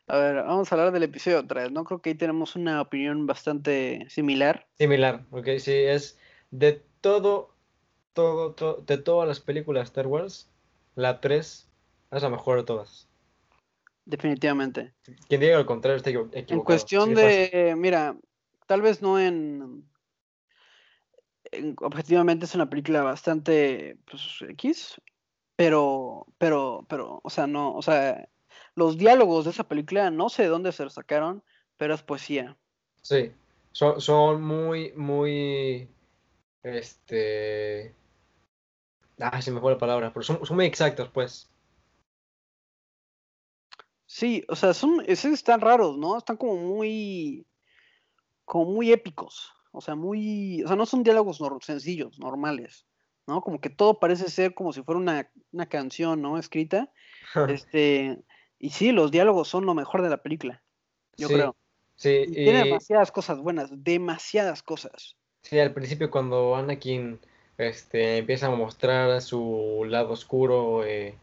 A 0.07 0.17
ver, 0.17 0.35
vamos 0.35 0.71
a 0.71 0.75
hablar 0.75 0.91
del 0.91 1.03
episodio 1.03 1.45
3, 1.45 1.71
¿no? 1.71 1.83
Creo 1.83 2.01
que 2.01 2.09
ahí 2.09 2.15
tenemos 2.15 2.55
una 2.55 2.81
opinión 2.81 3.25
bastante 3.25 4.05
similar. 4.09 4.67
Similar, 4.77 5.23
ok, 5.31 5.47
sí, 5.59 5.73
es 5.73 6.17
de 6.49 6.81
todo, 6.99 7.53
todo, 8.13 8.53
todo, 8.53 8.83
de 8.85 8.97
todas 8.97 9.27
las 9.27 9.39
películas 9.39 9.81
de 9.81 9.85
Star 9.85 10.07
Wars, 10.07 10.49
la 10.95 11.21
3 11.21 11.67
es 12.11 12.23
la 12.23 12.29
mejor 12.29 12.57
de 12.57 12.63
todas. 12.63 13.07
Definitivamente. 14.05 14.93
Quien 15.27 15.41
diga 15.41 15.57
lo 15.57 15.65
contrario 15.65 15.97
está 15.97 16.09
equivo- 16.09 16.29
equivocado. 16.33 16.59
En 16.59 16.63
cuestión 16.63 17.15
de, 17.15 17.75
mira, 17.77 18.15
tal 18.65 18.81
vez 18.81 19.01
no 19.01 19.19
en, 19.19 19.85
en- 21.51 21.75
objetivamente 21.81 22.45
es 22.45 22.55
una 22.55 22.69
película 22.69 23.03
bastante, 23.03 23.97
pues, 24.09 24.21
X, 24.49 24.99
pero, 25.55 26.25
pero, 26.37 26.85
pero, 26.89 27.21
o 27.23 27.29
sea, 27.29 27.47
no, 27.47 27.75
o 27.75 27.81
sea, 27.81 28.27
los 28.75 28.97
diálogos 28.97 29.45
de 29.45 29.51
esa 29.51 29.67
película 29.67 30.09
no 30.09 30.29
sé 30.29 30.43
de 30.43 30.49
dónde 30.49 30.71
se 30.71 30.83
los 30.83 30.93
sacaron, 30.93 31.43
pero 31.77 31.93
es 31.93 32.01
poesía. 32.01 32.57
Sí, 33.01 33.31
son, 33.71 34.01
son 34.01 34.41
muy, 34.41 34.93
muy, 34.93 35.87
este, 36.63 37.93
ah, 39.19 39.41
se 39.41 39.51
me 39.51 39.59
fue 39.59 39.73
la 39.73 39.77
palabra, 39.77 40.11
pero 40.13 40.23
son, 40.23 40.45
son 40.45 40.55
muy 40.57 40.65
exactos, 40.65 41.09
pues. 41.09 41.50
Sí, 44.11 44.43
o 44.49 44.57
sea, 44.57 44.73
son, 44.73 45.01
esos 45.07 45.31
están 45.31 45.61
raros, 45.61 45.97
¿no? 45.97 46.17
Están 46.17 46.35
como 46.35 46.57
muy, 46.57 47.47
como 48.43 48.65
muy 48.65 48.91
épicos. 48.91 49.53
o 49.71 49.79
sea, 49.79 49.95
muy, 49.95 50.61
o 50.63 50.67
sea, 50.67 50.75
no 50.75 50.85
son 50.85 51.01
diálogos 51.01 51.39
sencillos, 51.61 52.19
normales, 52.19 52.85
¿no? 53.25 53.39
Como 53.39 53.61
que 53.61 53.69
todo 53.69 54.01
parece 54.01 54.29
ser 54.29 54.53
como 54.53 54.73
si 54.73 54.83
fuera 54.83 54.99
una, 54.99 55.31
una 55.53 55.69
canción, 55.69 56.21
¿no? 56.21 56.37
Escrita. 56.37 56.91
este, 57.47 58.21
y 58.59 58.71
sí, 58.71 58.91
los 58.91 59.11
diálogos 59.11 59.47
son 59.47 59.65
lo 59.65 59.73
mejor 59.73 60.01
de 60.01 60.09
la 60.09 60.21
película, 60.21 60.61
yo 61.15 61.29
creo. 61.29 61.55
Sí, 61.95 62.25
y 62.27 62.33
tiene 62.33 62.65
demasiadas 62.65 63.13
cosas 63.13 63.39
buenas, 63.39 63.69
demasiadas 63.71 64.61
cosas. 64.61 65.15
Sí, 65.43 65.57
al 65.57 65.73
principio 65.73 66.11
cuando 66.11 66.57
Anakin 66.57 67.17
este, 67.57 68.17
empieza 68.17 68.47
a 68.47 68.55
mostrar 68.55 69.21
su 69.21 69.85
lado 69.87 70.11
oscuro, 70.11 70.83
eh, 70.83 71.15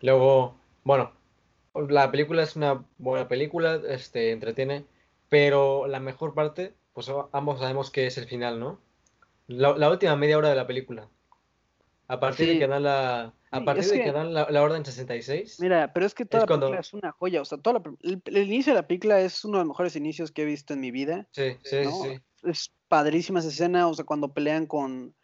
luego, 0.00 0.54
bueno, 0.84 1.17
la 1.74 2.10
película 2.10 2.42
es 2.42 2.56
una 2.56 2.84
buena 2.98 3.28
película, 3.28 3.80
este, 3.88 4.32
entretiene, 4.32 4.84
pero 5.28 5.86
la 5.86 6.00
mejor 6.00 6.34
parte, 6.34 6.74
pues 6.92 7.10
ambos 7.32 7.60
sabemos 7.60 7.90
que 7.90 8.06
es 8.06 8.18
el 8.18 8.26
final, 8.26 8.58
¿no? 8.58 8.80
La, 9.46 9.90
última 9.90 10.16
media 10.16 10.36
hora 10.36 10.50
de 10.50 10.56
la 10.56 10.66
película. 10.66 11.08
A 12.06 12.20
partir 12.20 12.48
de 12.48 12.58
que 12.58 12.66
dan 12.66 12.82
la, 12.82 13.32
a 13.50 13.64
partir 13.64 13.90
de 13.90 14.02
que, 14.02 14.12
dan 14.12 14.34
la, 14.34 14.62
orden 14.62 14.84
66. 14.84 15.58
Mira, 15.60 15.92
pero 15.92 16.06
es 16.06 16.14
que 16.14 16.24
toda 16.26 16.42
la 16.42 16.46
película 16.46 16.80
es 16.80 16.92
una 16.92 17.12
joya. 17.12 17.40
O 17.40 17.44
sea, 17.44 17.58
toda 17.58 17.82
el, 18.02 18.22
inicio 18.36 18.74
de 18.74 18.80
la 18.80 18.86
película 18.86 19.20
es 19.20 19.44
uno 19.44 19.58
de 19.58 19.64
los 19.64 19.68
mejores 19.68 19.96
inicios 19.96 20.30
que 20.30 20.42
he 20.42 20.44
visto 20.44 20.74
en 20.74 20.80
mi 20.80 20.90
vida. 20.90 21.26
Sí, 21.32 21.56
sí, 21.62 21.84
sí. 21.84 22.20
Es 22.44 22.72
padrísima 22.88 23.40
esa 23.40 23.48
escena. 23.48 23.88
O 23.88 23.94
sea, 23.94 24.04
cuando 24.04 24.32
pelean 24.32 24.66
con. 24.66 25.14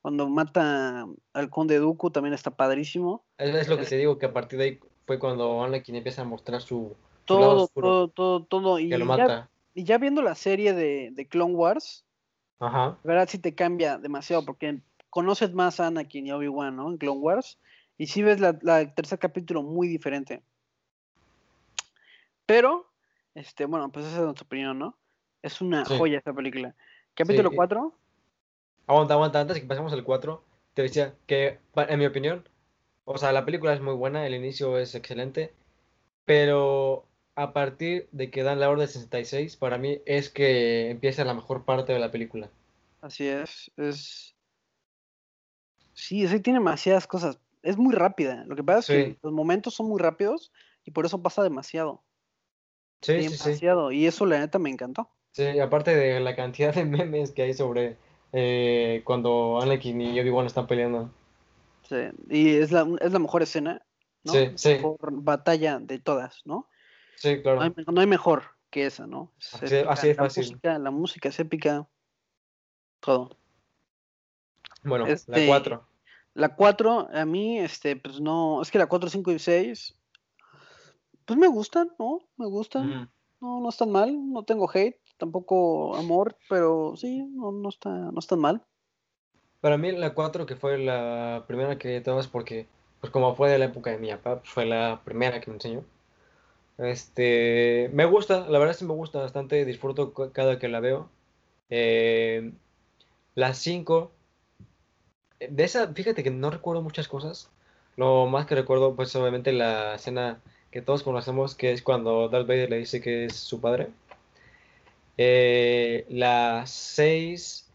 Cuando 0.00 0.28
mata 0.28 1.06
al 1.32 1.50
conde 1.50 1.78
Dooku 1.78 2.10
también 2.10 2.32
está 2.32 2.52
padrísimo. 2.52 3.26
Es, 3.36 3.68
lo 3.68 3.76
que 3.76 3.84
te 3.84 3.96
digo, 3.96 4.18
que 4.18 4.26
a 4.26 4.32
partir 4.32 4.58
de 4.58 4.64
ahí 4.64 4.80
fue 5.08 5.18
cuando 5.18 5.64
Anakin 5.64 5.96
empieza 5.96 6.20
a 6.20 6.26
mostrar 6.26 6.60
su. 6.60 6.94
Todo, 7.24 7.66
todo, 7.68 8.08
todo, 8.08 8.44
todo. 8.44 8.78
Y, 8.78 8.88
lo 8.90 9.06
mata. 9.06 9.48
y 9.74 9.84
ya 9.84 9.96
viendo 9.96 10.20
la 10.20 10.34
serie 10.34 10.74
de, 10.74 11.10
de 11.12 11.26
Clone 11.26 11.54
Wars. 11.54 12.04
Ajá. 12.60 12.98
La 13.02 13.14
verdad 13.14 13.26
sí 13.26 13.38
te 13.38 13.54
cambia 13.54 13.96
demasiado 13.96 14.44
porque 14.44 14.80
conoces 15.08 15.54
más 15.54 15.80
a 15.80 15.86
Anakin 15.86 16.26
y 16.26 16.32
Obi-Wan, 16.32 16.76
¿no? 16.76 16.90
En 16.90 16.98
Clone 16.98 17.20
Wars. 17.20 17.58
Y 17.96 18.08
sí 18.08 18.22
ves 18.22 18.38
la, 18.38 18.94
tercer 18.94 19.18
capítulo 19.18 19.62
muy 19.62 19.88
diferente. 19.88 20.42
Pero, 22.44 22.90
este, 23.34 23.64
bueno, 23.64 23.90
pues 23.90 24.04
esa 24.04 24.18
es 24.18 24.24
nuestra 24.24 24.44
opinión, 24.44 24.78
¿no? 24.78 24.94
Es 25.40 25.62
una 25.62 25.86
joya 25.86 26.18
esta 26.18 26.34
película. 26.34 26.74
Capítulo 27.14 27.50
4. 27.50 27.94
Aguanta, 28.86 29.14
aguanta, 29.14 29.40
antes 29.40 29.58
que 29.58 29.66
pasemos 29.66 29.94
al 29.94 30.04
4, 30.04 30.44
te 30.74 30.82
decía 30.82 31.14
que, 31.26 31.60
en 31.74 31.98
mi 31.98 32.04
opinión, 32.04 32.46
o 33.08 33.18
sea, 33.18 33.32
la 33.32 33.44
película 33.44 33.72
es 33.74 33.80
muy 33.80 33.94
buena, 33.94 34.26
el 34.26 34.34
inicio 34.34 34.78
es 34.78 34.94
excelente, 34.94 35.52
pero 36.24 37.04
a 37.34 37.52
partir 37.52 38.08
de 38.12 38.30
que 38.30 38.42
dan 38.42 38.60
la 38.60 38.70
orden 38.70 38.88
66, 38.88 39.56
para 39.56 39.78
mí 39.78 40.00
es 40.06 40.28
que 40.30 40.90
empieza 40.90 41.24
la 41.24 41.34
mejor 41.34 41.64
parte 41.64 41.92
de 41.92 41.98
la 41.98 42.10
película. 42.10 42.50
Así 43.00 43.26
es, 43.26 43.70
es... 43.76 44.34
Sí, 45.94 46.28
sí 46.28 46.40
tiene 46.40 46.60
demasiadas 46.60 47.06
cosas 47.06 47.38
es 47.62 47.76
muy 47.76 47.94
rápida. 47.94 48.44
Lo 48.46 48.56
que 48.56 48.64
pasa 48.64 48.78
es 48.80 48.86
que 48.86 49.18
los 49.22 49.32
momentos 49.32 49.74
son 49.74 49.88
muy 49.88 50.00
rápidos 50.00 50.52
y 50.84 50.90
por 50.90 51.06
eso 51.06 51.22
pasa 51.22 51.42
demasiado. 51.42 52.02
Sí, 53.02 53.22
sí, 53.22 53.36
demasiado. 53.36 53.92
Y 53.92 54.06
eso 54.06 54.26
la 54.26 54.38
neta 54.38 54.58
me 54.58 54.70
encantó. 54.70 55.10
Sí, 55.32 55.58
aparte 55.60 55.94
de 55.94 56.20
la 56.20 56.34
cantidad 56.34 56.74
de 56.74 56.84
memes 56.86 57.32
que 57.32 57.42
hay 57.42 57.54
sobre 57.54 57.96
eh, 58.32 59.02
cuando 59.04 59.60
Anakin 59.60 60.00
y 60.00 60.20
Obi-Wan 60.20 60.46
están 60.46 60.66
peleando. 60.66 61.10
Sí, 61.88 61.96
y 62.28 62.56
es 62.56 62.70
la, 62.70 62.86
es 63.00 63.12
la 63.12 63.18
mejor 63.18 63.42
escena, 63.42 63.82
¿no? 64.22 64.32
Sí, 64.32 64.50
sí. 64.56 64.76
Por 64.82 64.98
batalla 65.22 65.78
de 65.78 65.98
todas, 65.98 66.42
¿no? 66.44 66.68
Sí, 67.16 67.40
claro. 67.40 67.60
No 67.86 68.00
hay, 68.00 68.06
mejor 68.06 68.42
que 68.70 68.86
esa, 68.86 69.06
¿no? 69.06 69.32
así, 69.88 70.10
es 70.10 70.16
fácil. 70.16 70.44
Música, 70.44 70.78
la 70.78 70.90
música 70.90 71.28
es 71.30 71.40
épica, 71.40 71.88
todo. 73.00 73.38
Bueno, 74.82 75.06
la 75.06 75.46
4. 75.46 75.76
Este, 75.76 75.88
la 76.34 76.54
4, 76.54 77.08
a 77.12 77.24
mí, 77.24 77.58
este, 77.58 77.96
pues 77.96 78.20
no, 78.20 78.60
es 78.60 78.70
que 78.70 78.78
la 78.78 78.86
4, 78.86 79.08
5 79.08 79.32
y 79.32 79.38
6, 79.38 79.96
pues 81.24 81.38
me 81.38 81.48
gustan, 81.48 81.90
¿no? 81.98 82.20
Me 82.36 82.46
gustan. 82.46 83.10
No, 83.40 83.60
no 83.60 83.68
están 83.68 83.90
mal, 83.90 84.14
no 84.32 84.44
tengo 84.44 84.68
hate, 84.72 85.00
tampoco 85.16 85.96
amor, 85.96 86.36
pero 86.48 86.94
sí, 86.96 87.22
no, 87.22 87.50
no, 87.50 87.68
está, 87.70 87.90
no 87.90 88.18
están 88.18 88.40
mal. 88.40 88.64
Para 89.60 89.76
mí 89.78 89.92
la 89.92 90.14
4, 90.14 90.46
que 90.46 90.56
fue 90.56 90.78
la 90.78 91.44
primera 91.46 91.78
que 91.78 92.00
tomas 92.00 92.28
porque, 92.28 92.66
pues 93.00 93.12
como 93.12 93.34
fue 93.36 93.50
de 93.50 93.58
la 93.58 93.66
época 93.66 93.90
de 93.90 93.98
mi 93.98 94.10
papá, 94.10 94.40
pues 94.40 94.50
fue 94.50 94.66
la 94.66 95.00
primera 95.04 95.40
que 95.40 95.50
me 95.50 95.56
enseñó. 95.56 95.84
Este, 96.78 97.90
me 97.92 98.04
gusta, 98.04 98.48
la 98.48 98.58
verdad 98.58 98.74
sí 98.74 98.84
me 98.84 98.94
gusta 98.94 99.18
bastante, 99.20 99.64
disfruto 99.64 100.12
cada 100.32 100.58
que 100.58 100.68
la 100.68 100.80
veo. 100.80 101.10
Eh, 101.70 102.52
la 103.34 103.54
5, 103.54 104.12
de 105.40 105.64
esa, 105.64 105.92
fíjate 105.92 106.22
que 106.22 106.30
no 106.30 106.50
recuerdo 106.50 106.82
muchas 106.82 107.08
cosas. 107.08 107.50
Lo 107.96 108.26
más 108.26 108.46
que 108.46 108.54
recuerdo, 108.54 108.94
pues 108.96 109.14
obviamente 109.16 109.52
la 109.52 109.94
escena 109.96 110.40
que 110.70 110.82
todos 110.82 111.02
conocemos, 111.02 111.54
que 111.54 111.72
es 111.72 111.82
cuando 111.82 112.28
Darth 112.28 112.46
Vader 112.46 112.70
le 112.70 112.78
dice 112.78 113.00
que 113.00 113.26
es 113.26 113.36
su 113.36 113.60
padre. 113.60 113.88
Eh, 115.16 116.06
la 116.08 116.64
6, 116.66 117.67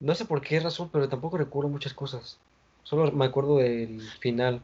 no 0.00 0.14
sé 0.14 0.24
por 0.24 0.40
qué 0.40 0.60
razón, 0.60 0.90
pero 0.92 1.08
tampoco 1.08 1.38
recuerdo 1.38 1.70
muchas 1.70 1.94
cosas. 1.94 2.38
Solo 2.82 3.10
me 3.12 3.24
acuerdo 3.24 3.58
del 3.58 4.00
final, 4.20 4.62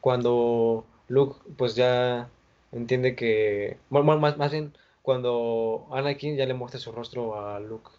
cuando 0.00 0.84
Luke 1.08 1.38
pues 1.56 1.74
ya 1.74 2.28
entiende 2.72 3.14
que, 3.14 3.78
bueno, 3.88 4.18
más, 4.18 4.36
más 4.36 4.50
bien 4.52 4.72
cuando 5.02 5.86
Anakin 5.90 6.36
ya 6.36 6.46
le 6.46 6.54
muestra 6.54 6.78
su 6.80 6.92
rostro 6.92 7.40
a 7.40 7.58
Luke. 7.60 7.90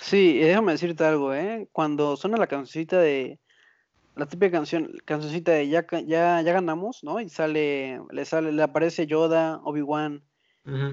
Sí, 0.00 0.38
déjame 0.38 0.72
decirte 0.72 1.04
algo, 1.04 1.32
¿eh? 1.34 1.68
Cuando 1.72 2.16
suena 2.16 2.36
la 2.36 2.46
cancioncita 2.46 2.98
de. 2.98 3.38
La 4.16 4.26
típica 4.26 4.52
canción, 4.52 4.92
cancioncita 5.04 5.52
de 5.52 5.68
ya, 5.68 5.86
ya, 6.06 6.40
ya 6.40 6.52
ganamos, 6.52 7.02
¿no? 7.02 7.20
Y 7.20 7.28
sale, 7.28 8.00
le 8.10 8.24
sale, 8.24 8.52
le 8.52 8.62
aparece 8.62 9.06
Yoda, 9.06 9.60
Obi-Wan 9.64 10.22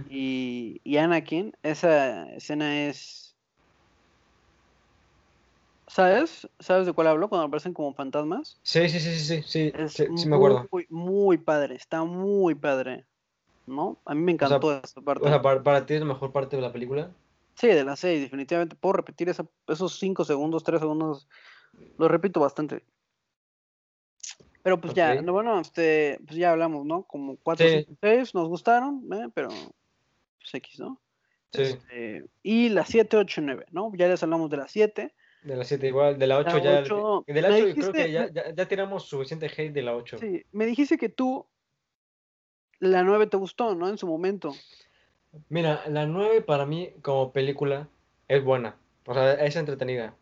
y, 0.09 0.81
y 0.83 0.97
Anakin. 0.97 1.55
Esa 1.63 2.31
escena 2.33 2.87
es. 2.87 3.30
¿Sabes? 5.91 6.47
¿Sabes 6.59 6.85
de 6.85 6.93
cuál 6.93 7.07
hablo? 7.07 7.27
Cuando 7.27 7.47
aparecen 7.47 7.73
como 7.73 7.93
fantasmas. 7.93 8.57
Sí, 8.63 8.87
sí, 8.87 8.97
sí, 9.01 9.11
sí, 9.11 9.43
sí, 9.43 9.73
sí, 9.89 10.07
sí, 10.15 10.29
me 10.29 10.37
acuerdo. 10.37 10.65
Muy, 10.71 10.87
muy 10.89 11.37
padre, 11.37 11.75
está 11.75 12.05
muy 12.05 12.55
padre. 12.55 13.05
¿No? 13.67 13.99
A 14.05 14.15
mí 14.15 14.21
me 14.21 14.31
encantó 14.31 14.71
esa 14.71 15.01
parte. 15.01 15.25
O 15.25 15.27
sea, 15.27 15.41
para, 15.41 15.61
para 15.61 15.85
ti 15.85 15.95
es 15.95 15.99
la 15.99 16.05
mejor 16.05 16.31
parte 16.31 16.55
de 16.55 16.61
la 16.61 16.71
película. 16.71 17.11
Sí, 17.55 17.67
de 17.67 17.83
las 17.83 17.99
seis, 17.99 18.21
definitivamente. 18.21 18.77
Puedo 18.77 18.93
repetir 18.93 19.27
esos 19.29 19.99
cinco 19.99 20.23
segundos, 20.23 20.63
tres 20.63 20.79
segundos. 20.79 21.27
Lo 21.97 22.07
repito 22.07 22.39
bastante. 22.39 22.85
Pero 24.63 24.79
pues 24.79 24.93
ya, 24.93 25.21
bueno, 25.21 25.59
este, 25.59 26.19
pues 26.25 26.37
ya 26.37 26.51
hablamos, 26.51 26.85
¿no? 26.85 27.03
Como 27.03 27.35
cuatro, 27.35 27.67
cinco, 27.67 27.91
seis 27.99 28.33
nos 28.33 28.47
gustaron, 28.47 29.09
¿eh? 29.11 29.27
pero 29.33 29.49
pues 29.49 30.53
X, 30.53 30.79
¿no? 30.79 31.01
Sí. 31.51 31.63
Este, 31.63 32.25
y 32.43 32.69
las 32.69 32.87
7, 32.87 33.17
8, 33.17 33.41
9, 33.41 33.65
¿no? 33.71 33.91
Ya 33.95 34.07
les 34.07 34.23
hablamos 34.23 34.49
de 34.49 34.57
las 34.57 34.71
7. 34.71 35.13
De 35.43 35.55
las 35.55 35.67
7 35.67 35.87
igual, 35.87 36.19
de 36.19 36.27
la 36.27 36.37
8 36.37 36.57
ya. 36.59 36.81
de 36.81 37.41
la 37.41 37.49
8 37.49 37.73
creo 37.75 37.91
que 37.93 38.11
ya, 38.11 38.29
ya, 38.31 38.53
ya, 38.53 38.67
tiramos 38.67 39.05
suficiente 39.05 39.47
hate 39.47 39.73
de 39.73 39.81
la 39.81 39.95
8. 39.95 40.19
Sí, 40.19 40.43
me 40.51 40.67
dijiste 40.67 40.97
que 40.97 41.09
tú 41.09 41.47
la 42.79 43.03
9 43.03 43.27
te 43.27 43.37
gustó, 43.37 43.73
¿no? 43.73 43.89
En 43.89 43.97
su 43.97 44.07
momento. 44.07 44.53
Mira, 45.49 45.81
la 45.87 46.05
9 46.05 46.41
para 46.41 46.65
mí 46.65 46.91
como 47.01 47.31
película 47.31 47.87
es 48.27 48.43
buena, 48.43 48.75
o 49.05 49.13
sea, 49.13 49.33
es 49.33 49.55
entretenida, 49.55 50.13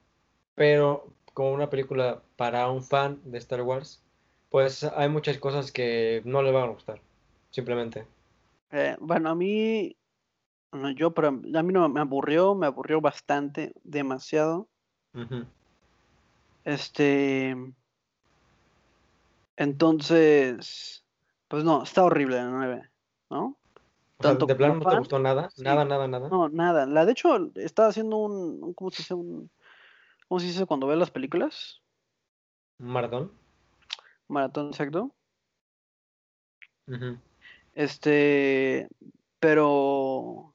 pero 0.55 1.11
como 1.33 1.51
una 1.51 1.69
película 1.69 2.21
para 2.35 2.69
un 2.69 2.83
fan 2.83 3.19
de 3.23 3.37
Star 3.39 3.61
Wars, 3.61 4.03
pues 4.49 4.83
hay 4.83 5.09
muchas 5.09 5.37
cosas 5.37 5.71
que 5.71 6.21
no 6.25 6.41
le 6.43 6.51
van 6.51 6.63
a 6.63 6.73
gustar, 6.73 7.01
simplemente. 7.49 8.05
Eh, 8.71 8.95
bueno, 8.99 9.29
a 9.29 9.35
mí, 9.35 9.95
yo, 10.95 11.13
pero 11.13 11.29
a 11.29 11.31
mí 11.31 11.73
no 11.73 11.89
me 11.89 12.01
aburrió, 12.01 12.55
me 12.55 12.67
aburrió 12.67 13.01
bastante, 13.01 13.73
demasiado. 13.83 14.67
Este, 16.63 17.55
entonces, 19.57 21.03
pues 21.47 21.63
no, 21.63 21.83
está 21.83 22.03
horrible 22.03 22.37
la 22.37 22.49
9, 22.49 22.89
¿no? 23.29 23.59
¿De 24.19 24.55
plano 24.55 24.75
no 24.75 24.89
te 24.89 24.97
gustó 24.97 25.17
nada? 25.17 25.49
Nada, 25.57 25.85
nada, 25.85 26.07
nada. 26.07 26.27
No, 26.27 26.49
nada. 26.49 26.85
La, 26.85 27.05
de 27.05 27.13
hecho, 27.13 27.51
estaba 27.55 27.87
haciendo 27.87 28.17
un. 28.17 28.73
¿Cómo 28.73 28.91
se 28.91 28.97
dice? 28.97 29.13
Un, 29.13 29.49
¿Cómo 30.27 30.39
se 30.39 30.47
dice 30.47 30.65
cuando 30.65 30.87
ves 30.87 30.97
las 30.97 31.09
películas? 31.11 31.81
maratón? 32.77 33.31
Maratón, 34.27 34.67
exacto. 34.67 35.15
Este. 37.73 38.89
Pero. 39.39 40.53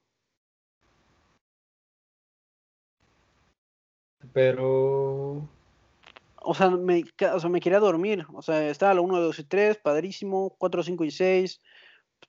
Pero. 4.34 5.48
O 6.46 6.52
sea, 6.52 6.68
me, 6.68 7.04
o 7.32 7.40
sea, 7.40 7.48
me 7.48 7.60
quería 7.60 7.80
dormir. 7.80 8.26
O 8.34 8.42
sea, 8.42 8.68
estaba 8.68 8.92
la 8.92 9.00
1, 9.00 9.18
2 9.18 9.38
y 9.38 9.44
3, 9.44 9.78
padrísimo. 9.78 10.54
4, 10.58 10.82
5 10.82 11.04
y 11.04 11.10
6 11.10 11.60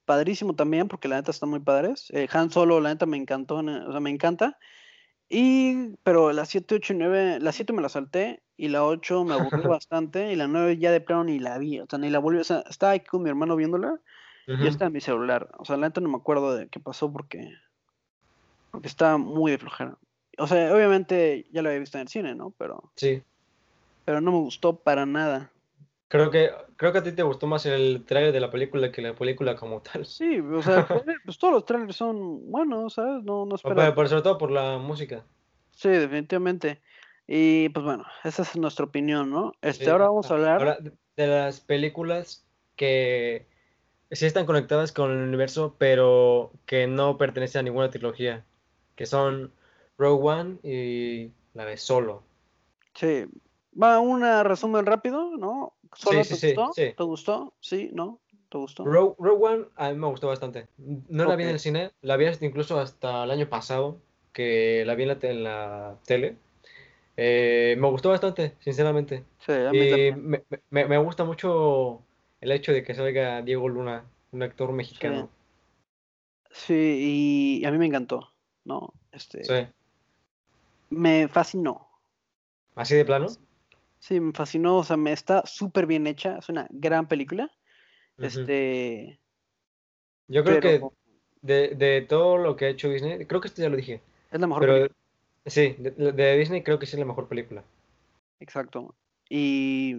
padrísimo 0.05 0.55
también, 0.55 0.87
porque 0.87 1.07
la 1.07 1.17
neta 1.17 1.31
están 1.31 1.49
muy 1.49 1.59
padres. 1.59 2.07
Eh, 2.11 2.27
Han 2.31 2.51
Solo, 2.51 2.79
la 2.79 2.89
neta 2.89 3.05
me 3.05 3.17
encantó, 3.17 3.57
o 3.57 3.91
sea, 3.91 3.99
me 3.99 4.09
encanta. 4.09 4.57
Y, 5.29 5.95
pero 6.03 6.31
la 6.33 6.45
7, 6.45 6.75
8 6.75 6.93
y 6.93 6.97
9, 6.97 7.39
la 7.39 7.51
7 7.51 7.73
me 7.73 7.81
la 7.81 7.89
salté 7.89 8.43
y 8.57 8.69
la 8.69 8.85
8 8.85 9.23
me 9.25 9.33
aburrió 9.33 9.69
bastante 9.69 10.31
y 10.31 10.35
la 10.35 10.47
9 10.47 10.77
ya 10.77 10.91
de 10.91 11.01
plano 11.01 11.23
ni 11.25 11.39
la 11.39 11.57
vi, 11.57 11.79
o 11.79 11.87
sea, 11.89 11.97
ni 11.99 12.09
la 12.09 12.19
volví, 12.19 12.39
o 12.39 12.43
sea, 12.43 12.63
estaba 12.69 12.93
aquí 12.93 13.07
con 13.07 13.23
mi 13.23 13.29
hermano 13.29 13.55
viéndola 13.55 13.99
y 14.47 14.53
Ujú. 14.53 14.67
está 14.67 14.85
en 14.85 14.93
mi 14.93 15.01
celular, 15.01 15.49
o 15.57 15.65
sea, 15.65 15.77
la 15.77 15.87
neta 15.87 15.99
no 15.99 16.09
me 16.09 16.17
acuerdo 16.17 16.55
de 16.55 16.69
qué 16.69 16.79
pasó 16.79 17.11
porque, 17.11 17.49
porque 18.69 18.87
estaba 18.87 19.17
muy 19.17 19.51
de 19.51 19.57
flojera. 19.57 19.97
O 20.37 20.47
sea, 20.47 20.73
obviamente 20.73 21.45
ya 21.51 21.61
la 21.61 21.69
había 21.69 21.79
visto 21.79 21.97
en 21.97 22.03
el 22.03 22.07
cine, 22.07 22.35
¿no? 22.35 22.51
Pero, 22.57 22.91
Sí. 22.95 23.21
pero 24.05 24.21
no 24.21 24.31
me 24.31 24.39
gustó 24.39 24.77
para 24.77 25.05
nada. 25.05 25.51
Creo 26.07 26.29
que, 26.29 26.51
creo 26.75 26.91
que 26.91 26.99
a 26.99 27.03
ti 27.03 27.11
te 27.11 27.23
gustó 27.23 27.47
más 27.47 27.65
el 27.65 28.03
trailer 28.05 28.31
de 28.31 28.39
la 28.39 28.51
película 28.51 28.91
que 28.91 29.01
la 29.01 29.15
película 29.15 29.55
como 29.55 29.81
tal. 29.81 30.05
Sí, 30.05 30.39
o 30.39 30.61
sea, 30.61 30.85
pues, 31.03 31.03
pues 31.25 31.37
todos 31.37 31.53
los 31.53 31.65
trailers 31.65 31.95
son 31.95 32.51
buenos, 32.51 32.93
¿sabes? 32.93 33.23
No, 33.23 33.45
no 33.45 33.55
espero. 33.55 33.75
Pero, 33.75 33.95
pero 33.95 34.07
sobre 34.07 34.21
todo 34.21 34.37
por 34.37 34.51
la 34.51 34.77
música. 34.77 35.23
Sí, 35.71 35.89
definitivamente. 35.89 36.81
Y 37.27 37.69
pues 37.69 37.83
bueno, 37.83 38.05
esa 38.23 38.43
es 38.43 38.55
nuestra 38.55 38.85
opinión, 38.85 39.31
¿no? 39.31 39.53
Este, 39.61 39.85
Sí. 39.85 39.89
ahora 39.89 40.05
vamos 40.05 40.29
a 40.29 40.35
hablar. 40.35 40.59
Ahora, 40.59 40.77
de 41.17 41.27
las 41.27 41.59
películas 41.59 42.45
que 42.75 43.47
sí 44.11 44.25
están 44.25 44.45
conectadas 44.45 44.91
con 44.91 45.11
el 45.11 45.17
universo, 45.27 45.75
pero 45.77 46.51
que 46.65 46.87
no 46.87 47.17
pertenecen 47.17 47.59
a 47.59 47.63
ninguna 47.63 47.89
trilogía, 47.89 48.45
que 48.95 49.05
son 49.05 49.51
Rogue 49.97 50.23
One 50.23 50.57
y 50.63 51.31
la 51.53 51.65
de 51.65 51.77
Solo. 51.77 52.23
Sí. 52.93 53.25
Va 53.81 53.99
un 53.99 54.21
resumen 54.43 54.85
rápido, 54.85 55.35
¿no? 55.37 55.73
¿Solo 55.93 56.23
Sí, 56.23 56.29
te 56.29 56.35
sí, 56.35 56.47
sí, 56.49 56.55
gustó? 56.55 56.73
sí. 56.73 56.93
¿Te 56.95 57.03
gustó? 57.03 57.53
¿Sí? 57.59 57.89
¿No? 57.93 58.19
¿Te 58.49 58.57
gustó? 58.57 58.85
Rogue, 58.85 59.15
Rogue 59.19 59.45
One 59.45 59.65
a 59.75 59.89
mí 59.91 59.97
me 59.97 60.07
gustó 60.07 60.27
bastante. 60.27 60.67
No 60.77 61.25
la 61.25 61.35
vi 61.35 61.43
en 61.43 61.49
el 61.49 61.59
cine, 61.59 61.91
la 62.01 62.15
vi 62.17 62.25
incluso 62.41 62.79
hasta 62.79 63.23
el 63.25 63.31
año 63.31 63.49
pasado, 63.49 63.99
que 64.31 64.83
la 64.85 64.95
vi 64.95 65.03
en 65.03 65.09
la, 65.09 65.19
te- 65.19 65.31
en 65.31 65.43
la 65.43 65.97
tele. 66.05 66.37
Eh, 67.17 67.75
me 67.79 67.89
gustó 67.89 68.09
bastante, 68.09 68.55
sinceramente. 68.59 69.23
Sí, 69.39 69.51
a 69.53 69.71
mí 69.71 69.79
Y 69.79 70.11
me, 70.13 70.43
me- 70.69 70.85
me 70.85 70.97
gusta 70.97 71.23
mucho 71.23 72.01
el 72.41 72.51
hecho 72.51 72.71
de 72.71 72.83
que 72.83 72.93
salga 72.95 73.41
Diego 73.41 73.67
Luna, 73.67 74.05
un 74.31 74.43
actor 74.43 74.71
mexicano. 74.71 75.29
Sí, 76.51 77.59
y 77.61 77.65
a 77.65 77.71
mí 77.71 77.77
me 77.77 77.87
encantó, 77.87 78.31
¿no? 78.63 78.93
Este, 79.11 79.43
Sí. 79.43 79.67
Me 80.89 81.27
fascinó. 81.27 81.87
Así 82.75 82.95
de 82.95 83.05
plano. 83.05 83.27
Sí, 83.99 84.19
me 84.19 84.33
fascinó, 84.33 84.77
o 84.77 84.83
sea, 84.83 84.97
me 84.97 85.11
está 85.11 85.45
súper 85.45 85.87
bien 85.87 86.05
hecha, 86.07 86.37
es 86.37 86.49
una 86.49 86.67
gran 86.69 87.07
película. 87.07 87.51
Este, 88.17 89.19
Yo 90.27 90.43
creo 90.43 90.59
que 90.61 90.81
de, 91.41 91.69
de 91.75 92.01
todo 92.01 92.37
lo 92.37 92.55
que 92.55 92.65
ha 92.65 92.69
hecho 92.69 92.89
Disney, 92.89 93.25
creo 93.25 93.41
que 93.41 93.47
esto 93.47 93.61
ya 93.61 93.69
lo 93.69 93.75
dije, 93.77 94.01
es 94.31 94.39
la 94.39 94.47
mejor 94.47 94.61
pero 94.61 94.73
película, 94.73 94.95
sí, 95.45 95.75
de, 95.77 96.11
de 96.11 96.37
Disney 96.37 96.63
creo 96.63 96.79
que 96.79 96.85
sí 96.85 96.95
es 96.95 96.99
la 96.99 97.05
mejor 97.05 97.27
película. 97.27 97.63
exacto. 98.39 98.95
Y, 99.29 99.95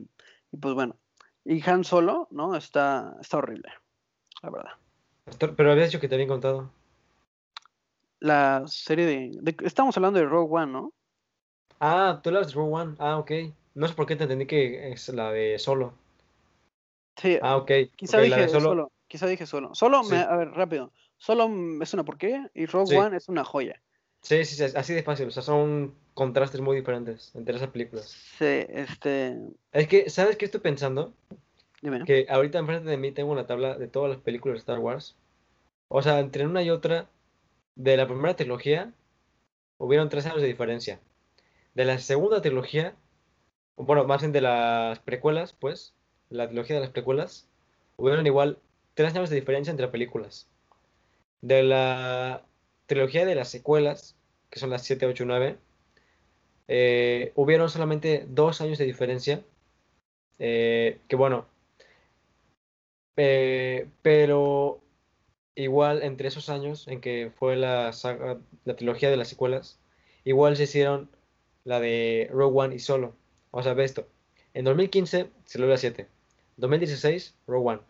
y 0.52 0.56
pues 0.56 0.74
bueno, 0.74 0.96
y 1.44 1.68
Han 1.68 1.84
Solo, 1.84 2.28
¿no? 2.30 2.54
Está, 2.56 3.16
está 3.20 3.38
horrible, 3.38 3.70
la 4.42 4.50
verdad. 4.50 4.70
Pero 5.56 5.72
habías 5.72 5.88
dicho 5.88 6.00
que 6.00 6.08
te 6.08 6.14
habían 6.14 6.28
contado. 6.28 6.70
La 8.20 8.62
serie 8.66 9.06
de, 9.06 9.30
de- 9.40 9.56
estamos 9.66 9.96
hablando 9.96 10.18
de 10.18 10.26
Rogue 10.26 10.54
One, 10.62 10.72
¿no? 10.72 10.94
Ah, 11.80 12.20
tú 12.22 12.28
hablas 12.28 12.48
de 12.48 12.52
Rogue 12.54 12.74
One. 12.74 12.96
Ah, 12.98 13.18
ok. 13.18 13.30
No 13.74 13.88
sé 13.88 13.94
por 13.94 14.06
qué 14.06 14.16
te 14.16 14.24
entendí 14.24 14.46
que 14.46 14.90
es 14.92 15.08
la 15.08 15.32
de 15.32 15.58
Solo. 15.58 15.94
Sí, 17.16 17.38
Ah, 17.42 17.56
ok. 17.56 17.70
quizá 17.96 18.20
dije 18.20 18.48
Solo. 18.48 18.68
solo, 18.68 18.92
quizá 19.08 19.26
dije 19.26 19.46
solo. 19.46 19.74
Solo, 19.74 20.02
me, 20.04 20.18
a 20.18 20.36
ver, 20.36 20.50
rápido. 20.50 20.92
Solo 21.16 21.48
es 21.82 21.94
una 21.94 22.04
porquería 22.04 22.50
y 22.54 22.66
Rogue 22.66 22.88
Sí. 22.88 22.96
One 22.96 23.16
es 23.16 23.28
una 23.28 23.44
joya. 23.44 23.82
Sí, 24.22 24.44
sí, 24.44 24.56
sí, 24.56 24.64
así 24.76 24.94
de 24.94 25.02
fácil. 25.02 25.28
O 25.28 25.30
sea, 25.30 25.42
son 25.42 25.94
contrastes 26.14 26.60
muy 26.60 26.76
diferentes 26.76 27.34
entre 27.34 27.56
esas 27.56 27.70
películas. 27.70 28.16
Sí, 28.38 28.44
este, 28.68 29.36
Es 29.72 29.86
que, 29.88 30.10
¿sabes 30.10 30.36
qué 30.36 30.44
estoy 30.46 30.60
pensando? 30.60 31.12
dime. 31.82 32.06
Que 32.06 32.26
ahorita 32.30 32.58
enfrente 32.58 32.90
de 32.90 32.96
mí 32.98 33.12
tengo 33.12 33.32
una 33.32 33.46
tabla 33.46 33.76
de 33.78 33.88
todas 33.88 34.10
las 34.10 34.20
películas 34.20 34.56
de 34.56 34.60
Star 34.60 34.78
Wars. 34.80 35.16
O 35.88 36.02
sea, 36.02 36.20
entre 36.20 36.46
una 36.46 36.62
y 36.62 36.70
otra, 36.70 37.08
de 37.76 37.96
la 37.96 38.06
primera 38.08 38.36
trilogía, 38.36 38.92
hubieron 39.78 40.08
tres 40.08 40.26
años 40.26 40.42
de 40.42 40.48
diferencia. 40.48 41.00
De 41.74 41.84
la 41.84 41.98
segunda 41.98 42.42
trilogía, 42.42 42.96
bueno, 43.76 44.04
más 44.04 44.22
bien 44.22 44.32
de 44.32 44.40
las 44.40 44.98
precuelas, 45.00 45.52
pues, 45.52 45.94
la 46.30 46.48
trilogía 46.48 46.76
de 46.76 46.82
las 46.82 46.90
precuelas, 46.90 47.48
hubieron 47.96 48.26
igual 48.26 48.58
tres 48.94 49.14
años 49.14 49.30
de 49.30 49.36
diferencia 49.36 49.70
entre 49.70 49.88
películas. 49.88 50.48
De 51.42 51.62
la 51.62 52.44
trilogía 52.86 53.26
de 53.26 53.34
las 53.34 53.48
secuelas, 53.50 54.16
que 54.50 54.58
son 54.58 54.70
las 54.70 54.82
7, 54.84 55.06
8 55.06 55.24
y 55.24 55.26
9, 55.26 55.58
eh, 56.68 57.32
hubieron 57.36 57.68
solamente 57.70 58.26
dos 58.28 58.60
años 58.60 58.78
de 58.78 58.84
diferencia. 58.86 59.42
eh, 60.38 61.00
que 61.08 61.16
bueno, 61.16 61.46
eh, 63.16 63.88
pero 64.02 64.80
igual 65.56 66.02
entre 66.02 66.28
esos 66.28 66.48
años 66.48 66.86
en 66.86 67.00
que 67.00 67.32
fue 67.34 67.56
la 67.56 67.92
saga, 67.92 68.38
la 68.64 68.76
trilogía 68.76 69.10
de 69.10 69.16
las 69.16 69.28
secuelas, 69.28 69.80
igual 70.24 70.56
se 70.56 70.64
hicieron 70.64 71.10
la 71.64 71.80
de 71.80 72.28
Rogue 72.32 72.58
One 72.58 72.74
y 72.76 72.78
Solo. 72.78 73.14
Vamos 73.50 73.66
a 73.66 73.74
ver 73.74 73.86
esto. 73.86 74.06
En 74.54 74.64
2015 74.64 75.30
salió 75.44 75.66
la 75.66 75.76
7. 75.76 76.06
2016 76.58 77.34
Rogue 77.46 77.68
One. 77.70 77.80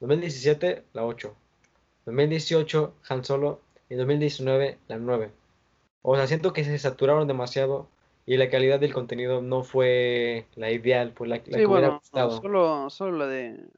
2017 0.00 0.84
la 0.92 1.04
8. 1.04 1.34
2018 2.06 2.94
Han 3.08 3.24
Solo. 3.24 3.60
Y 3.88 3.94
2019 3.96 4.78
la 4.88 4.98
9. 4.98 5.30
O 6.02 6.16
sea, 6.16 6.26
siento 6.26 6.52
que 6.52 6.64
se 6.64 6.78
saturaron 6.78 7.26
demasiado 7.28 7.88
y 8.24 8.36
la 8.36 8.48
calidad 8.50 8.78
del 8.78 8.94
contenido 8.94 9.42
no 9.42 9.64
fue 9.64 10.46
la 10.54 10.70
ideal, 10.70 11.12
pues 11.12 11.28
la, 11.28 11.36
la 11.36 11.42
Sí, 11.44 11.50
que 11.50 11.66
hubiera 11.66 11.88
bueno, 11.88 11.98
gustado. 11.98 12.40
solo, 12.40 12.90
solo 12.90 13.18
la 13.18 13.26
de 13.26 13.68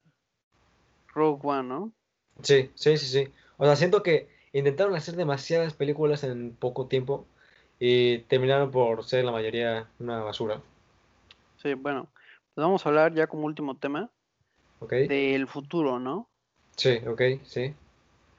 Rogue 1.09 1.40
One, 1.43 1.68
¿no? 1.68 1.93
Sí, 2.41 2.70
sí, 2.74 2.97
sí, 2.97 3.07
sí. 3.07 3.33
O 3.59 3.64
sea, 3.64 3.76
siento 3.76 4.03
que 4.03 4.28
intentaron 4.53 4.95
hacer 4.95 5.16
demasiadas 5.16 5.74
películas 5.74 6.24
en 6.24 6.55
poco 6.55 6.87
tiempo 6.87 7.26
y 7.78 8.18
terminaron 8.20 8.70
por 8.70 9.05
ser 9.05 9.24
la 9.24 9.33
mayoría 9.33 9.89
una 9.99 10.22
basura. 10.22 10.61
Sí, 11.57 11.74
bueno, 11.74 12.09
pues 12.55 12.64
vamos 12.64 12.85
a 12.85 12.89
hablar 12.89 13.14
ya 13.14 13.26
como 13.26 13.47
último 13.47 13.76
tema 13.76 14.11
¿Ok? 14.80 14.93
del 14.93 15.47
futuro, 15.47 15.99
¿no? 15.99 16.28
Sí, 16.76 17.01
ok, 17.07 17.22
sí. 17.45 17.74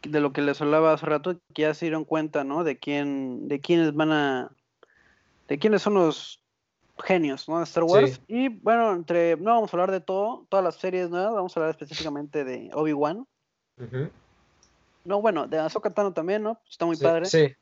De 0.04 0.20
lo 0.20 0.34
que 0.34 0.41
les 0.41 0.62
hablaba 0.62 0.94
hace 0.94 1.06
rato, 1.06 1.39
que 1.54 1.62
ya 1.62 1.74
se 1.74 1.86
dieron 1.86 2.04
cuenta, 2.04 2.44
¿no? 2.44 2.64
De 2.64 2.78
quién, 2.78 3.48
de 3.48 3.62
quiénes 3.62 3.94
van 3.94 4.12
a, 4.12 4.52
de 5.48 5.60
quiénes 5.60 5.82
son 5.82 5.94
los 5.94 6.41
genios, 7.00 7.48
¿no? 7.48 7.60
De 7.60 7.64
Star 7.64 7.84
Wars. 7.84 8.16
Sí. 8.16 8.22
Y 8.28 8.50
bueno, 8.50 8.94
entre, 8.94 9.38
no 9.38 9.52
vamos 9.52 9.74
a 9.74 9.78
hablar 9.78 9.91
de 9.91 10.02
todo, 10.02 10.46
todas 10.50 10.64
las 10.64 10.76
series 10.76 11.10
nuevas, 11.10 11.34
vamos 11.34 11.56
a 11.56 11.60
hablar 11.60 11.72
específicamente 11.72 12.44
de 12.44 12.70
Obi-Wan. 12.74 13.26
No, 15.05 15.21
bueno, 15.21 15.47
de 15.47 15.59
Ahsoka 15.59 15.93
Tano 15.93 16.13
también, 16.13 16.43
¿no? 16.43 16.61
Está 16.69 16.86
muy 16.86 16.95
Sí, 16.95 17.03
padre. 17.03 17.26
sí, 17.26 17.55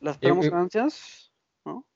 Las 0.00 0.16
esperamos 0.16 0.46
y- 0.46 0.52
ansias, 0.52 1.32
¿no? 1.64 1.86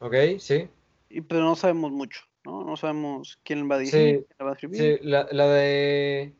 ok, 0.00 0.38
sí. 0.38 0.68
Y 1.08 1.20
pero 1.22 1.42
no 1.44 1.56
sabemos 1.56 1.90
mucho, 1.92 2.20
¿no? 2.44 2.64
No 2.64 2.76
sabemos 2.76 3.38
quién 3.44 3.68
va 3.70 3.76
a 3.76 3.78
Sí, 3.78 3.86
dirigir, 3.88 4.24
quién 4.26 4.36
la 4.38 4.44
va 4.44 4.50
a 4.52 4.54
escribir. 4.54 4.80
Sí, 4.80 4.98
la, 5.02 5.26
la 5.30 5.46
de 5.48 6.34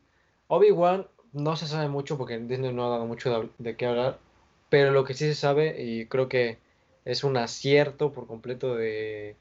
Obi-Wan 0.47 1.07
no 1.33 1.55
se 1.55 1.67
sabe 1.67 1.87
mucho 1.89 2.17
porque 2.17 2.37
Disney 2.39 2.73
no 2.73 2.85
ha 2.85 2.89
dado 2.89 3.05
mucho 3.05 3.29
de, 3.31 3.49
de 3.57 3.75
qué 3.77 3.85
hablar, 3.87 4.19
pero 4.69 4.91
lo 4.91 5.03
que 5.05 5.13
sí 5.13 5.25
se 5.27 5.35
sabe, 5.35 5.81
y 5.83 6.07
creo 6.07 6.29
que 6.29 6.59
es 7.05 7.23
un 7.23 7.37
acierto 7.37 8.11
por 8.13 8.27
completo 8.27 8.75
de, 8.75 9.37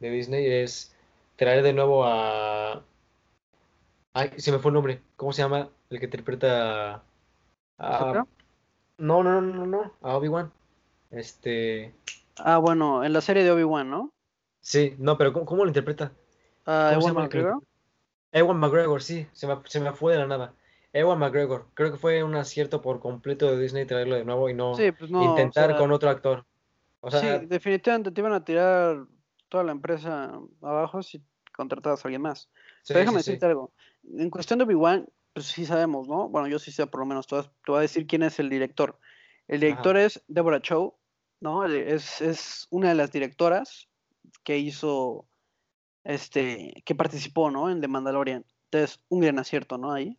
de 0.00 0.10
Disney, 0.10 0.46
es 0.46 0.94
traer 1.36 1.62
de 1.62 1.72
nuevo 1.74 2.04
a... 2.04 2.82
Ay, 4.12 4.30
se 4.38 4.52
me 4.52 4.58
fue 4.58 4.70
el 4.70 4.74
nombre. 4.74 5.02
¿Cómo 5.16 5.32
se 5.32 5.42
llama? 5.42 5.70
El 5.90 5.98
que 5.98 6.06
interpreta 6.06 6.94
a... 6.94 7.02
¿Ahsoka? 7.78 8.26
No, 8.98 9.22
no, 9.22 9.40
no, 9.40 9.54
no, 9.54 9.66
no, 9.66 9.92
a 10.02 10.16
Obi-Wan. 10.16 10.52
Este... 11.10 11.94
Ah, 12.38 12.58
bueno, 12.58 13.04
en 13.04 13.12
la 13.12 13.20
serie 13.20 13.42
de 13.42 13.50
Obi-Wan, 13.50 13.90
¿no? 13.90 14.12
Sí, 14.60 14.94
no, 14.98 15.18
pero 15.18 15.32
¿cómo, 15.32 15.46
cómo 15.46 15.64
lo 15.64 15.70
interpreta? 15.70 16.12
¿Cómo 16.64 16.88
se 16.88 16.94
Ewan 16.94 17.14
McGregor. 17.14 17.62
Ewan 18.32 18.58
McGregor, 18.58 19.02
sí, 19.02 19.26
se 19.32 19.46
me, 19.46 19.58
se 19.64 19.80
me 19.80 19.92
fue 19.92 20.12
de 20.12 20.20
la 20.20 20.26
nada. 20.26 20.54
Ewan 20.92 21.18
McGregor, 21.18 21.66
creo 21.74 21.90
que 21.90 21.98
fue 21.98 22.22
un 22.22 22.34
acierto 22.34 22.82
por 22.82 23.00
completo 23.00 23.50
de 23.50 23.60
Disney 23.60 23.86
traerlo 23.86 24.16
de 24.16 24.24
nuevo 24.24 24.48
y 24.48 24.54
no 24.54 24.74
Sí, 24.74 24.92
pues 24.92 25.10
no, 25.10 25.20
o 25.20 25.24
intentar 25.24 25.70
sea, 25.70 25.78
con 25.78 25.92
otro 25.92 26.10
actor. 26.10 26.44
O 27.00 27.10
sea, 27.10 27.40
sí, 27.40 27.46
definitivamente 27.46 28.10
te 28.10 28.20
iban 28.20 28.32
a 28.32 28.44
tirar 28.44 29.06
toda 29.48 29.64
la 29.64 29.72
empresa 29.72 30.38
abajo 30.60 31.02
si 31.02 31.22
contratabas 31.56 32.04
a 32.04 32.08
alguien 32.08 32.22
más. 32.22 32.50
sí, 32.82 32.92
Pero 32.92 33.00
déjame 33.00 33.22
sí. 33.22 33.30
decirte 33.30 33.46
algo. 33.46 33.72
En 34.16 34.30
cuestión 34.30 34.58
de 34.58 34.64
Obi-Wan, 34.64 35.08
pues 35.32 35.46
sí 35.46 35.64
sabemos, 35.64 36.08
¿no? 36.08 36.28
Bueno, 36.28 36.48
yo 36.48 36.58
sí 36.58 36.72
sé 36.72 36.86
por 36.86 37.00
lo 37.00 37.06
menos, 37.06 37.26
te 37.26 37.36
voy 37.66 37.78
a- 37.78 37.80
decir 37.80 38.06
quién 38.06 38.22
es 38.22 38.38
el 38.38 38.48
director. 38.48 38.98
El 39.48 39.60
director 39.60 39.96
es 39.96 40.22
Deborah 40.28 40.60
Chow, 40.60 40.96
¿no? 41.40 41.64
Es, 41.64 42.20
es 42.20 42.66
una 42.70 42.90
de 42.90 42.94
las 42.94 43.12
directoras 43.12 43.88
que 44.44 44.58
hizo, 44.58 45.26
este, 46.04 46.82
que 46.84 46.94
participó, 46.94 47.50
¿no? 47.50 47.70
En 47.70 47.80
The 47.80 47.88
Mandalorian. 47.88 48.44
Entonces, 48.70 49.00
un 49.08 49.20
gran 49.20 49.38
acierto, 49.38 49.78
¿no? 49.78 49.92
Ahí. 49.92 50.18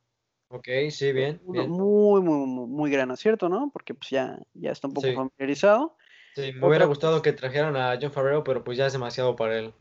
Ok, 0.50 0.68
sí, 0.90 1.14
bien, 1.14 1.42
muy, 1.46 1.68
muy, 1.68 2.22
muy, 2.22 2.68
muy 2.68 2.92
gran 2.92 3.10
acierto, 3.12 3.48
¿no? 3.48 3.70
Porque 3.72 3.94
pues 3.94 4.10
ya, 4.10 4.38
ya 4.54 4.72
está 4.72 4.88
un 4.88 4.94
poco 4.94 5.08
Sí. 5.08 5.16
familiarizado. 5.16 5.96
Sí, 6.36 6.52
me 6.54 6.68
hubiera 6.68 6.86
gustado 6.86 7.22
que 7.22 7.34
trajeran 7.34 7.76
a 7.78 7.98
John 8.02 8.12
Favreau, 8.12 8.44
pero 8.44 8.64
pues 8.64 8.78
ya 8.78 8.86
es 8.86 8.94
demasiado 8.94 9.36
para 9.36 9.58
él. 9.58 9.74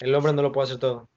El 0.00 0.14
hombre 0.14 0.32
no 0.32 0.42
lo 0.42 0.52
puede 0.52 0.66
hacer 0.66 0.78
todo. 0.78 1.08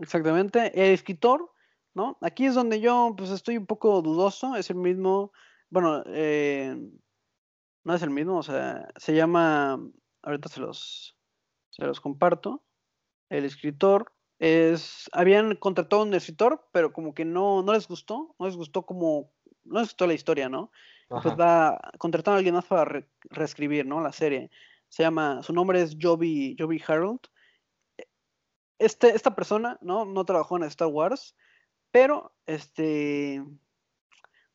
Exactamente. 0.00 0.72
El 0.74 0.92
escritor, 0.92 1.50
¿no? 1.94 2.18
Aquí 2.20 2.46
es 2.46 2.54
donde 2.54 2.80
yo 2.80 3.14
pues 3.16 3.30
estoy 3.30 3.56
un 3.56 3.66
poco 3.66 4.02
dudoso. 4.02 4.56
Es 4.56 4.70
el 4.70 4.76
mismo, 4.76 5.32
bueno, 5.70 6.02
eh, 6.06 6.76
no 7.84 7.94
es 7.94 8.02
el 8.02 8.10
mismo, 8.10 8.38
o 8.38 8.42
sea, 8.42 8.88
se 8.96 9.14
llama, 9.14 9.80
ahorita 10.22 10.48
se 10.48 10.60
los, 10.60 11.16
se 11.70 11.84
los 11.84 12.00
comparto. 12.00 12.64
El 13.28 13.44
escritor 13.44 14.12
es, 14.38 15.08
habían 15.12 15.56
contratado 15.56 16.02
a 16.02 16.04
un 16.04 16.14
escritor, 16.14 16.68
pero 16.72 16.92
como 16.92 17.14
que 17.14 17.24
no, 17.24 17.62
no 17.62 17.72
les 17.72 17.88
gustó, 17.88 18.34
no 18.38 18.46
les 18.46 18.56
gustó 18.56 18.84
como, 18.84 19.32
no 19.64 19.80
les 19.80 19.88
gustó 19.88 20.06
la 20.06 20.14
historia, 20.14 20.48
¿no? 20.48 20.70
Pues 21.08 21.34
va, 21.38 21.78
contrataron 21.98 22.36
a 22.36 22.38
alguien 22.38 22.54
más 22.54 22.64
para 22.64 23.06
reescribir, 23.30 23.86
¿no? 23.86 24.00
La 24.00 24.12
serie. 24.12 24.50
Se 24.88 25.02
llama, 25.02 25.42
su 25.42 25.52
nombre 25.52 25.80
es 25.80 25.96
Joby, 26.00 26.56
Joby 26.58 26.82
Harold. 26.86 27.20
Este, 28.78 29.14
esta 29.14 29.36
persona, 29.36 29.78
¿no? 29.80 30.04
No 30.04 30.24
trabajó 30.24 30.56
en 30.56 30.64
Star 30.64 30.88
Wars, 30.88 31.36
pero, 31.94 32.34
este, 32.46 33.40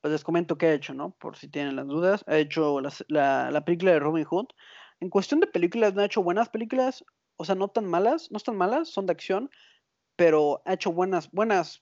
pues 0.02 0.12
les 0.12 0.26
comento 0.26 0.58
qué 0.58 0.66
ha 0.66 0.74
hecho, 0.74 0.94
¿no? 0.94 1.12
Por 1.12 1.38
si 1.38 1.48
tienen 1.48 1.78
las 1.78 1.88
dudas. 1.88 2.22
Ha 2.28 2.38
hecho 2.38 2.82
la, 2.82 3.50
la, 3.50 3.64
película 3.64 3.94
de 3.94 4.00
Robin 4.00 4.26
Hood. 4.26 4.48
En 5.00 5.10
cuestión 5.10 5.40
de 5.40 5.48
películas, 5.48 5.94
no 5.94 6.02
ha 6.02 6.06
hecho 6.06 6.22
buenas 6.22 6.50
películas, 6.50 7.06
o 7.38 7.46
sea, 7.46 7.56
no 7.56 7.70
tan 7.70 7.86
malas, 7.86 8.30
no 8.30 8.36
están 8.36 8.58
malas, 8.58 8.90
son 8.90 9.06
de 9.06 9.14
acción, 9.14 9.50
pero 10.18 10.62
ha 10.66 10.74
hecho 10.74 10.92
buenas, 10.92 11.32
buenas 11.32 11.82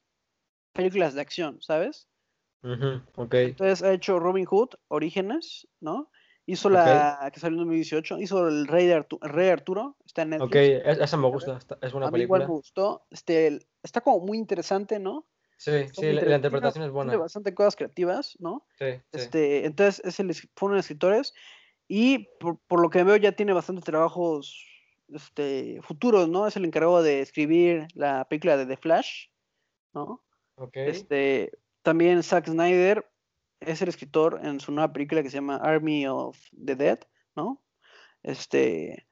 películas 0.74 1.16
de 1.16 1.22
acción, 1.22 1.58
¿sabes? 1.60 2.08
Entonces 2.62 3.82
ha 3.82 3.94
hecho 3.94 4.20
Robin 4.20 4.46
Hood, 4.46 4.76
Orígenes, 4.90 5.68
¿no? 5.80 6.12
Hizo 6.46 6.70
la 6.70 7.32
que 7.34 7.40
salió 7.40 7.56
en 7.56 7.64
2018, 7.64 8.20
hizo 8.20 8.48
el 8.48 8.68
Rey, 8.68 8.86
de 8.86 9.04
Rey 9.22 9.50
Arturo, 9.50 9.98
está 10.06 10.22
en 10.22 10.30
Netflix. 10.30 10.50
Ok, 10.52 11.02
esa 11.02 11.18
me 11.18 11.32
gusta, 11.32 11.58
es 11.82 11.94
una 11.96 12.12
película. 12.12 12.24
igual 12.24 12.42
me 12.42 12.46
gustó, 12.46 13.08
este, 13.10 13.68
está 13.82 14.02
como 14.02 14.20
muy 14.24 14.38
interesante, 14.38 15.00
¿no? 15.00 15.26
Sí, 15.58 15.72
sí, 15.92 16.14
la, 16.14 16.36
interpretación 16.36 16.86
es 16.86 16.92
buena. 16.92 17.12
Tiene 17.12 17.22
bastante 17.22 17.54
cosas 17.56 17.76
creativas, 17.76 18.38
¿no? 18.40 18.66
Sí, 18.78 19.02
Este, 19.12 19.66
entonces, 19.66 20.06
es 20.06 20.20
el, 20.20 20.34
fueron 20.56 20.78
escritores 20.78 21.34
y 21.88 22.30
por, 22.40 22.60
por, 22.68 22.80
lo 22.80 22.92
que 22.92 23.04
veo 23.04 23.16
ya 23.16 23.32
tiene 23.32 23.54
bastantes 23.54 23.84
trabajos 23.84 24.64
este, 25.10 25.80
futuros, 25.82 26.30
¿no? 26.30 26.46
Es 26.46 26.56
el 26.56 26.66
encargado 26.66 27.02
de 27.02 27.22
escribir 27.22 27.88
la 27.96 28.26
película 28.26 28.56
de 28.56 28.68
The 28.68 28.78
Flash, 28.78 29.28
¿no? 29.94 30.24
Ok. 30.56 30.78
Este, 30.78 31.52
también 31.82 32.22
Zack 32.22 32.48
Snyder 32.48 33.10
es 33.60 33.82
el 33.82 33.90
escritor 33.90 34.40
en 34.44 34.60
su 34.60 34.72
nueva 34.72 34.94
película 34.94 35.24
que 35.24 35.30
se 35.32 35.38
llama 35.38 35.58
Army 35.58 36.06
of 36.06 36.38
the 36.66 36.76
Dead, 36.76 37.00
¿no? 37.36 37.64
Este. 38.22 39.07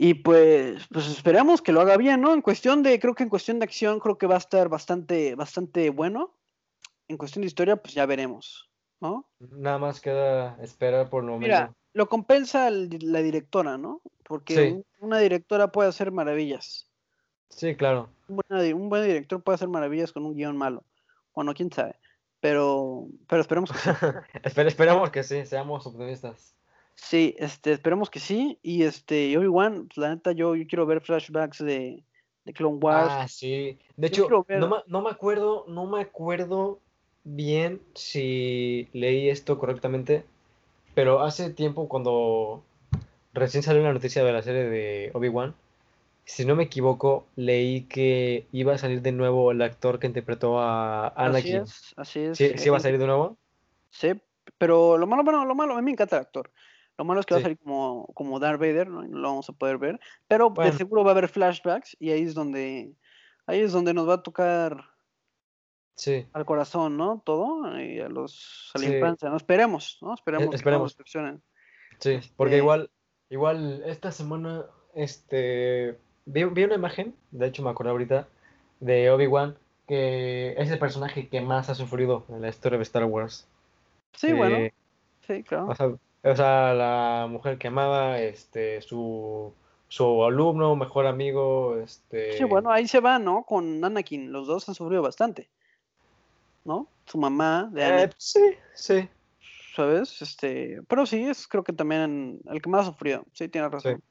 Y 0.00 0.14
pues, 0.14 0.86
pues 0.92 1.08
esperamos 1.08 1.60
que 1.60 1.72
lo 1.72 1.80
haga 1.80 1.96
bien, 1.96 2.20
¿no? 2.20 2.32
En 2.32 2.40
cuestión 2.40 2.84
de, 2.84 3.00
creo 3.00 3.16
que 3.16 3.24
en 3.24 3.28
cuestión 3.28 3.58
de 3.58 3.64
acción, 3.64 3.98
creo 3.98 4.16
que 4.16 4.28
va 4.28 4.36
a 4.36 4.38
estar 4.38 4.68
bastante, 4.68 5.34
bastante 5.34 5.90
bueno. 5.90 6.36
En 7.08 7.16
cuestión 7.16 7.40
de 7.42 7.48
historia, 7.48 7.76
pues 7.76 7.94
ya 7.94 8.06
veremos, 8.06 8.70
¿no? 9.00 9.28
Nada 9.40 9.78
más 9.78 10.00
queda 10.00 10.56
esperar 10.62 11.10
por 11.10 11.24
lo 11.24 11.32
momento. 11.32 11.46
Mira, 11.46 11.74
lo 11.94 12.08
compensa 12.08 12.70
la 12.70 13.22
directora, 13.22 13.76
¿no? 13.76 14.00
Porque 14.22 14.82
una 15.00 15.18
directora 15.18 15.72
puede 15.72 15.88
hacer 15.88 16.12
maravillas. 16.12 16.88
Sí, 17.48 17.74
claro. 17.74 18.10
un 18.28 18.88
buen 18.88 19.02
director 19.02 19.42
puede 19.42 19.56
hacer 19.56 19.68
maravillas 19.68 20.12
con 20.12 20.24
un 20.24 20.36
guion 20.36 20.56
malo. 20.56 20.84
Bueno, 21.34 21.54
quién 21.54 21.72
sabe. 21.72 21.96
Pero, 22.40 23.08
pero 23.26 23.40
esperemos 23.40 23.72
que 23.72 23.78
sí. 23.78 23.90
esperemos 24.44 25.10
que 25.10 25.24
sí, 25.24 25.44
seamos 25.44 25.86
optimistas. 25.86 26.54
Sí, 27.00 27.34
este, 27.38 27.72
esperemos 27.72 28.10
que 28.10 28.18
sí. 28.18 28.58
Y 28.62 28.82
este, 28.82 29.36
Obi-Wan, 29.38 29.86
pues, 29.86 29.96
la 29.96 30.14
neta, 30.14 30.32
yo, 30.32 30.56
yo 30.56 30.66
quiero 30.66 30.84
ver 30.84 31.00
flashbacks 31.00 31.58
de, 31.58 32.02
de 32.44 32.52
Clone 32.52 32.78
Wars. 32.78 33.08
Ah, 33.10 33.28
sí. 33.28 33.78
De 33.96 34.08
hecho, 34.08 34.28
no, 34.48 34.82
no 34.86 35.02
me 35.02 35.10
acuerdo, 35.10 35.64
no 35.68 35.86
me 35.86 36.00
acuerdo 36.02 36.80
bien 37.24 37.80
si 37.94 38.88
leí 38.92 39.28
esto 39.28 39.58
correctamente, 39.58 40.24
pero 40.94 41.20
hace 41.20 41.50
tiempo 41.50 41.88
cuando 41.88 42.64
recién 43.32 43.62
salió 43.62 43.82
la 43.82 43.92
noticia 43.92 44.24
de 44.24 44.32
la 44.32 44.42
serie 44.42 44.64
de 44.64 45.10
Obi-Wan, 45.14 45.54
si 46.24 46.44
no 46.44 46.56
me 46.56 46.64
equivoco, 46.64 47.26
leí 47.36 47.82
que 47.82 48.46
iba 48.52 48.74
a 48.74 48.78
salir 48.78 49.02
de 49.02 49.12
nuevo 49.12 49.52
el 49.52 49.62
actor 49.62 49.98
que 49.98 50.06
interpretó 50.06 50.58
a 50.60 51.08
Anakin. 51.08 51.62
Así 51.62 51.72
es, 51.72 51.94
así 51.96 52.20
es. 52.20 52.38
¿Sí, 52.38 52.58
¿sí 52.58 52.68
va 52.68 52.78
a 52.78 52.80
salir 52.80 52.98
de 52.98 53.06
nuevo? 53.06 53.38
Sí, 53.90 54.12
pero 54.58 54.98
lo 54.98 55.06
malo, 55.06 55.22
bueno, 55.22 55.44
lo 55.44 55.54
malo, 55.54 55.74
a 55.74 55.76
mí 55.76 55.84
me 55.84 55.92
encanta 55.92 56.16
el 56.16 56.22
actor. 56.22 56.50
Lo 56.98 57.04
malo 57.04 57.20
es 57.20 57.26
que 57.26 57.34
va 57.34 57.40
a 57.40 57.42
salir 57.42 57.58
como, 57.58 58.10
como 58.14 58.40
Darth 58.40 58.58
Vader, 58.58 58.88
¿no? 58.88 59.02
no 59.02 59.18
lo 59.18 59.28
vamos 59.28 59.48
a 59.48 59.52
poder 59.52 59.78
ver. 59.78 60.00
Pero 60.26 60.50
de 60.50 60.72
seguro 60.72 61.04
va 61.04 61.10
a 61.10 61.12
haber 61.12 61.28
flashbacks 61.28 61.96
y 62.00 62.10
ahí 62.10 62.22
es 62.22 62.34
donde 62.34 62.92
ahí 63.46 63.60
es 63.60 63.72
donde 63.72 63.94
nos 63.94 64.08
va 64.08 64.14
a 64.14 64.22
tocar 64.22 64.84
sí. 65.94 66.26
al 66.32 66.44
corazón, 66.44 66.96
¿no? 66.96 67.22
Todo, 67.24 67.80
y 67.80 68.00
a 68.00 68.08
los 68.08 68.72
a 68.74 68.78
la 68.80 68.86
infancia, 68.86 69.30
¿no? 69.30 69.36
Esperemos, 69.36 69.98
¿no? 70.02 70.12
Esperemos, 70.12 70.52
e, 70.52 70.56
esperemos. 70.56 70.96
que 70.96 71.38
Sí, 72.00 72.30
porque 72.36 72.54
este 72.54 72.58
igual, 72.58 72.90
igual 73.30 73.82
esta 73.86 74.10
semana, 74.10 74.66
este 74.94 75.98
vi, 76.26 76.42
una 76.42 76.74
imagen, 76.74 77.14
de 77.30 77.46
hecho 77.46 77.62
me 77.62 77.70
acuerdo 77.70 77.92
ahorita, 77.92 78.26
de 78.80 79.08
Obi-Wan, 79.10 79.56
que 79.86 80.54
es 80.58 80.68
el 80.70 80.80
personaje 80.80 81.28
que 81.28 81.40
más 81.40 81.70
ha 81.70 81.76
sufrido 81.76 82.26
en 82.28 82.42
la 82.42 82.48
historia 82.48 82.76
de 82.76 82.82
Star 82.82 83.04
Wars. 83.04 83.48
Sí, 84.14 84.32
bueno. 84.32 84.68
Sí, 85.26 85.44
claro. 85.44 85.68
O 85.68 85.74
sea, 85.74 85.92
la 86.22 87.26
mujer 87.30 87.58
que 87.58 87.68
amaba, 87.68 88.20
este, 88.20 88.82
su, 88.82 89.52
su 89.88 90.24
alumno, 90.24 90.76
mejor 90.76 91.06
amigo, 91.06 91.78
este... 91.78 92.36
Sí, 92.36 92.44
bueno, 92.44 92.70
ahí 92.70 92.86
se 92.88 93.00
va, 93.00 93.18
¿no? 93.18 93.44
Con 93.44 93.84
Anakin, 93.84 94.32
los 94.32 94.46
dos 94.46 94.68
han 94.68 94.74
sufrido 94.74 95.02
bastante. 95.02 95.48
¿No? 96.64 96.88
Su 97.06 97.18
mamá 97.18 97.70
de 97.72 97.80
eh, 97.80 97.84
Anakin. 97.84 98.14
sí, 98.18 98.54
sí. 98.74 99.08
¿Sabes? 99.74 100.20
Este, 100.20 100.80
pero 100.88 101.06
sí, 101.06 101.22
es 101.22 101.46
creo 101.46 101.62
que 101.62 101.72
también 101.72 102.40
el 102.50 102.60
que 102.60 102.68
más 102.68 102.82
ha 102.82 102.90
sufrido. 102.90 103.24
Sí, 103.32 103.48
tiene 103.48 103.68
razón. 103.68 104.02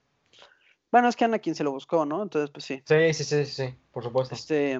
Bueno, 0.91 1.09
es 1.09 1.15
que 1.17 1.25
Anakin 1.25 1.55
se 1.55 1.65
lo 1.65 1.71
buscó, 1.71 2.05
¿no? 2.05 2.23
Entonces, 2.23 2.49
pues 2.49 2.63
sí. 2.63 2.81
Sí, 2.85 3.13
sí, 3.13 3.23
sí, 3.25 3.45
sí, 3.45 3.75
por 3.91 4.03
supuesto. 4.03 4.33
Este, 4.33 4.79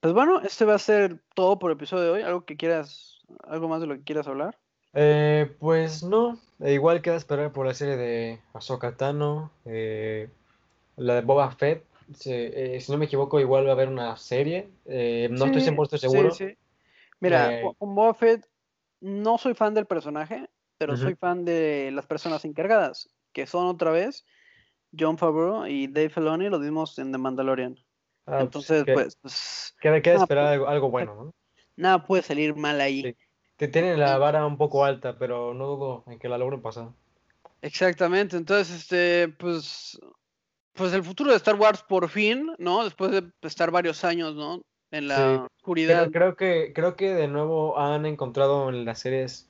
pues 0.00 0.12
bueno, 0.12 0.40
este 0.40 0.64
va 0.64 0.74
a 0.74 0.78
ser 0.78 1.22
todo 1.34 1.58
por 1.58 1.70
el 1.70 1.76
episodio 1.76 2.04
de 2.04 2.10
hoy. 2.10 2.22
¿Algo 2.22 2.44
que 2.44 2.56
quieras, 2.56 3.20
algo 3.44 3.68
más 3.68 3.80
de 3.80 3.86
lo 3.86 3.94
que 3.94 4.02
quieras 4.02 4.26
hablar? 4.26 4.58
Eh, 5.00 5.54
pues 5.60 6.02
no, 6.02 6.40
e 6.58 6.72
igual 6.72 7.02
queda 7.02 7.14
esperar 7.14 7.52
por 7.52 7.64
la 7.64 7.74
serie 7.74 7.96
de 7.96 8.40
Ahsoka 8.52 8.96
Tano, 8.96 9.52
eh, 9.64 10.28
la 10.96 11.14
de 11.14 11.20
Boba 11.20 11.52
Fett. 11.52 11.84
Eh, 12.26 12.78
si 12.80 12.90
no 12.90 12.98
me 12.98 13.04
equivoco, 13.04 13.38
igual 13.38 13.64
va 13.64 13.70
a 13.70 13.72
haber 13.74 13.88
una 13.88 14.16
serie. 14.16 14.68
no 14.84 15.44
estoy 15.44 15.62
100% 15.62 15.98
seguro. 15.98 16.32
Sí, 16.32 16.48
sí. 16.48 16.56
Mira, 17.20 17.60
con 17.78 17.94
Boba 17.94 18.12
Fett 18.14 18.44
no 19.00 19.38
soy 19.38 19.54
fan 19.54 19.72
del 19.72 19.86
personaje, 19.86 20.50
pero 20.78 20.96
soy 20.96 21.14
fan 21.14 21.44
de 21.44 21.90
las 21.92 22.06
personas 22.06 22.44
encargadas, 22.44 23.08
que 23.32 23.46
son 23.46 23.66
otra 23.66 23.92
vez 23.92 24.24
John 24.98 25.16
Favreau 25.16 25.64
y 25.66 25.86
Dave 25.86 26.08
Filoni 26.08 26.48
lo 26.48 26.58
vimos 26.58 26.98
en 26.98 27.12
The 27.12 27.18
Mandalorian. 27.18 27.76
Ah, 28.26 28.38
pues, 28.38 28.42
Entonces, 28.42 28.84
pues, 28.92 29.16
pues, 29.22 29.76
Queda, 29.80 30.02
queda 30.02 30.16
esperar 30.16 30.60
algo, 30.66 30.90
bueno, 30.90 31.14
¿no? 31.14 31.34
Nada 31.76 32.04
puede 32.04 32.24
salir 32.24 32.56
mal 32.56 32.80
ahí. 32.80 33.16
Te 33.58 33.66
tienen 33.66 33.98
la 33.98 34.16
vara 34.18 34.46
un 34.46 34.56
poco 34.56 34.84
alta, 34.84 35.18
pero 35.18 35.52
no 35.52 35.66
dudo 35.66 36.04
en 36.06 36.20
que 36.20 36.28
la 36.28 36.38
logren 36.38 36.62
pasar. 36.62 36.90
Exactamente, 37.60 38.36
entonces, 38.36 38.74
este, 38.74 39.28
pues, 39.28 39.98
pues 40.74 40.92
el 40.92 41.02
futuro 41.02 41.32
de 41.32 41.36
Star 41.36 41.56
Wars 41.56 41.82
por 41.82 42.08
fin, 42.08 42.52
¿no? 42.58 42.84
Después 42.84 43.10
de 43.10 43.24
estar 43.42 43.72
varios 43.72 44.04
años, 44.04 44.36
¿no? 44.36 44.62
En 44.92 45.08
la 45.08 45.48
oscuridad. 45.56 46.08
Creo, 46.12 46.36
que, 46.36 46.72
creo 46.72 46.94
que 46.94 47.12
de 47.12 47.26
nuevo 47.26 47.78
han 47.78 48.06
encontrado 48.06 48.68
en 48.68 48.84
las 48.84 49.00
series 49.00 49.48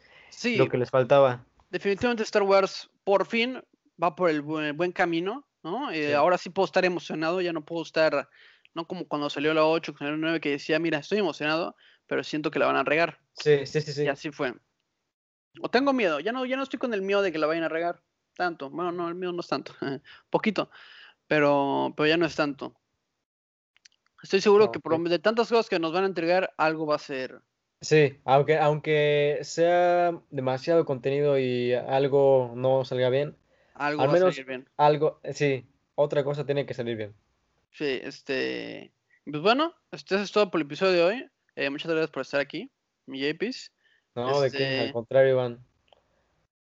lo 0.57 0.71
que 0.71 0.79
les 0.79 0.89
faltaba. 0.89 1.45
Definitivamente 1.69 2.23
Star 2.23 2.43
Wars 2.43 2.91
por 3.05 3.27
fin 3.27 3.61
va 4.03 4.17
por 4.17 4.31
el 4.31 4.41
buen, 4.41 4.93
camino, 4.93 5.47
¿no? 5.63 5.91
Eh, 5.93 6.15
ahora 6.15 6.39
sí 6.39 6.49
puedo 6.49 6.65
estar 6.65 6.87
emocionado, 6.87 7.43
ya 7.43 7.53
no 7.53 7.63
puedo 7.63 7.83
estar, 7.83 8.27
no 8.73 8.87
como 8.87 9.07
cuando 9.07 9.29
salió 9.29 9.53
la 9.53 9.67
8, 9.67 9.95
con 9.95 10.07
la 10.07 10.17
9, 10.17 10.41
que 10.41 10.51
decía, 10.53 10.79
mira, 10.79 10.99
estoy 10.99 11.19
emocionado, 11.19 11.77
pero 12.09 12.25
siento 12.25 12.51
que 12.51 12.59
la 12.59 12.67
van 12.67 12.77
a 12.77 12.83
regar. 12.83 13.21
Sí, 13.35 13.65
sí, 13.67 13.81
sí, 13.81 13.93
sí. 13.93 14.03
Y 14.03 14.09
así 14.09 14.33
fue. 14.33 14.55
O 15.61 15.71
tengo 15.71 15.93
miedo, 15.93 16.19
ya 16.19 16.33
no, 16.33 16.45
ya 16.45 16.57
no 16.57 16.65
estoy 16.65 16.79
con 16.79 16.93
el 16.95 17.03
miedo 17.03 17.23
de 17.23 17.31
que 17.31 17.39
la 17.39 17.47
vayan 17.47 17.65
a 17.65 17.69
regar 17.69 18.03
tanto. 18.37 18.71
Bueno, 18.71 18.91
no, 18.91 19.09
el 19.09 19.15
miedo 19.15 19.33
no 19.33 19.41
es 19.41 19.49
tanto, 19.49 19.73
poquito, 20.31 20.71
pero, 21.27 21.95
pero 21.97 22.09
ya 22.09 22.17
no 22.17 22.27
es 22.27 22.35
tanto. 22.35 22.75
Estoy 24.23 24.41
seguro 24.41 24.73
que 24.73 24.81
por, 24.81 25.01
de 25.09 25.19
tantas 25.21 25.49
cosas 25.49 25.69
que 25.69 25.79
nos 25.79 25.93
van 25.93 26.03
a 26.03 26.09
entregar, 26.09 26.53
algo 26.57 26.87
va 26.87 26.97
a 26.97 26.99
ser. 26.99 27.41
Sí, 27.81 28.19
aunque, 28.25 28.59
aunque 28.59 29.39
sea 29.43 30.21
demasiado 30.31 30.85
contenido 30.85 31.39
y 31.39 31.73
algo 31.75 32.53
no 32.57 32.85
salga 32.85 33.11
bien, 33.11 33.37
algo 33.75 34.03
Al 34.03 34.11
menos 34.11 34.45
bien. 34.45 34.69
Algo, 34.77 35.21
sí, 35.33 35.65
otra 35.95 36.25
cosa 36.25 36.45
tiene 36.45 36.67
que 36.67 36.75
salir 36.75 36.97
bien. 36.97 37.15
Sí, 37.71 38.01
este. 38.03 38.93
Pues 39.25 39.41
bueno, 39.41 39.75
esto 39.93 40.17
es 40.17 40.33
todo 40.33 40.51
por 40.51 40.61
el 40.61 40.67
episodio 40.67 40.93
de 40.93 41.03
hoy. 41.03 41.31
Eh, 41.59 41.71
muchas 41.71 41.91
gracias 41.91 42.11
por 42.11 42.23
estar 42.23 42.41
aquí, 42.41 42.71
mi 43.07 43.19
JPs. 43.21 43.73
No, 44.15 44.41
de 44.41 44.51
qué, 44.53 44.65
al 44.65 44.73
este 44.81 44.93
contrario, 44.93 45.31
Iván. 45.33 45.59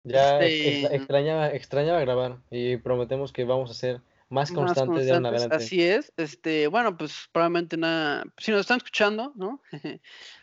Ya 0.03 0.39
Este, 0.41 0.69
extra- 0.81 0.97
extrañaba, 0.97 1.49
extrañaba 1.53 2.01
grabar 2.01 2.39
y 2.51 2.77
prometemos 2.77 3.33
que 3.33 3.45
vamos 3.45 3.71
a 3.71 3.75
ser 3.75 4.03
más 4.29 4.51
más 4.51 4.53
constantes 4.53 5.07
de 5.07 5.13
en 5.13 5.23
constantes, 5.23 5.41
adelante. 5.43 5.57
así 5.65 5.83
es. 5.83 6.13
Este, 6.19 6.67
bueno, 6.67 6.99
pues 6.99 7.29
probablemente 7.33 7.79
nada, 7.79 8.25
si 8.37 8.51
nos 8.51 8.61
están 8.61 8.77
escuchando, 8.79 9.33
¿no? 9.37 9.63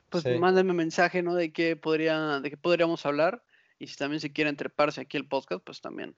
Pues 0.09 0.23
Sí. 0.25 0.31
mándenme 0.31 0.73
mensaje, 0.73 1.21
¿no? 1.23 1.35
De 1.35 1.53
qué 1.53 1.75
podría, 1.77 2.41
de 2.41 2.49
qué 2.49 2.57
podríamos 2.57 3.05
hablar. 3.05 3.43
Y 3.79 3.87
si 3.87 3.95
también 3.95 4.19
se 4.19 4.33
quieren 4.33 4.57
treparse 4.57 4.99
aquí 5.01 5.15
el 5.17 5.25
podcast, 5.27 5.63
pues 5.63 5.79
también. 5.81 6.15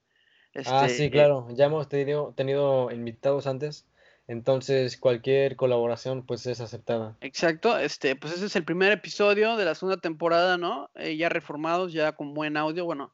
Ah, 0.65 0.85
Este, 0.87 0.89
sí, 0.89 1.11
claro, 1.11 1.47
ya 1.51 1.65
hemos 1.65 1.89
tenido, 1.89 2.33
tenido 2.35 2.89
invitados 2.89 3.45
antes, 3.47 3.85
entonces 4.27 4.97
cualquier 4.97 5.55
colaboración 5.55 6.25
pues 6.25 6.45
es 6.45 6.59
aceptada. 6.61 7.17
Exacto, 7.21 7.77
este, 7.77 8.15
pues 8.15 8.33
ese 8.33 8.45
es 8.45 8.55
el 8.55 8.63
primer 8.63 8.91
episodio 8.91 9.57
de 9.57 9.65
la 9.65 9.75
segunda 9.75 9.97
temporada, 9.97 10.57
¿no? 10.57 10.89
Eh, 10.95 11.17
ya 11.17 11.29
reformados, 11.29 11.93
ya 11.93 12.13
con 12.13 12.33
buen 12.33 12.57
audio, 12.57 12.85
bueno, 12.85 13.13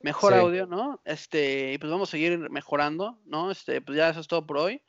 mejor 0.00 0.34
Sí. 0.34 0.38
audio, 0.38 0.66
¿no? 0.66 1.00
Este, 1.04 1.72
y 1.72 1.78
pues 1.78 1.90
vamos 1.90 2.10
a 2.10 2.12
seguir 2.12 2.38
mejorando, 2.50 3.18
¿no? 3.24 3.50
Este, 3.50 3.80
pues 3.80 3.96
ya 3.96 4.10
eso 4.10 4.20
es 4.20 4.28
todo 4.28 4.46
por 4.46 4.58
hoy. 4.58 4.82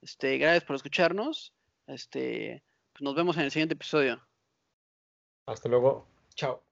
Este, 0.00 0.38
gracias 0.38 0.64
por 0.64 0.76
escucharnos. 0.76 1.54
Este, 1.86 2.64
pues 2.92 3.02
nos 3.02 3.14
vemos 3.14 3.36
en 3.36 3.42
el 3.42 3.50
siguiente 3.50 3.74
episodio. 3.74 4.26
Hasta 5.46 5.68
luego. 5.68 6.06
Chao. 6.34 6.63